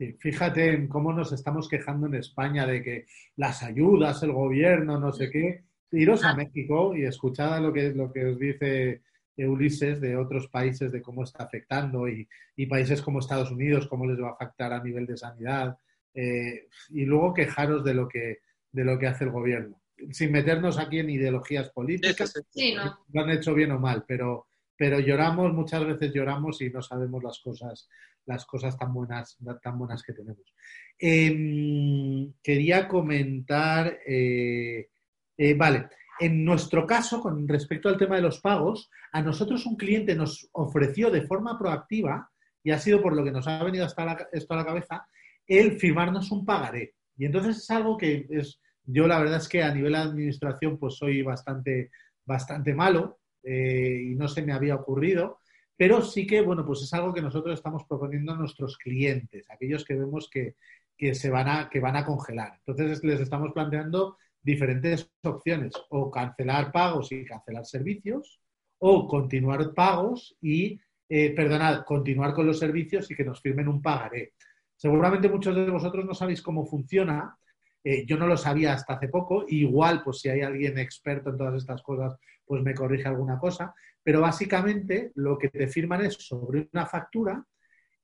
Sí, 0.00 0.16
fíjate 0.18 0.72
en 0.72 0.88
cómo 0.88 1.12
nos 1.12 1.30
estamos 1.30 1.68
quejando 1.68 2.06
en 2.06 2.14
España 2.14 2.66
de 2.66 2.82
que 2.82 3.04
las 3.36 3.62
ayudas, 3.62 4.22
el 4.22 4.32
gobierno, 4.32 4.98
no 4.98 5.12
sé 5.12 5.28
qué. 5.28 5.64
Iros 5.92 6.24
a 6.24 6.34
México 6.34 6.96
y 6.96 7.04
escuchad 7.04 7.60
lo 7.60 7.70
que, 7.70 7.90
lo 7.90 8.10
que 8.10 8.24
os 8.24 8.38
dice 8.38 9.02
Ulises 9.36 10.00
de 10.00 10.16
otros 10.16 10.48
países, 10.48 10.90
de 10.90 11.02
cómo 11.02 11.24
está 11.24 11.44
afectando 11.44 12.08
y, 12.08 12.26
y 12.56 12.64
países 12.64 13.02
como 13.02 13.18
Estados 13.18 13.50
Unidos, 13.50 13.88
cómo 13.88 14.06
les 14.06 14.18
va 14.18 14.30
a 14.30 14.32
afectar 14.32 14.72
a 14.72 14.82
nivel 14.82 15.04
de 15.04 15.18
sanidad. 15.18 15.76
Eh, 16.14 16.68
y 16.88 17.04
luego 17.04 17.34
quejaros 17.34 17.84
de 17.84 17.92
lo, 17.92 18.08
que, 18.08 18.38
de 18.72 18.84
lo 18.84 18.98
que 18.98 19.06
hace 19.06 19.24
el 19.24 19.32
gobierno. 19.32 19.82
Sin 20.12 20.32
meternos 20.32 20.78
aquí 20.78 21.00
en 21.00 21.10
ideologías 21.10 21.68
políticas, 21.68 22.32
sí, 22.48 22.74
no. 22.74 23.00
lo 23.12 23.20
han 23.20 23.32
hecho 23.32 23.52
bien 23.52 23.72
o 23.72 23.78
mal, 23.78 24.06
pero, 24.08 24.46
pero 24.78 24.98
lloramos, 24.98 25.52
muchas 25.52 25.84
veces 25.84 26.14
lloramos 26.14 26.62
y 26.62 26.70
no 26.70 26.80
sabemos 26.80 27.22
las 27.22 27.38
cosas, 27.40 27.86
las 28.26 28.44
cosas 28.46 28.76
tan 28.78 28.92
buenas, 28.92 29.36
tan 29.62 29.78
buenas 29.78 30.02
que 30.02 30.12
tenemos. 30.12 30.54
Eh, 30.98 32.28
quería 32.42 32.86
comentar, 32.86 33.98
eh, 34.06 34.88
eh, 35.36 35.54
vale, 35.54 35.88
en 36.20 36.44
nuestro 36.44 36.86
caso, 36.86 37.20
con 37.20 37.48
respecto 37.48 37.88
al 37.88 37.96
tema 37.96 38.16
de 38.16 38.22
los 38.22 38.40
pagos, 38.40 38.90
a 39.12 39.22
nosotros 39.22 39.64
un 39.66 39.76
cliente 39.76 40.14
nos 40.14 40.48
ofreció 40.52 41.10
de 41.10 41.22
forma 41.22 41.58
proactiva, 41.58 42.30
y 42.62 42.70
ha 42.70 42.78
sido 42.78 43.00
por 43.00 43.16
lo 43.16 43.24
que 43.24 43.32
nos 43.32 43.46
ha 43.46 43.64
venido 43.64 43.84
hasta 43.84 44.28
esto 44.32 44.54
a 44.54 44.58
la 44.58 44.66
cabeza, 44.66 45.06
el 45.46 45.78
firmarnos 45.78 46.30
un 46.30 46.44
pagaré. 46.44 46.94
Y 47.16 47.24
entonces 47.24 47.58
es 47.58 47.70
algo 47.70 47.96
que 47.96 48.26
es, 48.30 48.60
yo 48.84 49.06
la 49.06 49.18
verdad 49.18 49.38
es 49.38 49.48
que 49.48 49.62
a 49.62 49.74
nivel 49.74 49.92
de 49.92 49.98
administración 49.98 50.78
pues 50.78 50.96
soy 50.96 51.22
bastante, 51.22 51.90
bastante 52.24 52.74
malo 52.74 53.20
eh, 53.42 54.10
y 54.10 54.14
no 54.14 54.28
se 54.28 54.42
me 54.42 54.52
había 54.52 54.76
ocurrido, 54.76 55.39
pero 55.80 56.02
sí 56.02 56.26
que, 56.26 56.42
bueno, 56.42 56.66
pues 56.66 56.82
es 56.82 56.92
algo 56.92 57.14
que 57.14 57.22
nosotros 57.22 57.54
estamos 57.54 57.84
proponiendo 57.84 58.32
a 58.32 58.36
nuestros 58.36 58.76
clientes, 58.76 59.50
aquellos 59.50 59.82
que 59.82 59.94
vemos 59.94 60.28
que, 60.28 60.56
que 60.94 61.14
se 61.14 61.30
van 61.30 61.48
a, 61.48 61.70
que 61.70 61.80
van 61.80 61.96
a 61.96 62.04
congelar. 62.04 62.60
Entonces 62.66 63.02
les 63.02 63.18
estamos 63.18 63.50
planteando 63.54 64.18
diferentes 64.42 65.10
opciones, 65.22 65.72
o 65.88 66.10
cancelar 66.10 66.70
pagos 66.70 67.10
y 67.12 67.24
cancelar 67.24 67.64
servicios, 67.64 68.42
o 68.76 69.08
continuar 69.08 69.72
pagos 69.72 70.36
y, 70.42 70.78
eh, 71.08 71.34
perdonad, 71.34 71.82
continuar 71.86 72.34
con 72.34 72.46
los 72.46 72.58
servicios 72.58 73.10
y 73.10 73.14
que 73.14 73.24
nos 73.24 73.40
firmen 73.40 73.66
un 73.66 73.80
pagaré. 73.80 74.34
Seguramente 74.76 75.30
muchos 75.30 75.56
de 75.56 75.70
vosotros 75.70 76.04
no 76.04 76.12
sabéis 76.12 76.42
cómo 76.42 76.66
funciona. 76.66 77.38
Eh, 77.82 78.04
yo 78.06 78.16
no 78.16 78.26
lo 78.26 78.36
sabía 78.36 78.74
hasta 78.74 78.94
hace 78.94 79.08
poco. 79.08 79.44
Igual, 79.48 80.02
pues 80.02 80.20
si 80.20 80.28
hay 80.28 80.42
alguien 80.42 80.78
experto 80.78 81.30
en 81.30 81.38
todas 81.38 81.54
estas 81.54 81.82
cosas, 81.82 82.16
pues 82.44 82.62
me 82.62 82.74
corrige 82.74 83.08
alguna 83.08 83.38
cosa 83.38 83.74
pero 84.02 84.20
básicamente 84.20 85.12
lo 85.16 85.38
que 85.38 85.48
te 85.48 85.68
firman 85.68 86.04
es 86.04 86.14
sobre 86.14 86.68
una 86.72 86.86
factura 86.86 87.44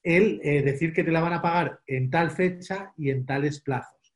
el 0.02 0.40
eh, 0.42 0.62
decir 0.62 0.92
que 0.92 1.02
te 1.02 1.10
la 1.10 1.20
van 1.20 1.32
a 1.32 1.42
pagar 1.42 1.80
en 1.86 2.10
tal 2.10 2.30
fecha 2.30 2.92
y 2.96 3.10
en 3.10 3.26
tales 3.26 3.60
plazos. 3.60 4.14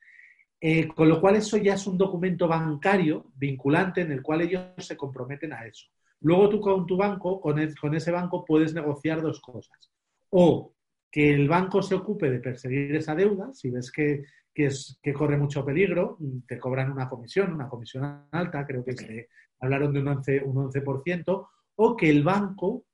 Eh, 0.60 0.86
con 0.88 1.08
lo 1.08 1.20
cual 1.20 1.36
eso 1.36 1.56
ya 1.56 1.74
es 1.74 1.86
un 1.86 1.96
documento 1.96 2.46
bancario 2.46 3.32
vinculante 3.34 4.02
en 4.02 4.12
el 4.12 4.22
cual 4.22 4.42
ellos 4.42 4.62
se 4.78 4.96
comprometen 4.96 5.52
a 5.52 5.66
eso. 5.66 5.86
Luego 6.20 6.50
tú 6.50 6.60
con 6.60 6.86
tu 6.86 6.96
banco, 6.96 7.40
con, 7.40 7.56
con 7.80 7.94
ese 7.94 8.12
banco 8.12 8.44
puedes 8.44 8.74
negociar 8.74 9.22
dos 9.22 9.40
cosas. 9.40 9.90
O 10.28 10.74
que 11.10 11.32
el 11.32 11.48
banco 11.48 11.82
se 11.82 11.94
ocupe 11.94 12.30
de 12.30 12.38
perseguir 12.38 12.94
esa 12.94 13.14
deuda, 13.14 13.52
si 13.54 13.70
ves 13.70 13.90
que, 13.90 14.22
que, 14.54 14.66
es, 14.66 14.98
que 15.02 15.12
corre 15.12 15.36
mucho 15.36 15.64
peligro, 15.64 16.18
te 16.46 16.58
cobran 16.58 16.90
una 16.90 17.08
comisión, 17.08 17.52
una 17.52 17.68
comisión 17.68 18.26
alta, 18.30 18.66
creo 18.66 18.84
que 18.84 19.28
hablaron 19.60 19.92
de 19.92 20.00
un 20.00 20.06
11%, 20.06 20.42
un 20.44 20.70
11% 20.70 21.48
o 21.76 21.96
que 21.96 22.10
el 22.10 22.22
banco 22.22 22.84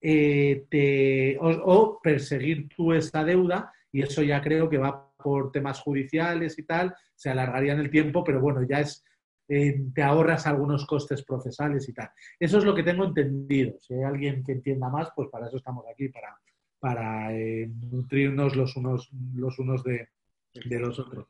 eh, 0.00 0.66
te, 0.68 1.38
o, 1.38 1.48
o 1.48 2.00
perseguir 2.00 2.68
tú 2.68 2.92
esta 2.92 3.24
deuda 3.24 3.72
y 3.90 4.02
eso 4.02 4.22
ya 4.22 4.42
creo 4.42 4.68
que 4.68 4.78
va 4.78 5.12
por 5.16 5.50
temas 5.52 5.80
judiciales 5.80 6.58
y 6.58 6.64
tal, 6.64 6.94
se 7.14 7.30
alargaría 7.30 7.72
en 7.72 7.80
el 7.80 7.90
tiempo, 7.90 8.22
pero 8.22 8.40
bueno, 8.40 8.62
ya 8.68 8.80
es, 8.80 9.02
eh, 9.48 9.86
te 9.94 10.02
ahorras 10.02 10.46
algunos 10.46 10.84
costes 10.84 11.24
procesales 11.24 11.88
y 11.88 11.94
tal. 11.94 12.10
Eso 12.38 12.58
es 12.58 12.64
lo 12.64 12.74
que 12.74 12.82
tengo 12.82 13.04
entendido. 13.04 13.78
Si 13.80 13.94
hay 13.94 14.02
alguien 14.02 14.44
que 14.44 14.52
entienda 14.52 14.88
más, 14.88 15.08
pues 15.14 15.28
para 15.30 15.46
eso 15.46 15.56
estamos 15.56 15.84
aquí, 15.90 16.08
para, 16.08 16.36
para 16.78 17.34
eh, 17.34 17.70
nutrirnos 17.90 18.56
los 18.56 18.76
unos, 18.76 19.10
los 19.34 19.58
unos 19.58 19.82
de, 19.84 20.08
de 20.54 20.78
los 20.78 20.98
otros. 20.98 21.26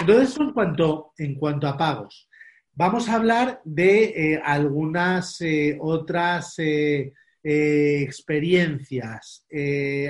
Entonces, 0.00 0.36
en 0.38 0.52
cuanto, 0.52 1.12
en 1.18 1.34
cuanto 1.34 1.66
a 1.66 1.76
pagos. 1.76 2.28
Vamos 2.74 3.08
a 3.08 3.14
hablar 3.14 3.60
de 3.64 4.04
eh, 4.34 4.40
algunas 4.44 5.40
eh, 5.40 5.78
otras 5.80 6.58
eh, 6.58 7.12
eh, 7.42 8.02
experiencias. 8.02 9.46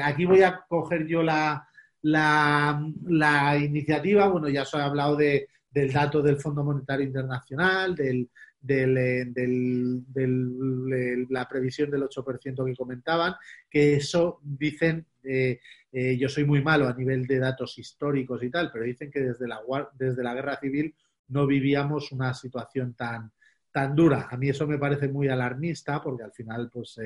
Aquí 0.02 0.24
voy 0.24 0.42
a 0.42 0.64
coger 0.68 1.06
yo 1.06 1.22
la, 1.22 1.66
la, 2.02 2.82
la 3.06 3.56
iniciativa. 3.58 4.26
Bueno, 4.28 4.48
ya 4.48 4.62
os 4.62 4.74
he 4.74 4.78
hablado 4.78 5.14
de, 5.16 5.48
del 5.70 5.92
dato 5.92 6.22
del 6.22 6.38
Fondo 6.40 6.64
Monetario 6.64 7.06
Internacional, 7.06 7.94
del, 7.94 8.28
del, 8.60 8.94
del- 9.32 10.02
del- 10.12 10.86
de 10.88 11.26
la 11.30 11.48
previsión 11.48 11.88
del 11.90 12.02
8% 12.02 12.64
que 12.64 12.74
comentaban, 12.74 13.34
que 13.70 13.94
eso 13.96 14.40
dicen, 14.42 15.06
eh, 15.27 15.61
eh, 15.93 16.16
yo 16.16 16.29
soy 16.29 16.45
muy 16.45 16.62
malo 16.62 16.89
a 16.89 16.95
nivel 16.95 17.27
de 17.27 17.39
datos 17.39 17.79
históricos 17.79 18.43
y 18.43 18.51
tal, 18.51 18.70
pero 18.72 18.85
dicen 18.85 19.11
que 19.11 19.20
desde 19.20 19.49
la, 19.49 19.61
desde 19.95 20.22
la 20.22 20.35
guerra 20.35 20.59
civil 20.59 20.95
no 21.29 21.47
vivíamos 21.47 22.12
una 22.12 22.33
situación 22.35 22.95
tan, 22.95 23.33
tan 23.77 23.95
dura. 23.95 24.29
A 24.31 24.37
mí 24.39 24.49
eso 24.49 24.66
me 24.66 24.79
parece 24.79 25.09
muy 25.09 25.29
alarmista 25.29 26.01
porque 26.01 26.24
al 26.24 26.33
final, 26.33 26.70
pues, 26.72 26.99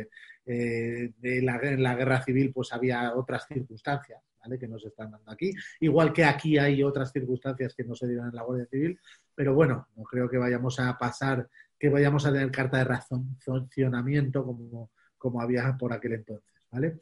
eh, 0.47 1.13
en 1.23 1.83
la 1.83 1.95
guerra 1.97 2.23
civil, 2.23 2.53
pues 2.53 2.73
había 2.73 3.13
otras 3.15 3.47
circunstancias, 3.49 4.23
¿vale? 4.41 4.57
Que 4.57 4.69
nos 4.69 4.85
están 4.85 5.11
dando 5.11 5.33
aquí. 5.33 5.53
Igual 5.81 6.13
que 6.13 6.25
aquí 6.25 6.59
hay 6.59 6.83
otras 6.83 7.11
circunstancias 7.11 7.75
que 7.75 7.83
no 7.83 7.97
se 7.97 8.07
dieron 8.07 8.29
en 8.29 8.37
la 8.37 8.43
Guardia 8.43 8.67
Civil, 8.67 9.01
pero 9.35 9.55
bueno, 9.55 9.89
no 9.97 10.05
creo 10.05 10.29
que 10.29 10.39
vayamos 10.39 10.79
a 10.79 10.97
pasar, 10.97 11.49
que 11.79 11.89
vayamos 11.89 12.25
a 12.27 12.33
tener 12.33 12.53
carta 12.53 12.85
de 12.85 12.99
funcionamiento 13.41 14.45
como, 14.45 14.91
como 15.19 15.41
había 15.41 15.77
por 15.79 15.93
aquel 15.93 16.13
entonces, 16.13 16.53
¿vale? 16.71 16.99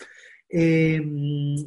Eh, 0.48 1.00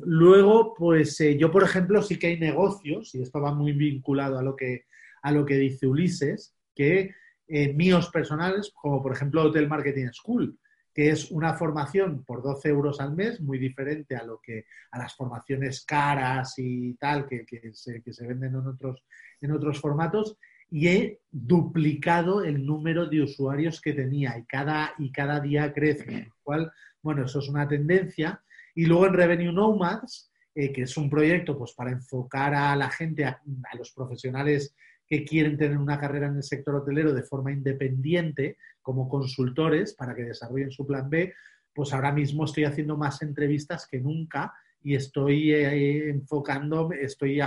luego, 0.06 0.74
pues 0.74 1.20
eh, 1.22 1.38
yo, 1.38 1.52
por 1.52 1.64
ejemplo, 1.64 2.02
sí 2.02 2.18
que 2.18 2.28
hay 2.28 2.40
negocios, 2.40 3.14
y 3.16 3.22
esto 3.22 3.40
va 3.40 3.54
muy 3.54 3.74
vinculado 3.74 4.40
a 4.40 4.44
lo 4.44 4.56
que, 4.56 4.86
a 5.22 5.32
lo 5.32 5.46
que 5.46 5.56
dice 5.56 5.88
Ulises, 5.88 6.56
que 6.74 7.14
eh, 7.48 7.74
míos 7.74 8.10
personales, 8.12 8.72
como 8.74 9.02
por 9.02 9.14
ejemplo 9.14 9.44
Hotel 9.44 9.68
Marketing 9.68 10.08
School, 10.12 10.58
que 10.94 11.10
es 11.10 11.32
una 11.32 11.54
formación 11.54 12.24
por 12.26 12.42
12 12.42 12.70
euros 12.70 13.00
al 13.00 13.14
mes, 13.14 13.40
muy 13.40 13.58
diferente 13.58 14.16
a 14.16 14.24
lo 14.24 14.40
que 14.42 14.66
a 14.92 15.00
las 15.00 15.16
formaciones 15.16 15.86
caras 15.86 16.54
y 16.58 16.96
tal 16.96 17.28
que, 17.28 17.46
que 17.46 17.72
se, 17.74 18.02
que 18.02 18.14
se 18.14 18.28
venden 18.28 18.56
en 18.56 18.68
otros, 18.68 19.04
en 19.40 19.52
otros 19.52 19.80
formatos, 19.80 20.38
y 20.70 20.88
he 20.88 21.20
duplicado 21.30 22.44
el 22.44 22.66
número 22.66 23.06
de 23.06 23.22
usuarios 23.22 23.82
que 23.82 23.94
tenía 23.94 24.38
y 24.38 24.46
cada, 24.46 24.94
y 24.98 25.12
cada 25.12 25.42
día 25.42 25.74
crece. 25.74 26.06
Con 26.06 26.24
lo 26.24 26.36
cual, 26.44 26.72
bueno, 27.02 27.26
eso 27.26 27.40
es 27.40 27.50
una 27.50 27.68
tendencia. 27.68 28.42
Y 28.76 28.86
luego 28.86 29.08
en 29.08 29.14
Revenue 29.14 29.52
Nomads, 29.54 30.32
eh, 30.54 30.72
que 30.72 30.84
es 30.84 30.98
un 30.98 31.10
proyecto 31.10 31.58
pues, 31.58 31.74
para 31.74 31.92
enfocar 31.92 32.54
a 32.54 32.76
la 32.76 32.90
gente, 32.90 33.26
a, 33.26 33.42
los 33.78 33.92
profesionales 33.92 34.76
que 35.08 35.24
quieren 35.24 35.58
tener 35.58 35.78
una 35.78 36.00
carrera 36.00 36.28
en 36.28 36.38
el 36.38 36.44
sector 36.44 36.76
hotelero 36.76 37.14
de 37.14 37.24
forma 37.24 37.52
independiente, 37.52 38.58
como 38.82 39.10
consultores, 39.10 39.94
para 39.94 40.16
que 40.16 40.24
desarrollen 40.24 40.72
su 40.72 40.86
plan 40.86 41.10
B, 41.10 41.34
pues 41.74 41.94
ahora 41.94 42.12
mismo 42.12 42.46
estoy 42.46 42.66
haciendo 42.66 42.98
más 42.98 43.22
entrevistas 43.22 43.88
que 43.88 44.00
nunca 44.00 44.54
y 44.82 44.96
estoy 44.96 45.54
eh, 45.54 46.10
enfocando, 46.10 46.92
estoy, 46.92 47.40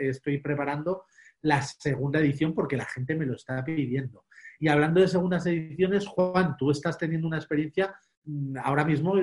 estoy 0.00 0.38
preparando 0.38 1.04
la 1.42 1.62
segunda 1.62 2.20
edición 2.20 2.54
porque 2.54 2.76
la 2.76 2.84
gente 2.84 3.14
me 3.14 3.26
lo 3.26 3.34
está 3.34 3.64
pidiendo. 3.64 4.24
Y 4.60 4.68
hablando 4.68 5.00
de 5.00 5.08
segundas 5.08 5.44
ediciones, 5.46 6.06
Juan, 6.06 6.56
tú 6.56 6.70
estás 6.70 6.96
teniendo 6.96 7.26
una 7.26 7.38
experiencia 7.38 7.94
ahora 8.62 8.84
mismo, 8.84 9.14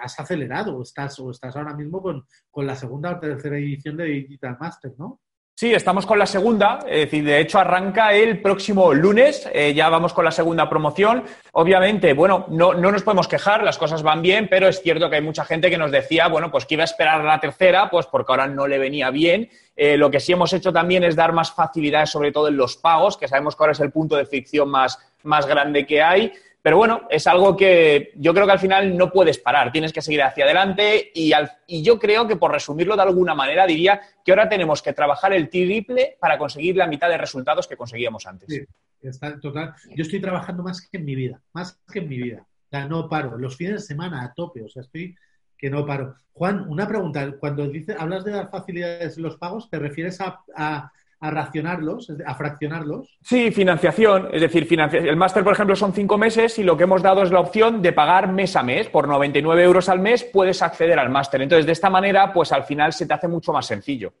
has 0.00 0.20
acelerado 0.20 0.82
estás, 0.82 1.18
o 1.18 1.30
estás 1.30 1.56
ahora 1.56 1.74
mismo 1.74 2.02
con, 2.02 2.24
con 2.50 2.66
la 2.66 2.76
segunda 2.76 3.12
o 3.12 3.20
tercera 3.20 3.56
edición 3.56 3.96
de 3.96 4.04
Digital 4.04 4.56
Master, 4.60 4.92
¿no? 4.98 5.20
Sí, 5.60 5.74
estamos 5.74 6.06
con 6.06 6.20
la 6.20 6.26
segunda, 6.26 6.78
es 6.86 7.00
decir, 7.00 7.24
de 7.24 7.40
hecho 7.40 7.58
arranca 7.58 8.12
el 8.12 8.40
próximo 8.40 8.94
lunes, 8.94 9.50
eh, 9.52 9.74
ya 9.74 9.88
vamos 9.88 10.12
con 10.12 10.24
la 10.24 10.30
segunda 10.30 10.70
promoción. 10.70 11.24
Obviamente, 11.50 12.12
bueno, 12.12 12.46
no, 12.48 12.74
no 12.74 12.92
nos 12.92 13.02
podemos 13.02 13.26
quejar, 13.26 13.64
las 13.64 13.76
cosas 13.76 14.04
van 14.04 14.22
bien, 14.22 14.46
pero 14.48 14.68
es 14.68 14.80
cierto 14.80 15.10
que 15.10 15.16
hay 15.16 15.22
mucha 15.22 15.44
gente 15.44 15.68
que 15.68 15.76
nos 15.76 15.90
decía, 15.90 16.28
bueno, 16.28 16.52
pues 16.52 16.64
que 16.64 16.74
iba 16.74 16.84
a 16.84 16.84
esperar 16.84 17.24
la 17.24 17.40
tercera, 17.40 17.90
pues 17.90 18.06
porque 18.06 18.30
ahora 18.30 18.46
no 18.46 18.68
le 18.68 18.78
venía 18.78 19.10
bien. 19.10 19.50
Eh, 19.74 19.96
lo 19.96 20.12
que 20.12 20.20
sí 20.20 20.30
hemos 20.30 20.52
hecho 20.52 20.72
también 20.72 21.02
es 21.02 21.16
dar 21.16 21.32
más 21.32 21.50
facilidades, 21.50 22.10
sobre 22.10 22.30
todo 22.30 22.46
en 22.46 22.56
los 22.56 22.76
pagos, 22.76 23.16
que 23.16 23.26
sabemos 23.26 23.56
que 23.56 23.64
ahora 23.64 23.72
es 23.72 23.80
el 23.80 23.90
punto 23.90 24.14
de 24.14 24.26
fricción 24.26 24.68
más, 24.68 24.96
más 25.24 25.44
grande 25.44 25.84
que 25.84 26.00
hay. 26.00 26.32
Pero 26.60 26.76
bueno, 26.76 27.02
es 27.08 27.26
algo 27.26 27.56
que 27.56 28.12
yo 28.16 28.34
creo 28.34 28.44
que 28.46 28.52
al 28.52 28.58
final 28.58 28.96
no 28.96 29.10
puedes 29.12 29.38
parar, 29.38 29.70
tienes 29.72 29.92
que 29.92 30.02
seguir 30.02 30.22
hacia 30.22 30.44
adelante 30.44 31.10
y, 31.14 31.32
al- 31.32 31.50
y 31.66 31.82
yo 31.82 31.98
creo 31.98 32.26
que 32.26 32.36
por 32.36 32.50
resumirlo 32.52 32.96
de 32.96 33.02
alguna 33.02 33.34
manera 33.34 33.66
diría 33.66 34.00
que 34.24 34.32
ahora 34.32 34.48
tenemos 34.48 34.82
que 34.82 34.92
trabajar 34.92 35.32
el 35.32 35.48
triple 35.48 36.16
para 36.20 36.36
conseguir 36.36 36.76
la 36.76 36.86
mitad 36.88 37.08
de 37.08 37.16
resultados 37.18 37.66
que 37.68 37.76
conseguíamos 37.76 38.26
antes. 38.26 38.48
Sí, 38.48 38.60
está 39.00 39.38
total. 39.38 39.74
Yo 39.94 40.02
estoy 40.02 40.20
trabajando 40.20 40.62
más 40.62 40.86
que 40.86 40.98
en 40.98 41.04
mi 41.04 41.14
vida, 41.14 41.40
más 41.52 41.78
que 41.92 42.00
en 42.00 42.08
mi 42.08 42.16
vida. 42.20 42.42
O 42.66 42.68
sea, 42.70 42.86
no 42.86 43.08
paro. 43.08 43.38
Los 43.38 43.56
fines 43.56 43.74
de 43.74 43.78
semana 43.80 44.22
a 44.24 44.34
tope, 44.34 44.62
o 44.62 44.68
sea, 44.68 44.82
estoy 44.82 45.14
que 45.56 45.70
no 45.70 45.86
paro. 45.86 46.16
Juan, 46.32 46.66
una 46.68 46.86
pregunta. 46.86 47.32
Cuando 47.40 47.66
dices, 47.68 47.96
hablas 47.98 48.24
de 48.24 48.32
dar 48.32 48.50
facilidades 48.50 49.16
en 49.16 49.22
los 49.22 49.36
pagos, 49.36 49.70
¿te 49.70 49.78
refieres 49.78 50.20
a, 50.20 50.40
a- 50.56 50.92
a 51.20 51.30
racionarlos, 51.30 52.12
a 52.24 52.34
fraccionarlos? 52.34 53.18
Sí, 53.22 53.50
financiación, 53.50 54.28
es 54.32 54.40
decir, 54.40 54.66
financia- 54.66 55.00
el 55.00 55.16
máster, 55.16 55.42
por 55.42 55.52
ejemplo, 55.52 55.74
son 55.74 55.92
cinco 55.92 56.16
meses 56.16 56.58
y 56.58 56.62
lo 56.62 56.76
que 56.76 56.84
hemos 56.84 57.02
dado 57.02 57.22
es 57.22 57.30
la 57.30 57.40
opción 57.40 57.82
de 57.82 57.92
pagar 57.92 58.32
mes 58.32 58.54
a 58.56 58.62
mes. 58.62 58.88
Por 58.88 59.08
99 59.08 59.62
euros 59.64 59.88
al 59.88 59.98
mes 60.00 60.24
puedes 60.24 60.62
acceder 60.62 60.98
al 60.98 61.10
máster. 61.10 61.42
Entonces, 61.42 61.66
de 61.66 61.72
esta 61.72 61.90
manera, 61.90 62.32
pues 62.32 62.52
al 62.52 62.64
final 62.64 62.92
se 62.92 63.06
te 63.06 63.14
hace 63.14 63.28
mucho 63.28 63.52
más 63.52 63.66
sencillo. 63.66 64.12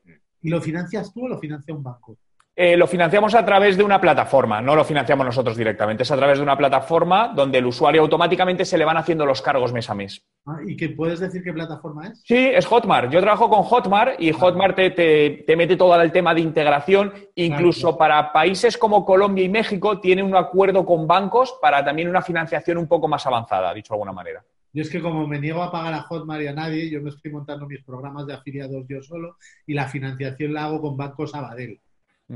¿Y 0.42 0.50
lo 0.50 0.60
financias 0.60 1.12
tú 1.12 1.24
o 1.24 1.28
lo 1.28 1.38
financia 1.38 1.74
un 1.74 1.82
banco? 1.82 2.16
Eh, 2.60 2.76
lo 2.76 2.88
financiamos 2.88 3.36
a 3.36 3.44
través 3.44 3.76
de 3.76 3.84
una 3.84 4.00
plataforma, 4.00 4.60
no 4.60 4.74
lo 4.74 4.82
financiamos 4.82 5.24
nosotros 5.24 5.56
directamente, 5.56 6.02
es 6.02 6.10
a 6.10 6.16
través 6.16 6.38
de 6.38 6.42
una 6.42 6.56
plataforma 6.58 7.28
donde 7.28 7.58
el 7.58 7.66
usuario 7.66 8.02
automáticamente 8.02 8.64
se 8.64 8.76
le 8.76 8.84
van 8.84 8.96
haciendo 8.96 9.24
los 9.24 9.40
cargos 9.40 9.72
mes 9.72 9.88
a 9.88 9.94
mes. 9.94 10.26
Ah, 10.44 10.56
¿Y 10.66 10.76
qué 10.76 10.88
puedes 10.88 11.20
decir 11.20 11.44
qué 11.44 11.52
plataforma 11.52 12.08
es? 12.08 12.20
Sí, 12.26 12.36
es 12.52 12.66
Hotmart. 12.66 13.12
Yo 13.12 13.20
trabajo 13.20 13.48
con 13.48 13.62
Hotmart 13.62 14.20
y 14.20 14.32
Hotmart 14.32 14.74
te, 14.74 14.90
te- 14.90 15.44
te 15.46 15.56
mete 15.56 15.76
todo 15.76 16.00
el 16.02 16.10
tema 16.10 16.34
de 16.34 16.40
integración. 16.40 17.12
Incluso 17.36 17.96
para 17.96 18.32
países 18.32 18.76
como 18.76 19.04
Colombia 19.04 19.44
y 19.44 19.48
México 19.48 20.00
tiene 20.00 20.24
un 20.24 20.34
acuerdo 20.34 20.84
con 20.84 21.06
bancos 21.06 21.56
para 21.62 21.84
también 21.84 22.08
una 22.08 22.22
financiación 22.22 22.76
un 22.78 22.88
poco 22.88 23.06
más 23.06 23.24
avanzada, 23.24 23.72
dicho 23.72 23.94
de 23.94 23.98
alguna 23.98 24.12
manera. 24.12 24.42
Yo 24.72 24.82
es 24.82 24.90
que 24.90 25.00
como 25.00 25.28
me 25.28 25.38
niego 25.38 25.62
a 25.62 25.70
pagar 25.70 25.94
a 25.94 26.02
Hotmart 26.02 26.42
y 26.42 26.48
a 26.48 26.52
nadie, 26.54 26.90
yo 26.90 27.00
me 27.02 27.10
estoy 27.10 27.30
montando 27.30 27.66
mis 27.68 27.84
programas 27.84 28.26
de 28.26 28.34
afiliados 28.34 28.84
yo 28.88 29.00
solo 29.00 29.36
y 29.64 29.74
la 29.74 29.86
financiación 29.86 30.52
la 30.52 30.64
hago 30.64 30.80
con 30.82 30.96
Banco 30.96 31.24
Sabadell, 31.26 31.78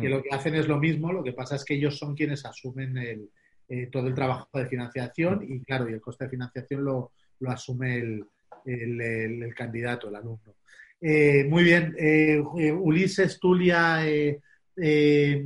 que 0.00 0.08
lo 0.08 0.22
que 0.22 0.30
hacen 0.30 0.54
es 0.54 0.66
lo 0.68 0.78
mismo, 0.78 1.12
lo 1.12 1.22
que 1.22 1.32
pasa 1.34 1.56
es 1.56 1.64
que 1.64 1.74
ellos 1.74 1.98
son 1.98 2.14
quienes 2.14 2.44
asumen 2.46 2.96
el, 2.96 3.28
eh, 3.68 3.88
todo 3.92 4.06
el 4.08 4.14
trabajo 4.14 4.48
de 4.58 4.66
financiación 4.66 5.42
y 5.46 5.60
claro, 5.60 5.88
y 5.88 5.92
el 5.92 6.00
coste 6.00 6.24
de 6.24 6.30
financiación 6.30 6.82
lo, 6.84 7.12
lo 7.40 7.50
asume 7.50 7.98
el, 7.98 8.24
el- 8.64 9.00
el- 9.00 9.42
el 9.42 9.54
candidato, 9.54 10.08
el 10.08 10.16
alumno. 10.16 10.54
Eh, 11.00 11.44
muy 11.48 11.64
bien, 11.64 11.94
eh, 11.98 12.40
Ulises, 12.40 13.38
Tulia, 13.40 14.06
eh, 14.06 14.40
eh, 14.76 15.44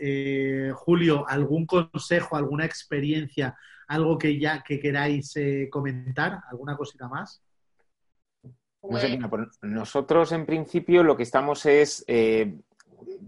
eh, 0.00 0.70
Julio, 0.74 1.28
¿algún 1.28 1.66
consejo, 1.66 2.36
alguna 2.36 2.64
experiencia, 2.64 3.54
algo 3.88 4.16
que 4.16 4.38
ya 4.38 4.62
que 4.62 4.80
queráis 4.80 5.36
eh, 5.36 5.68
comentar, 5.70 6.38
alguna 6.50 6.76
cosita 6.76 7.08
más? 7.08 7.42
Por- 9.28 9.50
nosotros 9.62 10.32
en 10.32 10.44
principio 10.46 11.02
lo 11.04 11.16
que 11.16 11.22
estamos 11.22 11.66
es 11.66 12.04
eh, 12.08 12.54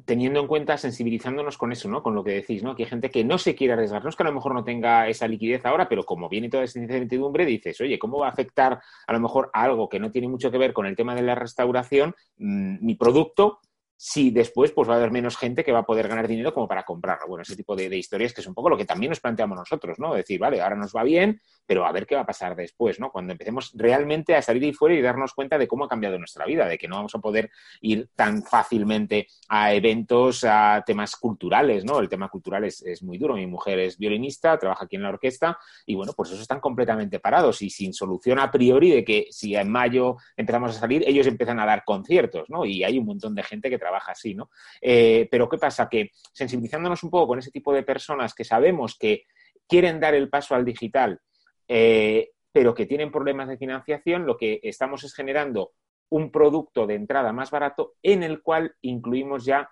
teniendo 0.04 0.40
en 0.40 0.46
cuenta, 0.46 0.76
sensibilizándonos 0.76 1.58
con 1.58 1.72
eso, 1.72 1.88
¿no? 1.88 2.02
Con 2.02 2.14
lo 2.14 2.24
que 2.24 2.32
decís, 2.32 2.62
¿no? 2.62 2.74
Que 2.74 2.84
hay 2.84 2.88
gente 2.88 3.10
que 3.10 3.24
no 3.24 3.38
se 3.38 3.54
quiere 3.54 3.72
arriesgar. 3.72 4.02
No 4.02 4.10
es 4.10 4.16
que 4.16 4.22
a 4.22 4.26
lo 4.26 4.32
mejor 4.32 4.54
no 4.54 4.64
tenga 4.64 5.08
esa 5.08 5.28
liquidez 5.28 5.64
ahora, 5.64 5.88
pero 5.88 6.04
como 6.04 6.28
viene 6.28 6.48
toda 6.48 6.64
esa 6.64 6.78
incertidumbre, 6.78 7.46
dices, 7.46 7.80
oye, 7.80 7.98
¿cómo 7.98 8.18
va 8.18 8.28
a 8.28 8.30
afectar 8.30 8.80
a 9.06 9.12
lo 9.12 9.20
mejor 9.20 9.50
algo 9.52 9.88
que 9.88 10.00
no 10.00 10.10
tiene 10.10 10.28
mucho 10.28 10.50
que 10.50 10.58
ver 10.58 10.72
con 10.72 10.86
el 10.86 10.96
tema 10.96 11.14
de 11.14 11.22
la 11.22 11.34
restauración 11.34 12.14
mm, 12.38 12.84
mi 12.84 12.94
producto? 12.94 13.60
Si 13.96 14.30
después 14.30 14.72
pues 14.72 14.88
va 14.88 14.94
a 14.94 14.96
haber 14.96 15.10
menos 15.10 15.36
gente 15.36 15.64
que 15.64 15.72
va 15.72 15.80
a 15.80 15.86
poder 15.86 16.08
ganar 16.08 16.28
dinero 16.28 16.52
como 16.52 16.68
para 16.68 16.84
comprarlo. 16.84 17.26
Bueno, 17.28 17.42
ese 17.42 17.56
tipo 17.56 17.76
de, 17.76 17.94
historias 17.96 18.32
que 18.32 18.40
es 18.40 18.46
un 18.46 18.54
poco 18.54 18.68
lo 18.68 18.76
que 18.76 18.84
también 18.84 19.10
nos 19.10 19.20
planteamos 19.20 19.56
nosotros, 19.56 19.98
¿no? 19.98 20.14
Decir, 20.14 20.40
vale, 20.40 20.60
ahora 20.60 20.76
nos 20.76 20.92
va 20.92 21.02
bien, 21.02 21.40
pero 21.66 21.86
a 21.86 21.92
ver 21.92 22.06
qué 22.06 22.14
va 22.14 22.22
a 22.22 22.26
pasar 22.26 22.56
después, 22.56 22.98
¿no? 23.00 23.10
Cuando 23.10 23.32
empecemos 23.32 23.72
realmente 23.74 24.34
a 24.34 24.42
salir 24.42 24.64
ahí 24.64 24.72
fuera 24.72 24.94
y 24.94 25.00
darnos 25.00 25.32
cuenta 25.32 25.58
de 25.58 25.68
cómo 25.68 25.84
ha 25.84 25.88
cambiado 25.88 26.18
nuestra 26.18 26.44
vida, 26.44 26.66
de 26.66 26.76
que 26.76 26.88
no 26.88 26.96
vamos 26.96 27.14
a 27.14 27.18
poder 27.18 27.50
ir 27.80 28.08
tan 28.14 28.42
fácilmente 28.42 29.28
a 29.48 29.72
eventos, 29.72 30.44
a 30.44 30.82
temas 30.84 31.16
culturales, 31.16 31.84
¿no? 31.84 32.00
El 32.00 32.08
tema 32.08 32.28
cultural 32.28 32.64
es, 32.64 32.82
es 32.82 33.02
muy 33.02 33.18
duro. 33.18 33.34
Mi 33.34 33.46
mujer 33.46 33.78
es 33.78 33.96
violinista, 33.96 34.58
trabaja 34.58 34.84
aquí 34.84 34.96
en 34.96 35.02
la 35.02 35.10
orquesta 35.10 35.58
y 35.86 35.94
bueno, 35.94 36.12
pues 36.16 36.30
eso 36.30 36.42
están 36.42 36.60
completamente 36.60 37.20
parados 37.20 37.62
y 37.62 37.70
sin 37.70 37.92
solución 37.92 38.38
a 38.38 38.50
priori 38.50 38.90
de 38.90 39.04
que 39.04 39.26
si 39.30 39.54
en 39.54 39.70
mayo 39.70 40.16
empezamos 40.36 40.76
a 40.76 40.80
salir, 40.80 41.04
ellos 41.06 41.26
empiezan 41.26 41.60
a 41.60 41.66
dar 41.66 41.84
conciertos, 41.84 42.50
¿no? 42.50 42.64
Y 42.64 42.84
hay 42.84 42.98
un 42.98 43.06
montón 43.06 43.34
de 43.34 43.42
gente 43.42 43.70
que 43.70 43.78
trabaja 43.84 44.12
así, 44.12 44.34
¿no? 44.34 44.50
Eh, 44.80 45.28
pero 45.30 45.46
¿qué 45.46 45.58
pasa? 45.58 45.88
Que 45.90 46.10
sensibilizándonos 46.32 47.02
un 47.02 47.10
poco 47.10 47.28
con 47.28 47.38
ese 47.38 47.50
tipo 47.50 47.72
de 47.74 47.82
personas 47.82 48.32
que 48.32 48.44
sabemos 48.44 48.96
que 48.98 49.24
quieren 49.68 50.00
dar 50.00 50.14
el 50.14 50.30
paso 50.30 50.54
al 50.54 50.64
digital, 50.64 51.20
eh, 51.68 52.30
pero 52.50 52.74
que 52.74 52.86
tienen 52.86 53.10
problemas 53.10 53.48
de 53.48 53.58
financiación, 53.58 54.24
lo 54.24 54.38
que 54.38 54.60
estamos 54.62 55.04
es 55.04 55.14
generando 55.14 55.72
un 56.08 56.30
producto 56.30 56.86
de 56.86 56.94
entrada 56.94 57.32
más 57.32 57.50
barato 57.50 57.94
en 58.02 58.22
el 58.22 58.40
cual 58.40 58.74
incluimos 58.80 59.44
ya 59.44 59.68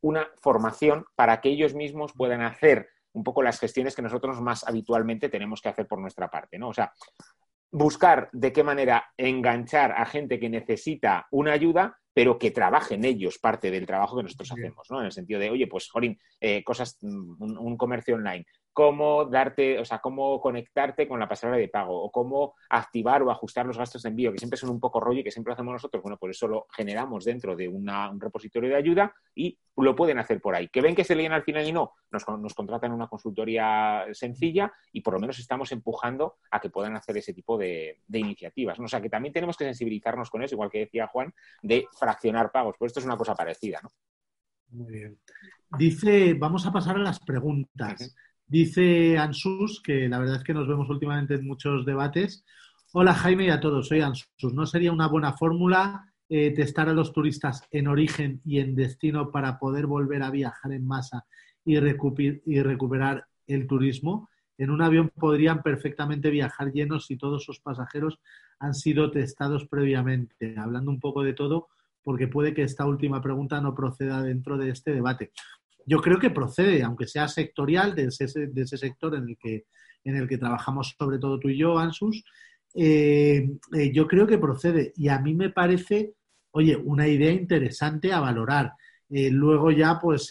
una 0.00 0.28
formación 0.40 1.06
para 1.16 1.40
que 1.40 1.48
ellos 1.48 1.74
mismos 1.74 2.12
puedan 2.12 2.42
hacer 2.42 2.88
un 3.12 3.24
poco 3.24 3.42
las 3.42 3.58
gestiones 3.58 3.96
que 3.96 4.02
nosotros 4.02 4.40
más 4.40 4.68
habitualmente 4.68 5.28
tenemos 5.28 5.60
que 5.60 5.70
hacer 5.70 5.88
por 5.88 5.98
nuestra 5.98 6.30
parte, 6.30 6.58
¿no? 6.58 6.68
O 6.68 6.74
sea, 6.74 6.92
buscar 7.70 8.28
de 8.32 8.52
qué 8.52 8.62
manera 8.62 9.06
enganchar 9.16 9.92
a 9.92 10.06
gente 10.06 10.38
que 10.38 10.48
necesita 10.48 11.26
una 11.30 11.52
ayuda, 11.52 11.98
pero 12.14 12.38
que 12.38 12.50
trabajen 12.50 13.04
ellos 13.04 13.38
parte 13.38 13.70
del 13.70 13.86
trabajo 13.86 14.16
que 14.16 14.22
nosotros 14.22 14.50
hacemos, 14.52 14.86
¿no? 14.90 15.00
En 15.00 15.06
el 15.06 15.12
sentido 15.12 15.38
de, 15.38 15.50
oye, 15.50 15.66
pues, 15.66 15.90
Jorín, 15.90 16.18
eh, 16.40 16.64
cosas, 16.64 16.96
mm, 17.02 17.42
un, 17.42 17.58
un, 17.58 17.76
comercio 17.76 18.14
online, 18.14 18.46
cómo 18.76 19.24
darte, 19.24 19.78
o 19.78 19.86
sea, 19.86 20.00
cómo 20.00 20.38
conectarte 20.38 21.08
con 21.08 21.18
la 21.18 21.26
pasarela 21.26 21.56
de 21.56 21.70
pago 21.70 21.98
o 21.98 22.12
cómo 22.12 22.56
activar 22.68 23.22
o 23.22 23.30
ajustar 23.30 23.64
los 23.64 23.78
gastos 23.78 24.02
de 24.02 24.10
envío, 24.10 24.32
que 24.32 24.38
siempre 24.38 24.58
son 24.58 24.68
un 24.68 24.78
poco 24.78 25.00
rollo 25.00 25.20
y 25.20 25.24
que 25.24 25.30
siempre 25.30 25.48
lo 25.48 25.54
hacemos 25.54 25.72
nosotros. 25.72 26.02
Bueno, 26.02 26.18
por 26.18 26.28
eso 26.28 26.46
lo 26.46 26.66
generamos 26.70 27.24
dentro 27.24 27.56
de 27.56 27.68
una, 27.68 28.10
un 28.10 28.20
repositorio 28.20 28.68
de 28.68 28.76
ayuda 28.76 29.14
y 29.34 29.58
lo 29.78 29.96
pueden 29.96 30.18
hacer 30.18 30.42
por 30.42 30.54
ahí. 30.54 30.68
Que 30.68 30.82
ven 30.82 30.94
que 30.94 31.04
se 31.04 31.14
leen 31.14 31.32
al 31.32 31.42
final 31.42 31.66
y 31.66 31.72
no, 31.72 31.92
nos, 32.10 32.28
nos 32.28 32.52
contratan 32.52 32.92
una 32.92 33.08
consultoría 33.08 34.04
sencilla 34.12 34.70
y 34.92 35.00
por 35.00 35.14
lo 35.14 35.20
menos 35.20 35.38
estamos 35.38 35.72
empujando 35.72 36.36
a 36.50 36.60
que 36.60 36.68
puedan 36.68 36.96
hacer 36.96 37.16
ese 37.16 37.32
tipo 37.32 37.56
de, 37.56 38.02
de 38.06 38.18
iniciativas. 38.18 38.78
¿no? 38.78 38.84
O 38.84 38.88
sea, 38.88 39.00
que 39.00 39.08
también 39.08 39.32
tenemos 39.32 39.56
que 39.56 39.64
sensibilizarnos 39.64 40.28
con 40.28 40.42
eso, 40.42 40.54
igual 40.54 40.68
que 40.70 40.80
decía 40.80 41.06
Juan, 41.06 41.32
de 41.62 41.86
fraccionar 41.98 42.52
pagos. 42.52 42.76
Pues 42.78 42.90
esto 42.90 43.00
es 43.00 43.06
una 43.06 43.16
cosa 43.16 43.34
parecida, 43.34 43.80
¿no? 43.82 43.88
Muy 44.68 44.92
bien. 44.92 45.18
Dice, 45.78 46.34
vamos 46.34 46.66
a 46.66 46.72
pasar 46.72 46.96
a 46.96 47.00
las 47.00 47.20
preguntas. 47.20 48.14
Dice 48.48 49.18
Ansus, 49.18 49.82
que 49.82 50.08
la 50.08 50.20
verdad 50.20 50.36
es 50.36 50.44
que 50.44 50.54
nos 50.54 50.68
vemos 50.68 50.88
últimamente 50.88 51.34
en 51.34 51.44
muchos 51.44 51.84
debates. 51.84 52.44
Hola 52.92 53.12
Jaime 53.12 53.46
y 53.46 53.50
a 53.50 53.58
todos, 53.58 53.88
soy 53.88 54.02
Ansus. 54.02 54.54
¿No 54.54 54.66
sería 54.66 54.92
una 54.92 55.08
buena 55.08 55.32
fórmula 55.32 56.12
eh, 56.28 56.52
testar 56.54 56.88
a 56.88 56.92
los 56.92 57.12
turistas 57.12 57.62
en 57.72 57.88
origen 57.88 58.40
y 58.44 58.60
en 58.60 58.76
destino 58.76 59.32
para 59.32 59.58
poder 59.58 59.86
volver 59.86 60.22
a 60.22 60.30
viajar 60.30 60.70
en 60.70 60.86
masa 60.86 61.26
y, 61.64 61.76
y 61.76 62.62
recuperar 62.62 63.26
el 63.48 63.66
turismo? 63.66 64.30
En 64.56 64.70
un 64.70 64.80
avión 64.80 65.10
podrían 65.18 65.64
perfectamente 65.64 66.30
viajar 66.30 66.70
llenos 66.70 67.06
si 67.06 67.16
todos 67.16 67.42
sus 67.42 67.58
pasajeros 67.58 68.20
han 68.60 68.74
sido 68.74 69.10
testados 69.10 69.66
previamente. 69.66 70.54
Hablando 70.56 70.92
un 70.92 71.00
poco 71.00 71.24
de 71.24 71.34
todo, 71.34 71.66
porque 72.04 72.28
puede 72.28 72.54
que 72.54 72.62
esta 72.62 72.86
última 72.86 73.20
pregunta 73.20 73.60
no 73.60 73.74
proceda 73.74 74.22
dentro 74.22 74.56
de 74.56 74.70
este 74.70 74.94
debate 74.94 75.32
yo 75.86 76.00
creo 76.00 76.18
que 76.18 76.30
procede, 76.30 76.82
aunque 76.82 77.06
sea 77.06 77.28
sectorial, 77.28 77.94
de 77.94 78.06
ese, 78.06 78.48
de 78.48 78.62
ese 78.62 78.76
sector 78.76 79.14
en 79.14 79.28
el, 79.28 79.36
que, 79.38 79.66
en 80.04 80.16
el 80.16 80.28
que 80.28 80.36
trabajamos 80.36 80.96
sobre 80.98 81.18
todo 81.18 81.38
tú 81.38 81.48
y 81.48 81.58
yo, 81.58 81.78
Ansus, 81.78 82.24
eh, 82.74 83.48
eh, 83.72 83.92
yo 83.92 84.08
creo 84.08 84.26
que 84.26 84.38
procede. 84.38 84.92
Y 84.96 85.08
a 85.08 85.20
mí 85.20 85.32
me 85.34 85.50
parece, 85.50 86.14
oye, 86.50 86.76
una 86.76 87.06
idea 87.06 87.30
interesante 87.30 88.12
a 88.12 88.18
valorar. 88.18 88.72
Eh, 89.08 89.30
luego 89.30 89.70
ya, 89.70 90.00
pues, 90.00 90.28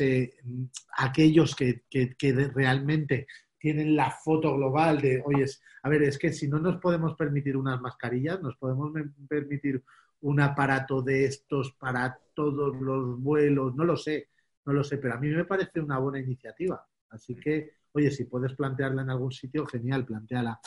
aquellos 0.98 1.56
que, 1.56 1.84
que, 1.90 2.16
que, 2.18 2.34
realmente 2.34 3.26
tienen 3.58 3.96
la 3.96 4.12
foto 4.12 4.54
global 4.58 5.00
de, 5.00 5.24
oye, 5.26 5.46
a 5.84 5.90
ver, 5.90 6.04
es 6.04 6.18
que 6.18 6.34
si 6.34 6.50
no 6.50 6.60
nos 6.60 6.82
podemos 6.82 7.16
permitir 7.16 7.56
unas 7.56 7.80
mascarillas, 7.80 8.42
nos 8.42 8.58
podemos 8.58 8.92
permitir 9.30 9.82
un 10.22 10.42
aparato 10.42 11.02
de 11.02 11.26
estos 11.26 11.72
para 11.80 12.20
todos 12.34 12.76
los 12.82 13.18
vuelos, 13.22 13.74
no 13.76 13.86
lo 13.86 13.96
sé 13.96 14.28
no 14.66 14.74
lo 14.74 14.84
sé, 14.84 14.98
pero 14.98 15.16
a 15.16 15.20
mí 15.20 15.30
me 15.30 15.46
parece 15.46 15.80
una 15.80 16.00
buena 16.00 16.20
iniciativa. 16.20 16.86
Así 17.10 17.36
que, 17.36 17.72
oye, 17.94 18.12
si 18.12 18.26
puedes 18.26 18.54
plantearla 18.54 19.04
en 19.04 19.10
algún 19.10 19.32
sitio, 19.32 19.66
genial, 19.66 20.06
planteala. 20.06 20.60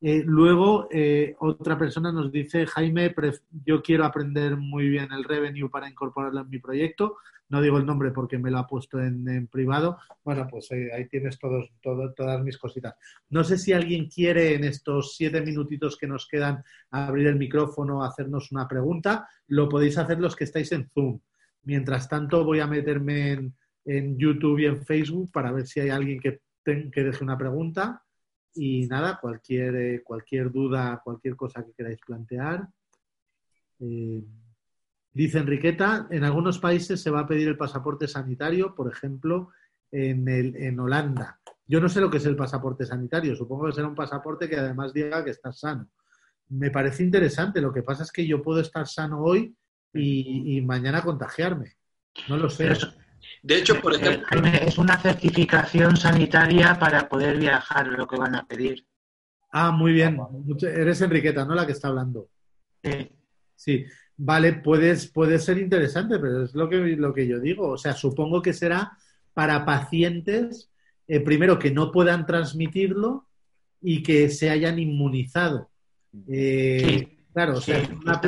Eh, 0.00 0.22
luego, 0.26 0.88
eh, 0.90 1.34
otra 1.38 1.78
persona 1.78 2.12
nos 2.12 2.30
dice, 2.30 2.66
Jaime, 2.66 3.14
yo 3.64 3.82
quiero 3.82 4.04
aprender 4.04 4.56
muy 4.56 4.88
bien 4.88 5.10
el 5.12 5.24
revenue 5.24 5.70
para 5.70 5.88
incorporarlo 5.88 6.40
en 6.40 6.50
mi 6.50 6.58
proyecto. 6.58 7.16
No 7.48 7.62
digo 7.62 7.78
el 7.78 7.86
nombre 7.86 8.10
porque 8.10 8.38
me 8.38 8.50
lo 8.50 8.58
ha 8.58 8.66
puesto 8.66 9.00
en, 9.00 9.26
en 9.28 9.46
privado. 9.46 9.98
Bueno, 10.24 10.46
pues 10.50 10.70
eh, 10.72 10.90
ahí 10.92 11.08
tienes 11.08 11.38
todas 11.38 12.42
mis 12.42 12.58
cositas. 12.58 12.94
No 13.30 13.44
sé 13.44 13.56
si 13.56 13.72
alguien 13.72 14.08
quiere 14.08 14.54
en 14.54 14.64
estos 14.64 15.14
siete 15.16 15.40
minutitos 15.40 15.96
que 15.96 16.06
nos 16.06 16.26
quedan 16.26 16.62
abrir 16.90 17.28
el 17.28 17.36
micrófono, 17.36 18.02
hacernos 18.02 18.50
una 18.52 18.66
pregunta. 18.66 19.28
Lo 19.46 19.68
podéis 19.68 19.96
hacer 19.96 20.20
los 20.20 20.36
que 20.36 20.44
estáis 20.44 20.72
en 20.72 20.90
Zoom. 20.90 21.20
Mientras 21.64 22.08
tanto, 22.08 22.44
voy 22.44 22.60
a 22.60 22.66
meterme 22.66 23.32
en, 23.32 23.54
en, 23.84 24.18
YouTube 24.18 24.58
y 24.58 24.66
en 24.66 24.84
Facebook 24.84 25.30
para 25.32 25.52
ver 25.52 25.66
si 25.66 25.80
hay 25.80 25.90
alguien 25.90 26.20
que, 26.20 26.40
que 26.64 27.04
deje 27.04 27.24
una 27.24 27.38
pregunta. 27.38 28.02
Y 28.54 28.86
nada, 28.86 29.18
cualquier, 29.20 29.74
eh, 29.76 30.02
cualquier 30.04 30.52
duda, 30.52 31.00
cualquier 31.02 31.36
cosa 31.36 31.64
que 31.64 31.72
queráis 31.72 31.98
plantear. 32.06 32.68
Eh, 33.80 34.22
dice 35.12 35.38
Enriqueta, 35.38 36.06
en 36.10 36.24
algunos 36.24 36.58
países 36.58 37.00
se 37.00 37.10
va 37.10 37.20
a 37.20 37.26
pedir 37.26 37.48
el 37.48 37.56
pasaporte 37.56 38.06
sanitario, 38.06 38.74
por 38.74 38.92
ejemplo, 38.92 39.50
en, 39.90 40.28
el, 40.28 40.56
en 40.56 40.78
Holanda. 40.78 41.40
Yo 41.66 41.80
no 41.80 41.88
sé 41.88 42.00
lo 42.00 42.10
que 42.10 42.18
es 42.18 42.26
el 42.26 42.36
pasaporte 42.36 42.84
sanitario, 42.84 43.34
supongo 43.34 43.66
que 43.66 43.72
será 43.72 43.88
un 43.88 43.94
pasaporte 43.94 44.48
que 44.48 44.56
además 44.56 44.92
diga 44.92 45.24
que 45.24 45.30
estás 45.30 45.60
sano. 45.60 45.88
Me 46.48 46.70
parece 46.70 47.02
interesante, 47.02 47.60
lo 47.60 47.72
que 47.72 47.82
pasa 47.82 48.02
es 48.02 48.12
que 48.12 48.26
yo 48.26 48.42
puedo 48.42 48.60
estar 48.60 48.86
sano 48.86 49.22
hoy 49.22 49.56
y, 49.94 50.56
y, 50.56 50.60
mañana 50.60 51.02
contagiarme. 51.02 51.76
No 52.28 52.36
lo 52.36 52.50
sé. 52.50 52.72
Eso, 52.72 52.92
de 53.42 53.58
hecho, 53.58 53.80
por 53.80 53.94
ejemplo. 53.94 54.26
Es 54.60 54.78
una 54.78 54.98
certificación 54.98 55.96
sanitaria 55.96 56.78
para 56.78 57.08
poder 57.08 57.38
viajar, 57.38 57.88
lo 57.88 58.06
que 58.06 58.16
van 58.16 58.34
a 58.34 58.46
pedir. 58.46 58.86
Ah, 59.52 59.70
muy 59.70 59.92
bien. 59.92 60.18
Eres 60.62 61.00
Enriqueta, 61.00 61.44
¿no? 61.44 61.54
La 61.54 61.66
que 61.66 61.72
está 61.72 61.88
hablando. 61.88 62.28
Sí. 62.82 63.10
Sí. 63.54 63.84
Vale, 64.16 64.54
puedes, 64.54 65.08
puede 65.08 65.38
ser 65.38 65.58
interesante, 65.58 66.18
pero 66.18 66.44
es 66.44 66.54
lo 66.54 66.68
que, 66.68 66.76
lo 66.96 67.12
que 67.12 67.26
yo 67.26 67.40
digo. 67.40 67.68
O 67.68 67.78
sea, 67.78 67.92
supongo 67.92 68.42
que 68.42 68.52
será 68.52 68.96
para 69.32 69.64
pacientes, 69.64 70.70
eh, 71.06 71.20
primero, 71.20 71.58
que 71.58 71.70
no 71.70 71.92
puedan 71.92 72.26
transmitirlo 72.26 73.28
y 73.80 74.02
que 74.02 74.30
se 74.30 74.50
hayan 74.50 74.78
inmunizado. 74.78 75.70
Eh, 76.28 76.82
sí. 76.86 77.18
Claro, 77.32 77.58
o 77.58 77.60
sea, 77.60 77.84
sí. 77.84 77.92
una, 77.92 78.20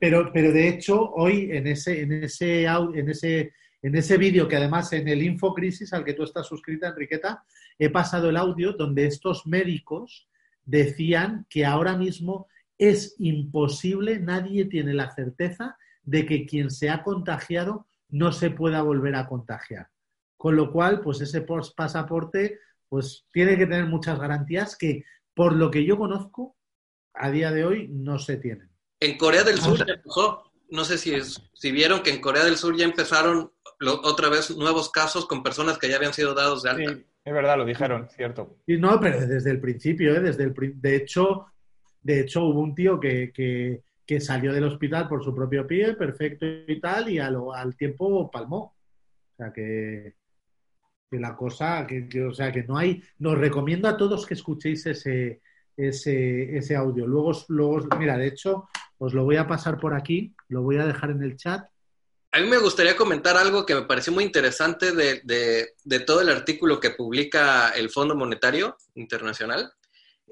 pero, 0.00 0.32
pero 0.32 0.50
de 0.50 0.66
hecho, 0.66 1.10
hoy 1.12 1.50
en 1.52 1.66
ese, 1.66 2.00
en 2.00 2.12
ese, 2.12 2.64
en 2.64 3.08
ese, 3.10 3.52
en 3.82 3.94
ese 3.94 4.16
vídeo, 4.16 4.48
que 4.48 4.56
además 4.56 4.90
en 4.94 5.06
el 5.08 5.22
Infocrisis 5.22 5.92
al 5.92 6.04
que 6.04 6.14
tú 6.14 6.22
estás 6.22 6.46
suscrita, 6.46 6.88
Enriqueta, 6.88 7.44
he 7.78 7.90
pasado 7.90 8.30
el 8.30 8.38
audio 8.38 8.72
donde 8.72 9.04
estos 9.04 9.46
médicos 9.46 10.26
decían 10.64 11.46
que 11.50 11.66
ahora 11.66 11.98
mismo 11.98 12.48
es 12.78 13.14
imposible, 13.18 14.18
nadie 14.18 14.64
tiene 14.64 14.94
la 14.94 15.14
certeza 15.14 15.76
de 16.02 16.24
que 16.24 16.46
quien 16.46 16.70
se 16.70 16.88
ha 16.88 17.02
contagiado 17.02 17.86
no 18.08 18.32
se 18.32 18.50
pueda 18.50 18.80
volver 18.80 19.16
a 19.16 19.28
contagiar. 19.28 19.88
Con 20.38 20.56
lo 20.56 20.72
cual, 20.72 21.02
pues 21.02 21.20
ese 21.20 21.44
pasaporte 21.76 22.58
pues 22.88 23.26
tiene 23.32 23.58
que 23.58 23.66
tener 23.66 23.84
muchas 23.84 24.18
garantías 24.18 24.76
que, 24.78 25.04
por 25.34 25.54
lo 25.54 25.70
que 25.70 25.84
yo 25.84 25.98
conozco, 25.98 26.56
a 27.12 27.30
día 27.30 27.52
de 27.52 27.66
hoy 27.66 27.88
no 27.88 28.18
se 28.18 28.38
tienen. 28.38 28.69
En 29.00 29.16
Corea 29.16 29.44
del 29.44 29.58
Sur 29.58 29.78
ya 29.78 29.94
empezó, 29.94 30.52
no 30.68 30.84
sé 30.84 30.98
si, 30.98 31.14
es, 31.14 31.42
si 31.54 31.72
vieron 31.72 32.02
que 32.02 32.10
en 32.10 32.20
Corea 32.20 32.44
del 32.44 32.56
Sur 32.56 32.76
ya 32.76 32.84
empezaron 32.84 33.50
lo, 33.78 33.94
otra 34.02 34.28
vez 34.28 34.54
nuevos 34.56 34.90
casos 34.90 35.26
con 35.26 35.42
personas 35.42 35.78
que 35.78 35.88
ya 35.88 35.96
habían 35.96 36.12
sido 36.12 36.34
dados 36.34 36.62
de 36.62 36.70
alta. 36.70 36.92
Sí, 36.92 37.06
es 37.24 37.32
verdad, 37.32 37.56
lo 37.56 37.64
dijeron, 37.64 38.08
cierto. 38.14 38.58
Y 38.66 38.76
no, 38.76 39.00
pero 39.00 39.26
desde 39.26 39.50
el 39.50 39.60
principio, 39.60 40.14
¿eh? 40.14 40.20
desde 40.20 40.44
el, 40.44 40.54
de 40.54 40.96
hecho, 40.96 41.46
de 42.02 42.20
hecho 42.20 42.44
hubo 42.44 42.60
un 42.60 42.74
tío 42.74 43.00
que, 43.00 43.32
que, 43.32 43.82
que, 44.06 44.20
salió 44.20 44.52
del 44.52 44.64
hospital 44.64 45.08
por 45.08 45.24
su 45.24 45.34
propio 45.34 45.66
pie, 45.66 45.94
perfecto 45.94 46.44
y 46.44 46.78
tal, 46.78 47.08
y 47.08 47.18
a 47.18 47.30
lo, 47.30 47.54
al 47.54 47.76
tiempo 47.76 48.30
palmó. 48.30 48.76
O 49.32 49.36
sea 49.38 49.50
que, 49.50 50.14
que 51.10 51.18
la 51.18 51.34
cosa, 51.34 51.86
que, 51.86 52.06
que, 52.06 52.24
o 52.24 52.34
sea 52.34 52.52
que 52.52 52.64
no 52.64 52.76
hay, 52.76 53.02
nos 53.18 53.38
recomiendo 53.38 53.88
a 53.88 53.96
todos 53.96 54.26
que 54.26 54.34
escuchéis 54.34 54.84
ese, 54.84 55.40
ese, 55.74 56.56
ese 56.56 56.76
audio. 56.76 57.06
Luego, 57.06 57.32
luego, 57.48 57.80
mira, 57.98 58.18
de 58.18 58.26
hecho, 58.26 58.68
os 59.00 59.14
lo 59.14 59.24
voy 59.24 59.36
a 59.36 59.46
pasar 59.48 59.78
por 59.80 59.94
aquí, 59.94 60.34
lo 60.48 60.60
voy 60.62 60.76
a 60.76 60.84
dejar 60.86 61.10
en 61.10 61.22
el 61.22 61.36
chat 61.36 61.66
A 62.32 62.38
mí 62.38 62.46
me 62.46 62.58
gustaría 62.58 62.94
comentar 62.96 63.36
algo 63.36 63.64
que 63.66 63.74
me 63.74 63.82
pareció 63.82 64.12
muy 64.12 64.22
interesante 64.24 64.92
de, 64.92 65.20
de- 65.24 65.74
de 65.82 66.00
todo 66.00 66.20
el 66.20 66.28
artículo 66.28 66.78
que 66.78 66.90
publica 66.90 67.70
el 67.70 67.88
Fondo 67.90 68.14
Monetario 68.14 68.76
Internacional. 68.94 69.72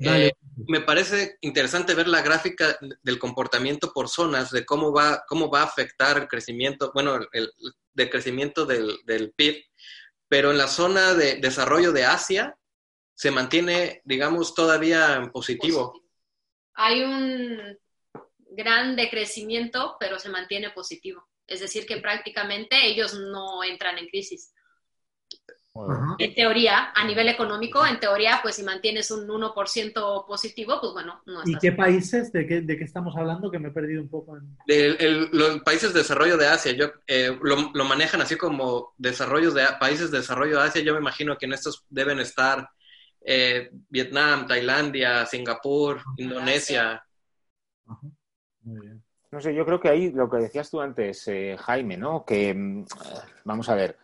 Eh, 0.01 0.31
me 0.69 0.81
parece 0.81 1.39
interesante 1.41 1.95
ver 1.95 2.07
la 2.07 2.23
gráfica 2.23 2.79
del 3.03 3.19
comportamiento 3.19 3.91
por 3.93 4.09
zonas, 4.09 4.53
de 4.53 4.65
cómo 4.65 4.93
va, 4.93 5.25
cómo 5.27 5.51
va 5.51 5.63
a 5.63 5.65
afectar 5.65 6.19
el 6.19 6.29
crecimiento, 6.29 6.93
bueno, 6.95 7.17
el, 7.17 7.27
el 7.33 7.51
del 7.95 8.09
crecimiento 8.11 8.65
del, 8.65 8.99
del 9.05 9.33
PIB, 9.33 9.57
pero 10.29 10.53
en 10.53 10.59
la 10.59 10.69
zona 10.69 11.15
de 11.15 11.41
desarrollo 11.41 11.91
de 11.91 12.05
Asia 12.05 12.55
se 13.15 13.33
mantiene, 13.33 14.03
digamos, 14.05 14.55
todavía 14.55 15.17
en 15.17 15.33
positivo. 15.33 16.01
Hay 16.75 17.03
un 17.03 17.77
gran 18.59 18.97
decrecimiento, 18.97 19.97
pero 20.01 20.19
se 20.19 20.29
mantiene 20.29 20.71
positivo. 20.71 21.27
Es 21.47 21.61
decir, 21.61 21.87
que 21.87 21.97
prácticamente 21.99 22.77
ellos 22.87 23.15
no 23.15 23.65
entran 23.65 23.97
en 23.99 24.09
crisis. 24.09 24.53
En 26.19 26.35
teoría, 26.35 26.93
a 26.95 27.05
nivel 27.05 27.29
económico, 27.29 27.87
en 27.87 28.01
teoría, 28.01 28.41
pues 28.43 28.57
si 28.57 28.65
mantienes 28.65 29.13
un 29.13 29.31
1% 29.31 30.25
positivo, 30.27 30.79
pues 30.81 30.93
bueno, 30.93 31.23
no 31.27 31.43
¿Y 31.45 31.57
qué 31.57 31.71
países? 31.71 32.33
¿De 32.33 32.47
qué, 32.49 32.61
¿De 32.63 32.77
qué 32.77 32.83
estamos 32.83 33.17
hablando? 33.17 33.49
Que 33.51 33.61
me 33.61 33.69
he 33.69 33.71
perdido 33.71 34.03
un 34.03 34.09
poco 34.09 34.37
en... 34.37 34.57
El- 34.67 35.29
los 35.33 35.61
países 35.63 35.93
de 35.93 36.01
desarrollo 36.01 36.37
de 36.37 36.49
Asia, 36.49 36.73
yo, 36.73 36.87
eh, 37.07 37.31
lo, 37.41 37.71
lo 37.73 37.85
manejan 37.85 38.21
así 38.21 38.37
como 38.37 38.93
desarrollos 38.99 39.55
de 39.55 39.65
países 39.79 40.11
de 40.11 40.19
desarrollo 40.19 40.59
de 40.59 40.65
Asia. 40.65 40.83
Yo 40.83 40.95
me 40.95 41.01
imagino 41.01 41.37
que 41.39 41.47
en 41.47 41.53
estos 41.53 41.85
deben 41.89 42.19
estar 42.19 42.69
eh, 43.25 43.71
Vietnam, 43.89 44.49
Tailandia, 44.49 45.27
Singapur, 45.27 46.03
Indonesia. 46.17 47.05
Ajá. 47.87 48.18
No 49.31 49.41
sé, 49.41 49.55
yo 49.55 49.65
creo 49.67 49.79
que 49.79 49.89
ahí 49.89 50.11
lo 50.11 50.31
que 50.31 50.39
decías 50.39 50.71
tú 50.71 50.81
antes, 50.81 51.29
eh, 51.29 51.57
Jaime, 51.59 51.97
¿no? 51.97 52.25
Que, 52.25 52.55
mm, 52.55 52.87
vamos 53.45 53.69
a 53.69 53.75
ver, 53.75 53.97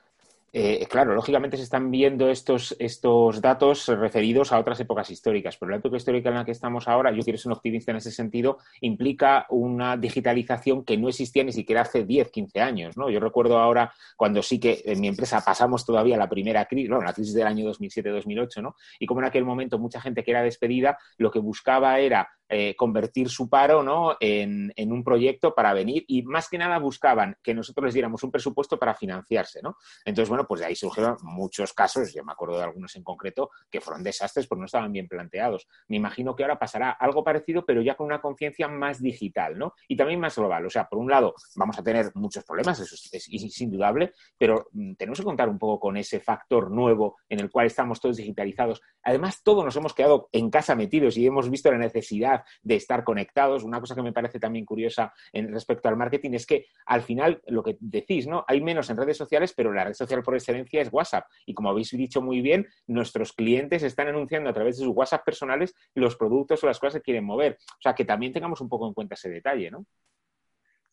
eh, 0.57 0.87
claro, 0.89 1.15
lógicamente 1.17 1.57
se 1.57 1.65
están 1.65 1.91
viendo 1.91 2.31
estos, 2.31 2.77
estos 2.79 3.41
datos 3.41 3.89
referidos 3.89 4.53
a 4.53 4.61
otras 4.61 4.79
épocas 4.79 5.11
históricas, 5.11 5.57
pero 5.57 5.71
la 5.71 5.79
época 5.79 5.97
histórica 5.97 6.29
en 6.29 6.37
la 6.37 6.45
que 6.45 6.53
estamos 6.53 6.87
ahora, 6.87 7.11
yo 7.11 7.25
quiero 7.25 7.37
ser 7.37 7.51
un 7.51 7.57
optimista 7.57 7.91
en 7.91 7.97
ese 7.97 8.12
sentido, 8.12 8.59
implica 8.81 9.47
una 9.49 9.97
digitalización 9.97 10.85
que 10.85 10.97
no 10.97 11.09
existía 11.09 11.43
ni 11.43 11.51
siquiera 11.51 11.81
hace 11.81 12.05
10, 12.05 12.31
15 12.31 12.61
años, 12.61 12.97
¿no? 12.97 13.11
Yo 13.11 13.19
recuerdo 13.19 13.59
ahora 13.59 13.93
cuando 14.17 14.45
sí 14.45 14.61
que 14.61 14.81
en 14.85 15.01
mi 15.01 15.09
empresa 15.09 15.43
pasamos 15.45 15.85
todavía 15.85 16.17
la 16.17 16.29
primera 16.29 16.67
crisis, 16.67 16.89
bueno, 16.89 17.05
la 17.05 17.15
crisis 17.15 17.35
del 17.35 17.49
año 17.49 17.69
2007-2008, 17.73 18.62
¿no? 18.62 18.77
Y 19.01 19.07
como 19.07 19.23
en 19.23 19.27
aquel 19.27 19.45
momento 19.45 19.81
mucha 19.81 20.01
gente 20.01 20.23
que 20.23 20.31
era 20.31 20.43
despedida 20.43 20.99
lo 21.19 21.33
que 21.33 21.41
buscaba 21.41 21.99
era 21.99 22.29
eh, 22.57 22.77
convertir 22.77 23.29
su 23.29 23.49
paro 23.49 23.83
¿no? 23.83 24.17
en, 24.21 24.73
un 24.93 25.03
proyecto 25.03 25.57
para 25.57 25.73
venir 25.73 26.05
y 26.07 26.23
más 26.23 26.49
que 26.49 26.57
nada 26.57 26.79
buscaban 26.79 27.37
que 27.43 27.53
nosotros 27.53 27.87
les 27.87 27.95
diéramos 27.95 28.23
un 28.23 28.31
presupuesto 28.31 28.79
para 28.79 28.95
financiarse. 28.95 29.61
¿no? 29.61 29.77
Entonces, 30.05 30.29
bueno, 30.29 30.47
pues 30.47 30.61
de 30.61 30.67
ahí 30.69 30.77
surgieron 30.77 31.17
muchos 31.23 31.73
casos, 31.73 32.15
yo 32.15 32.23
me 32.23 32.31
acuerdo 32.31 32.59
de 32.59 32.63
algunos 32.63 32.95
en 32.95 33.03
concreto, 33.03 33.51
que 33.69 33.81
fueron 33.81 34.05
desastres 34.05 34.47
porque 34.47 34.61
no 34.61 34.67
estaban 34.67 34.93
bien 34.93 35.09
planteados. 35.09 35.67
Me 35.89 35.97
imagino 35.97 36.37
que 36.37 36.45
ahora 36.45 36.57
pasará 36.57 36.93
algo 36.93 37.25
parecido, 37.25 37.67
pero 37.67 37.83
ya 37.83 37.97
con 37.97 38.07
una 38.07 38.21
conciencia 38.21 38.69
más 38.69 39.03
digital 39.03 39.59
¿no? 39.59 39.75
y 39.89 39.97
también 39.97 40.21
más 40.21 40.37
global. 40.37 40.65
O 40.65 40.71
sea, 40.71 40.89
por 40.89 41.01
un 41.01 41.11
lado, 41.11 41.35
vamos 41.57 41.77
a 41.77 41.83
tener 41.83 42.13
muchos 42.15 42.45
problemas, 42.45 42.79
eso 42.79 42.95
es, 42.95 43.13
es- 43.13 43.29
es 43.33 43.61
indudable, 43.63 44.13
pero 44.39 44.69
mm, 44.71 44.95
tenemos 44.95 45.19
que 45.19 45.25
contar 45.25 45.49
un 45.49 45.59
poco 45.59 45.81
con 45.81 45.97
ese 45.97 46.21
factor 46.21 46.71
nuevo 46.71 47.17
en 47.29 47.41
el 47.41 47.51
cual 47.51 47.67
estamos 47.67 48.01
todos 48.01 48.17
digitalizados. 48.17 48.81
Además, 49.03 49.43
todos 49.43 49.65
nos 49.65 49.75
hemos 49.75 49.93
quedado 49.93 50.29
en 50.31 50.51
casa 50.51 50.77
metidos 50.77 51.17
y 51.17 51.27
hemos 51.27 51.51
visto 51.51 51.69
la 51.73 51.79
necesidad 51.79 52.44
de 52.63 52.77
estar 52.77 53.05
conectados. 53.05 53.65
Una 53.65 53.81
cosa 53.81 53.95
que 53.95 54.03
me 54.03 54.13
parece 54.13 54.39
también 54.39 54.65
curiosa 54.65 55.13
en 55.33 55.53
respecto 55.53 55.89
al 55.89 55.97
marketing 55.97 56.33
es 56.33 56.47
que 56.47 56.67
al 56.87 57.03
final 57.03 57.43
lo 57.47 57.63
que 57.63 57.77
decís, 57.81 58.27
¿no? 58.27 58.45
Hay 58.49 58.61
menos 58.61 58.91
en 58.91 58.97
redes 58.97 59.17
sociales, 59.17 59.53
pero 59.57 59.73
la 59.73 59.85
red 59.85 59.95
social 59.95 60.23
por 60.23 60.35
excelencia 60.35 60.81
es 60.81 60.93
WhatsApp. 60.93 61.27
Y 61.47 61.55
como 61.55 61.71
habéis 61.71 61.91
dicho 61.91 62.23
muy 62.23 62.41
bien, 62.41 62.67
nuestros 62.87 63.33
clientes 63.33 63.83
están 63.83 64.09
anunciando 64.09 64.51
a 64.51 64.53
través 64.53 64.79
de 64.79 64.85
sus 64.85 64.95
WhatsApp 64.95 65.25
personales 65.25 65.75
los 65.95 66.17
productos 66.17 66.63
o 66.63 66.67
las 66.67 66.79
cosas 66.79 67.01
que 67.01 67.05
quieren 67.05 67.25
mover. 67.25 67.59
O 67.61 67.83
sea, 67.83 67.95
que 67.95 68.05
también 68.05 68.33
tengamos 68.33 68.61
un 68.61 68.69
poco 68.69 68.87
en 68.87 68.95
cuenta 68.95 69.15
ese 69.15 69.31
detalle, 69.31 69.71
¿no? 69.71 69.87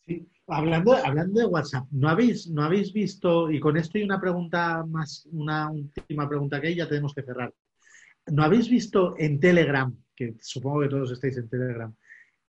Sí, 0.06 0.28
hablando, 0.48 0.94
hablando 0.94 1.40
de 1.40 1.46
WhatsApp, 1.46 1.86
¿no 1.92 2.10
habéis, 2.10 2.50
¿no 2.50 2.64
habéis 2.64 2.92
visto, 2.92 3.52
y 3.52 3.60
con 3.60 3.78
esto 3.78 4.00
hay 4.00 4.04
una 4.04 4.20
pregunta 4.20 4.84
más, 4.88 5.28
una 5.32 5.70
última 5.70 6.28
pregunta 6.28 6.60
que 6.60 6.68
hay, 6.68 6.76
ya 6.76 6.90
tenemos 6.90 7.14
que 7.14 7.22
cerrar. 7.22 7.54
¿No 8.28 8.44
habéis 8.44 8.68
visto 8.68 9.16
en 9.18 9.40
Telegram, 9.40 9.96
que 10.16 10.36
supongo 10.40 10.82
que 10.82 10.90
todos 10.90 11.12
estáis 11.12 11.38
en 11.38 11.50
Telegram, 11.50 11.94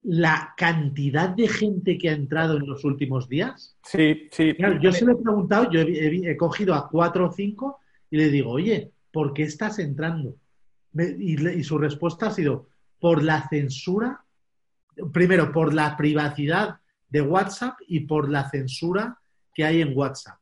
la 0.04 0.52
cantidad 0.56 1.28
de 1.28 1.46
gente 1.46 1.96
que 1.96 2.08
ha 2.10 2.12
entrado 2.12 2.56
en 2.56 2.66
los 2.66 2.84
últimos 2.84 3.28
días? 3.28 3.76
Sí, 3.84 4.28
sí. 4.32 4.54
Claro, 4.54 4.80
yo 4.80 4.90
se 4.92 5.04
lo 5.04 5.12
he 5.12 5.22
preguntado, 5.22 5.70
yo 5.70 5.80
he, 5.80 6.36
cogido 6.36 6.74
a 6.74 6.88
cuatro 6.88 7.28
o 7.28 7.32
cinco 7.32 7.78
y 8.10 8.16
le 8.16 8.28
digo, 8.28 8.50
oye, 8.50 8.90
¿por 9.12 9.32
qué 9.32 9.44
estás 9.44 9.78
entrando? 9.78 10.36
Me- 10.92 11.14
y, 11.18 11.36
le- 11.36 11.54
y 11.54 11.62
su 11.62 11.78
respuesta 11.78 12.26
ha 12.26 12.30
sido, 12.32 12.68
por 12.98 13.22
la 13.22 13.48
censura, 13.48 14.24
primero, 15.12 15.52
por 15.52 15.72
la 15.72 15.96
privacidad 15.96 16.80
de 17.08 17.22
WhatsApp 17.22 17.76
y 17.86 18.00
por 18.00 18.28
la 18.28 18.48
censura 18.50 19.18
que 19.54 19.64
hay 19.64 19.82
en 19.82 19.96
WhatsApp. 19.96 20.38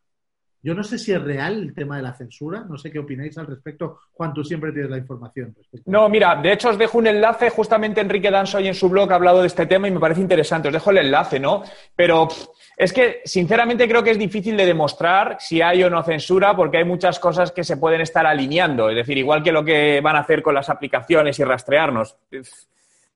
Yo 0.62 0.74
no 0.74 0.84
sé 0.84 0.98
si 0.98 1.12
es 1.12 1.22
real 1.22 1.62
el 1.62 1.74
tema 1.74 1.96
de 1.96 2.02
la 2.02 2.12
censura, 2.12 2.64
no 2.68 2.76
sé 2.76 2.90
qué 2.90 2.98
opináis 2.98 3.36
al 3.38 3.46
respecto. 3.46 4.00
Juan, 4.12 4.34
tú 4.34 4.44
siempre 4.44 4.72
tienes 4.72 4.90
la 4.90 4.98
información. 4.98 5.54
respecto 5.56 5.90
No, 5.90 6.08
mira, 6.08 6.36
de 6.36 6.52
hecho 6.52 6.68
os 6.68 6.76
dejo 6.76 6.98
un 6.98 7.06
enlace, 7.06 7.48
justamente 7.48 8.00
Enrique 8.00 8.30
Danso 8.30 8.58
hoy 8.58 8.68
en 8.68 8.74
su 8.74 8.88
blog 8.90 9.10
ha 9.10 9.14
hablado 9.14 9.40
de 9.40 9.46
este 9.46 9.64
tema 9.64 9.88
y 9.88 9.90
me 9.90 10.00
parece 10.00 10.20
interesante, 10.20 10.68
os 10.68 10.74
dejo 10.74 10.90
el 10.90 10.98
enlace, 10.98 11.40
¿no? 11.40 11.62
Pero 11.96 12.28
pff, 12.28 12.48
es 12.76 12.92
que 12.92 13.22
sinceramente 13.24 13.88
creo 13.88 14.02
que 14.02 14.10
es 14.10 14.18
difícil 14.18 14.56
de 14.56 14.66
demostrar 14.66 15.38
si 15.40 15.62
hay 15.62 15.82
o 15.82 15.88
no 15.88 16.02
censura 16.02 16.54
porque 16.54 16.78
hay 16.78 16.84
muchas 16.84 17.18
cosas 17.18 17.52
que 17.52 17.64
se 17.64 17.78
pueden 17.78 18.02
estar 18.02 18.26
alineando, 18.26 18.90
es 18.90 18.96
decir, 18.96 19.16
igual 19.16 19.42
que 19.42 19.52
lo 19.52 19.64
que 19.64 20.00
van 20.02 20.16
a 20.16 20.20
hacer 20.20 20.42
con 20.42 20.54
las 20.54 20.68
aplicaciones 20.68 21.38
y 21.38 21.44
rastrearnos. 21.44 22.16
Pff, 22.28 22.48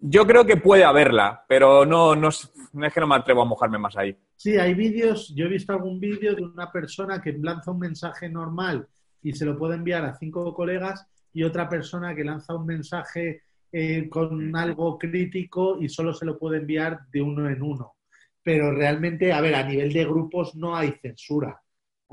Yo 0.07 0.27
creo 0.27 0.45
que 0.45 0.59
puede 0.59 0.85
haberla, 0.85 1.47
pero 1.49 1.87
no, 1.87 2.15
no, 2.15 2.29
es 2.29 2.53
no 2.75 2.87
es 2.87 2.93
que 2.93 3.01
no 3.01 3.07
me 3.07 3.15
atrevo 3.15 3.41
a 3.41 3.47
mojarme 3.47 3.79
más 3.79 3.97
ahí. 3.97 4.15
Sí, 4.37 4.59
hay 4.59 4.75
vídeos, 4.75 5.33
yo 5.35 5.47
he 5.47 5.49
visto 5.49 5.73
algún 5.73 5.99
vídeo 5.99 6.35
de 6.35 6.43
una 6.43 6.71
persona 6.71 7.23
que 7.23 7.33
lanza 7.33 7.71
un 7.71 7.79
mensaje 7.79 8.29
normal 8.29 8.87
y 9.23 9.33
se 9.33 9.47
lo 9.47 9.57
puede 9.57 9.77
enviar 9.77 10.05
a 10.05 10.15
cinco 10.15 10.53
colegas 10.53 11.07
y 11.33 11.43
otra 11.43 11.71
persona 11.71 12.15
que 12.15 12.23
lanza 12.23 12.55
un 12.55 12.67
mensaje 12.67 13.45
eh, 13.73 14.07
con 14.11 14.55
algo 14.55 14.99
crítico 14.99 15.79
y 15.81 15.89
solo 15.89 16.13
se 16.13 16.27
lo 16.27 16.39
puede 16.39 16.59
enviar 16.59 17.07
de 17.11 17.23
uno 17.23 17.49
en 17.49 17.63
uno. 17.63 17.95
Pero 18.43 18.73
realmente, 18.73 19.33
a 19.33 19.41
ver, 19.41 19.55
a 19.55 19.63
nivel 19.63 19.91
de 19.91 20.05
grupos 20.05 20.55
no 20.55 20.77
hay 20.77 20.93
censura. 21.01 21.59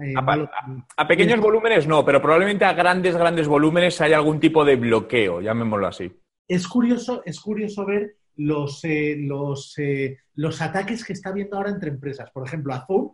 Eh, 0.02 0.14
A 0.96 1.08
pequeños 1.10 1.42
volúmenes 1.42 1.86
no, 1.88 2.06
pero 2.06 2.22
probablemente 2.22 2.64
a 2.64 2.72
grandes, 2.72 3.18
grandes 3.18 3.50
volúmenes 3.50 4.00
hay 4.00 4.14
algún 4.14 4.39
tipo 4.39 4.64
de 4.64 4.78
bloqueo, 4.78 5.42
llamémoslo 5.42 5.88
así. 5.88 6.21
Es 6.56 6.68
curioso, 6.68 7.22
es 7.26 7.39
curioso 7.39 7.86
ver 7.86 8.16
los, 8.38 8.84
eh, 8.84 9.16
los, 9.20 9.78
eh, 9.78 10.18
los 10.36 10.62
ataques 10.62 11.04
que 11.06 11.14
está 11.14 11.30
habiendo 11.30 11.58
ahora 11.58 11.70
entre 11.70 11.89
empresas. 11.89 12.30
Por 12.32 12.45
ejemplo, 12.47 12.74
Azul, 12.74 13.12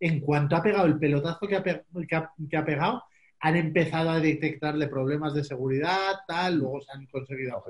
en 0.00 0.20
cuanto 0.20 0.56
ha 0.56 0.62
pegado 0.62 0.86
el 0.86 0.98
pelotazo 0.98 1.46
que 1.46 1.56
ha, 1.56 1.62
pe- 1.62 1.84
que 2.08 2.16
ha- 2.16 2.32
que 2.48 2.56
ha 2.56 2.64
pegado, 2.64 3.02
han 3.40 3.56
empezado 3.56 4.10
a 4.10 4.20
detectarle 4.20 4.88
problemas 4.88 5.32
de 5.34 5.44
seguridad, 5.44 5.96
tal, 6.26 6.56
luego 6.58 6.80
se 6.80 6.92
han 6.92 7.06
conseguido 7.06 7.62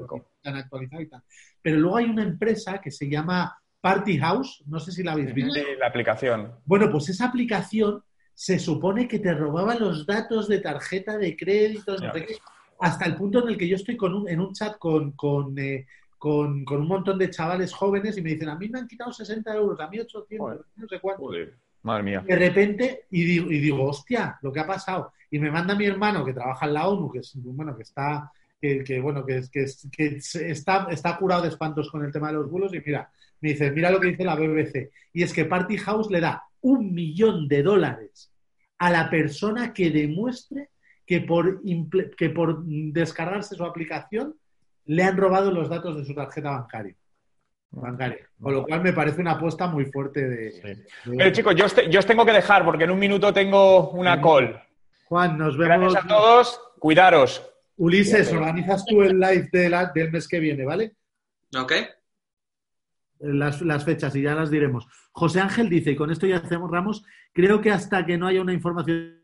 se 0.42 0.48
han 0.48 0.56
actualizado 0.56 1.02
y 1.02 1.08
tal. 1.08 1.22
Pero 1.62 1.76
luego 1.78 1.96
hay 1.96 2.06
una 2.06 2.22
empresa 2.22 2.80
que 2.80 2.90
se 2.90 3.08
llama 3.08 3.56
Party 3.80 4.18
House, 4.18 4.62
no 4.66 4.80
sé 4.80 4.92
si 4.92 5.02
la 5.02 5.12
habéis 5.12 5.32
visto. 5.34 5.52
La 5.78 5.86
aplicación. 5.86 6.52
Bueno, 6.64 6.90
pues 6.90 7.08
esa 7.10 7.26
aplicación 7.26 8.02
se 8.34 8.58
supone 8.58 9.06
que 9.08 9.18
te 9.18 9.34
robaba 9.34 9.74
los 9.74 10.06
datos 10.06 10.48
de 10.48 10.60
tarjeta 10.60 11.18
de 11.18 11.36
crédito, 11.36 11.96
no 11.98 12.12
sé 12.14 12.24
qué, 12.26 12.34
hasta 12.80 13.04
el 13.06 13.16
punto 13.16 13.42
en 13.42 13.48
el 13.50 13.58
que 13.58 13.68
yo 13.68 13.76
estoy 13.76 13.96
con 13.96 14.14
un- 14.14 14.28
en 14.28 14.40
un 14.40 14.52
chat 14.52 14.78
con, 14.78 15.12
con, 15.12 15.58
eh, 15.58 15.86
con- 16.18 16.64
con 16.64 16.80
un 16.80 16.88
montón 16.88 17.18
de 17.18 17.30
chavales 17.30 17.72
jóvenes 17.72 18.16
y 18.18 18.22
me 18.22 18.30
dicen, 18.30 18.48
a 18.48 18.56
mí 18.56 18.68
me 18.68 18.78
han 18.80 18.88
quitado 18.88 19.12
60 19.12 19.54
euros, 19.54 19.78
a 19.80 19.88
mí 19.88 19.98
800, 20.00 20.38
Joder. 20.38 20.60
no 20.76 20.88
sé 20.88 21.00
cuánto. 21.00 21.22
Joder, 21.24 21.54
madre 21.82 22.02
mía. 22.02 22.24
De 22.26 22.36
repente, 22.36 23.04
y 23.10 23.24
digo, 23.24 23.50
y 23.50 23.58
digo, 23.58 23.84
hostia, 23.84 24.38
lo 24.42 24.52
que 24.52 24.60
ha 24.60 24.66
pasado. 24.66 25.12
Y 25.30 25.38
me 25.38 25.50
manda 25.50 25.74
mi 25.74 25.84
hermano 25.86 26.24
que 26.24 26.32
trabaja 26.32 26.66
en 26.66 26.74
la 26.74 26.88
ONU, 26.88 27.10
que 27.10 27.18
es, 27.20 27.32
bueno, 27.36 27.76
que 27.76 27.82
está, 27.82 28.32
que, 28.60 28.82
que, 28.82 29.00
bueno, 29.00 29.24
que, 29.24 29.42
que, 29.52 29.66
que 29.92 30.16
está, 30.50 30.88
está 30.90 31.16
curado 31.16 31.42
de 31.42 31.48
espantos 31.48 31.90
con 31.90 32.04
el 32.04 32.10
tema 32.12 32.28
de 32.28 32.34
los 32.34 32.50
bulos, 32.50 32.72
y 32.74 32.80
mira, 32.84 33.10
me 33.40 33.50
dice, 33.50 33.70
mira 33.70 33.90
lo 33.90 34.00
que 34.00 34.08
dice 34.08 34.24
la 34.24 34.34
BBC. 34.34 34.90
Y 35.12 35.22
es 35.22 35.32
que 35.32 35.44
Party 35.44 35.76
House 35.78 36.10
le 36.10 36.20
da 36.20 36.42
un 36.62 36.92
millón 36.92 37.46
de 37.46 37.62
dólares 37.62 38.32
a 38.78 38.90
la 38.90 39.08
persona 39.10 39.72
que 39.72 39.90
demuestre 39.90 40.70
que 41.08 41.22
por, 41.22 41.62
imple- 41.62 42.14
que 42.14 42.28
por 42.28 42.62
descargarse 42.66 43.54
su 43.56 43.64
aplicación 43.64 44.34
le 44.84 45.02
han 45.02 45.16
robado 45.16 45.50
los 45.50 45.68
datos 45.70 45.96
de 45.96 46.04
su 46.04 46.14
tarjeta 46.14 46.50
bancaria. 46.50 46.94
bancaria. 47.70 48.28
Con 48.38 48.52
lo 48.52 48.64
cual 48.64 48.82
me 48.82 48.92
parece 48.92 49.22
una 49.22 49.32
apuesta 49.32 49.66
muy 49.68 49.86
fuerte 49.86 50.28
de... 50.28 50.50
de- 50.60 50.86
Pero 51.16 51.30
chicos, 51.30 51.54
yo 51.56 51.64
os, 51.64 51.74
te- 51.74 51.88
yo 51.90 51.98
os 51.98 52.04
tengo 52.06 52.26
que 52.26 52.32
dejar 52.32 52.62
porque 52.62 52.84
en 52.84 52.90
un 52.90 52.98
minuto 52.98 53.32
tengo 53.32 53.90
una 53.92 54.20
call. 54.20 54.60
Juan, 55.06 55.38
nos 55.38 55.56
vemos. 55.56 55.78
Gracias 55.94 56.04
a 56.04 56.08
todos, 56.08 56.60
cuidaros. 56.78 57.42
Ulises, 57.78 58.30
Bien, 58.30 58.42
organizas 58.42 58.84
tú 58.84 59.02
el 59.02 59.18
live 59.18 59.48
de 59.50 59.70
la- 59.70 59.86
del 59.86 60.12
mes 60.12 60.28
que 60.28 60.40
viene, 60.40 60.64
¿vale? 60.66 60.92
¿Ok? 61.58 61.72
las, 63.20 63.60
las 63.62 63.84
fechas 63.84 64.14
y 64.14 64.22
ya 64.22 64.34
las 64.34 64.50
diremos. 64.50 64.86
José 65.10 65.40
Ángel 65.40 65.68
dice, 65.68 65.90
y 65.92 65.96
con 65.96 66.10
esto 66.10 66.26
ya 66.26 66.36
hacemos 66.36 66.70
Ramos, 66.70 67.04
creo 67.32 67.60
que 67.60 67.70
hasta 67.72 68.06
que 68.06 68.16
no 68.18 68.26
haya 68.28 68.40
una 68.42 68.52
información 68.52 69.17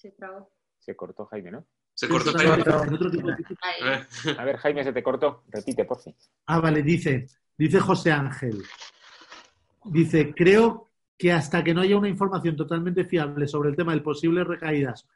Se 0.00 0.12
trabó. 0.12 0.50
Se 0.78 0.96
cortó 0.96 1.26
Jaime, 1.26 1.50
¿no? 1.50 1.66
Se 1.92 2.08
cortó 2.08 2.32
Jaime. 2.32 2.64
Eh, 4.24 4.34
A 4.38 4.44
ver, 4.44 4.56
Jaime, 4.56 4.82
se 4.82 4.92
te 4.94 5.02
cortó. 5.02 5.44
Repite, 5.48 5.84
por 5.84 6.00
fin. 6.00 6.14
Ah, 6.46 6.58
vale, 6.58 6.82
dice, 6.82 7.26
dice 7.58 7.80
José 7.80 8.10
Ángel. 8.10 8.62
Dice, 9.84 10.32
creo 10.34 10.88
que 11.18 11.32
hasta 11.32 11.62
que 11.62 11.74
no 11.74 11.82
haya 11.82 11.98
una 11.98 12.08
información 12.08 12.56
totalmente 12.56 13.04
fiable 13.04 13.46
sobre 13.46 13.68
el 13.68 13.76
tema 13.76 13.94
de 13.94 14.00
posibles 14.00 14.46
recaídas 14.46 15.06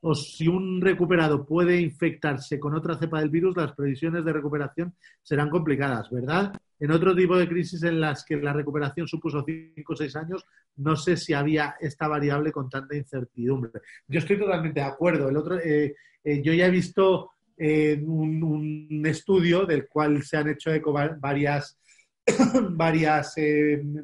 o 0.00 0.14
si 0.14 0.46
un 0.46 0.80
recuperado 0.82 1.46
puede 1.46 1.80
infectarse 1.80 2.60
con 2.60 2.74
otra 2.74 2.98
cepa 2.98 3.20
del 3.20 3.30
virus, 3.30 3.56
las 3.56 3.72
previsiones 3.72 4.24
de 4.24 4.32
recuperación 4.34 4.94
serán 5.22 5.48
complicadas, 5.48 6.10
¿verdad? 6.10 6.52
En 6.78 6.90
otro 6.90 7.14
tipo 7.16 7.36
de 7.36 7.48
crisis 7.48 7.82
en 7.84 8.00
las 8.00 8.24
que 8.24 8.36
la 8.36 8.52
recuperación 8.52 9.08
supuso 9.08 9.44
5 9.44 9.92
o 9.92 9.96
6 9.96 10.16
años, 10.16 10.44
no 10.76 10.96
sé 10.96 11.16
si 11.16 11.32
había 11.32 11.76
esta 11.80 12.06
variable 12.06 12.52
con 12.52 12.68
tanta 12.68 12.94
incertidumbre. 12.96 13.72
Yo 14.06 14.18
estoy 14.18 14.38
totalmente 14.38 14.80
de 14.80 14.86
acuerdo. 14.86 15.28
El 15.28 15.36
otro, 15.36 15.58
eh, 15.58 15.94
eh, 16.22 16.42
yo 16.42 16.52
ya 16.52 16.66
he 16.66 16.70
visto 16.70 17.30
eh, 17.56 17.98
un, 18.04 19.02
estudio 19.06 19.64
del 19.64 19.88
cual 19.88 20.22
se 20.22 20.36
han 20.36 20.48
hecho 20.48 20.72
eco 20.72 20.92
va- 20.92 21.16
varias, 21.18 21.78
varias, 22.70 23.34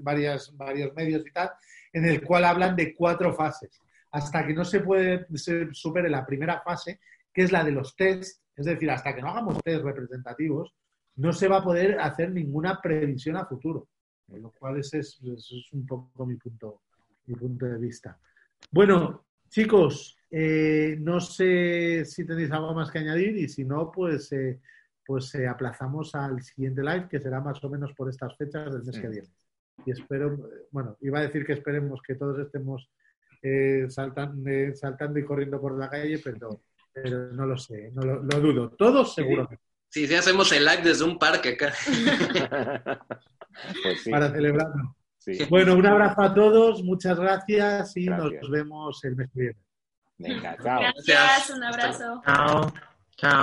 varias, 0.01 0.57
varios 0.57 0.95
medios 0.95 1.27
y 1.27 1.33
tal, 1.33 1.51
en 1.93 2.07
el 2.07 2.23
cual 2.23 2.45
hablan 2.45 2.75
de 2.75 2.95
cuatro 2.95 3.35
fases. 3.35 3.79
Hasta 4.13 4.47
que 4.47 4.55
no 4.55 4.65
se 4.65 4.81
puede 4.81 5.27
se 5.35 5.69
supere 5.73 6.09
la 6.09 6.25
primera 6.25 6.63
fase, 6.63 7.01
que 7.33 7.43
es 7.43 7.53
la 7.53 7.65
de 7.65 7.73
los 7.73 7.97
test, 7.97 8.43
es 8.57 8.67
decir, 8.67 8.91
hasta 8.91 9.15
que 9.15 9.23
no 9.23 9.29
hagamos 9.29 9.59
test 9.63 9.83
representativos, 9.83 10.75
no 11.17 11.33
se 11.33 11.49
va 11.49 11.59
a 11.59 11.65
poder 11.65 11.99
hacer 12.01 12.31
ninguna 12.33 12.81
previsión 12.81 13.37
a 13.37 13.47
futuro. 13.47 13.89
Lo 14.29 14.51
cual 14.51 14.79
ese 14.79 15.01
es, 15.01 15.21
ese 15.23 15.59
es 15.59 15.73
un 15.73 15.85
poco 15.87 16.25
mi 16.25 16.37
punto, 16.37 16.83
mi 17.27 17.35
punto 17.35 17.67
de 17.67 17.79
vista. 17.79 18.19
Bueno, 18.71 19.27
chicos, 19.51 20.17
eh, 20.31 20.97
no 21.01 21.21
sé 21.21 22.05
si 22.07 22.25
tenéis 22.25 22.51
algo 22.51 22.73
más 22.73 22.91
que 22.91 23.01
añadir 23.01 23.37
y 23.37 23.49
si 23.49 23.65
no, 23.65 23.91
pues, 23.93 24.33
eh, 24.33 24.61
pues 25.05 25.35
eh, 25.35 25.47
aplazamos 25.47 26.15
al 26.15 26.41
siguiente 26.43 26.81
live, 26.83 27.09
que 27.11 27.21
será 27.21 27.41
más 27.41 27.63
o 27.63 27.69
menos 27.69 27.93
por 27.93 28.09
estas 28.09 28.35
fechas 28.39 28.73
del 28.73 28.85
mes 28.85 28.99
que 28.99 29.09
viene. 29.09 29.29
Y 29.85 29.91
espero, 29.91 30.49
bueno, 30.71 30.97
iba 31.01 31.19
a 31.19 31.23
decir 31.23 31.45
que 31.45 31.53
esperemos 31.53 32.01
que 32.01 32.15
todos 32.15 32.39
estemos 32.39 32.91
eh, 33.43 33.87
saltan- 33.89 34.43
eh, 34.47 34.75
saltando 34.75 35.19
y 35.19 35.25
corriendo 35.25 35.61
por 35.61 35.77
la 35.77 35.91
calle, 35.91 36.19
pero, 36.25 36.63
pero 36.93 37.33
no 37.33 37.45
lo 37.45 37.59
sé, 37.59 37.91
no 37.93 38.03
lo, 38.03 38.23
lo 38.23 38.41
dudo. 38.41 38.71
Todos 38.71 39.15
seguro 39.15 39.49
Sí, 39.93 40.07
sí, 40.07 40.15
hacemos 40.15 40.51
el 40.53 40.65
live 40.65 40.81
desde 40.83 41.05
un 41.05 41.19
parque 41.19 41.51
acá. 41.51 41.75
pues 43.83 44.03
sí. 44.03 44.11
para 44.11 44.31
celebrarlo. 44.31 44.97
sí. 45.19 45.37
Bueno, 45.51 45.75
un 45.75 45.85
abrazo 45.85 46.23
a 46.23 46.33
todos, 46.33 46.83
muchas 46.83 47.21
gracias 47.21 47.95
y 47.99 48.07
Gracias. 48.07 48.41
nos 48.41 48.51
vemos 48.51 49.05
el 49.05 49.17
mes 49.17 49.29
que 49.35 49.41
viene. 49.41 49.59
Venga, 50.17 50.57
chao. 50.63 50.81
Gracias, 51.07 51.51
un 51.51 51.63
abrazo. 51.63 52.23
Chao. 52.25 52.73
Chao. 53.19 53.41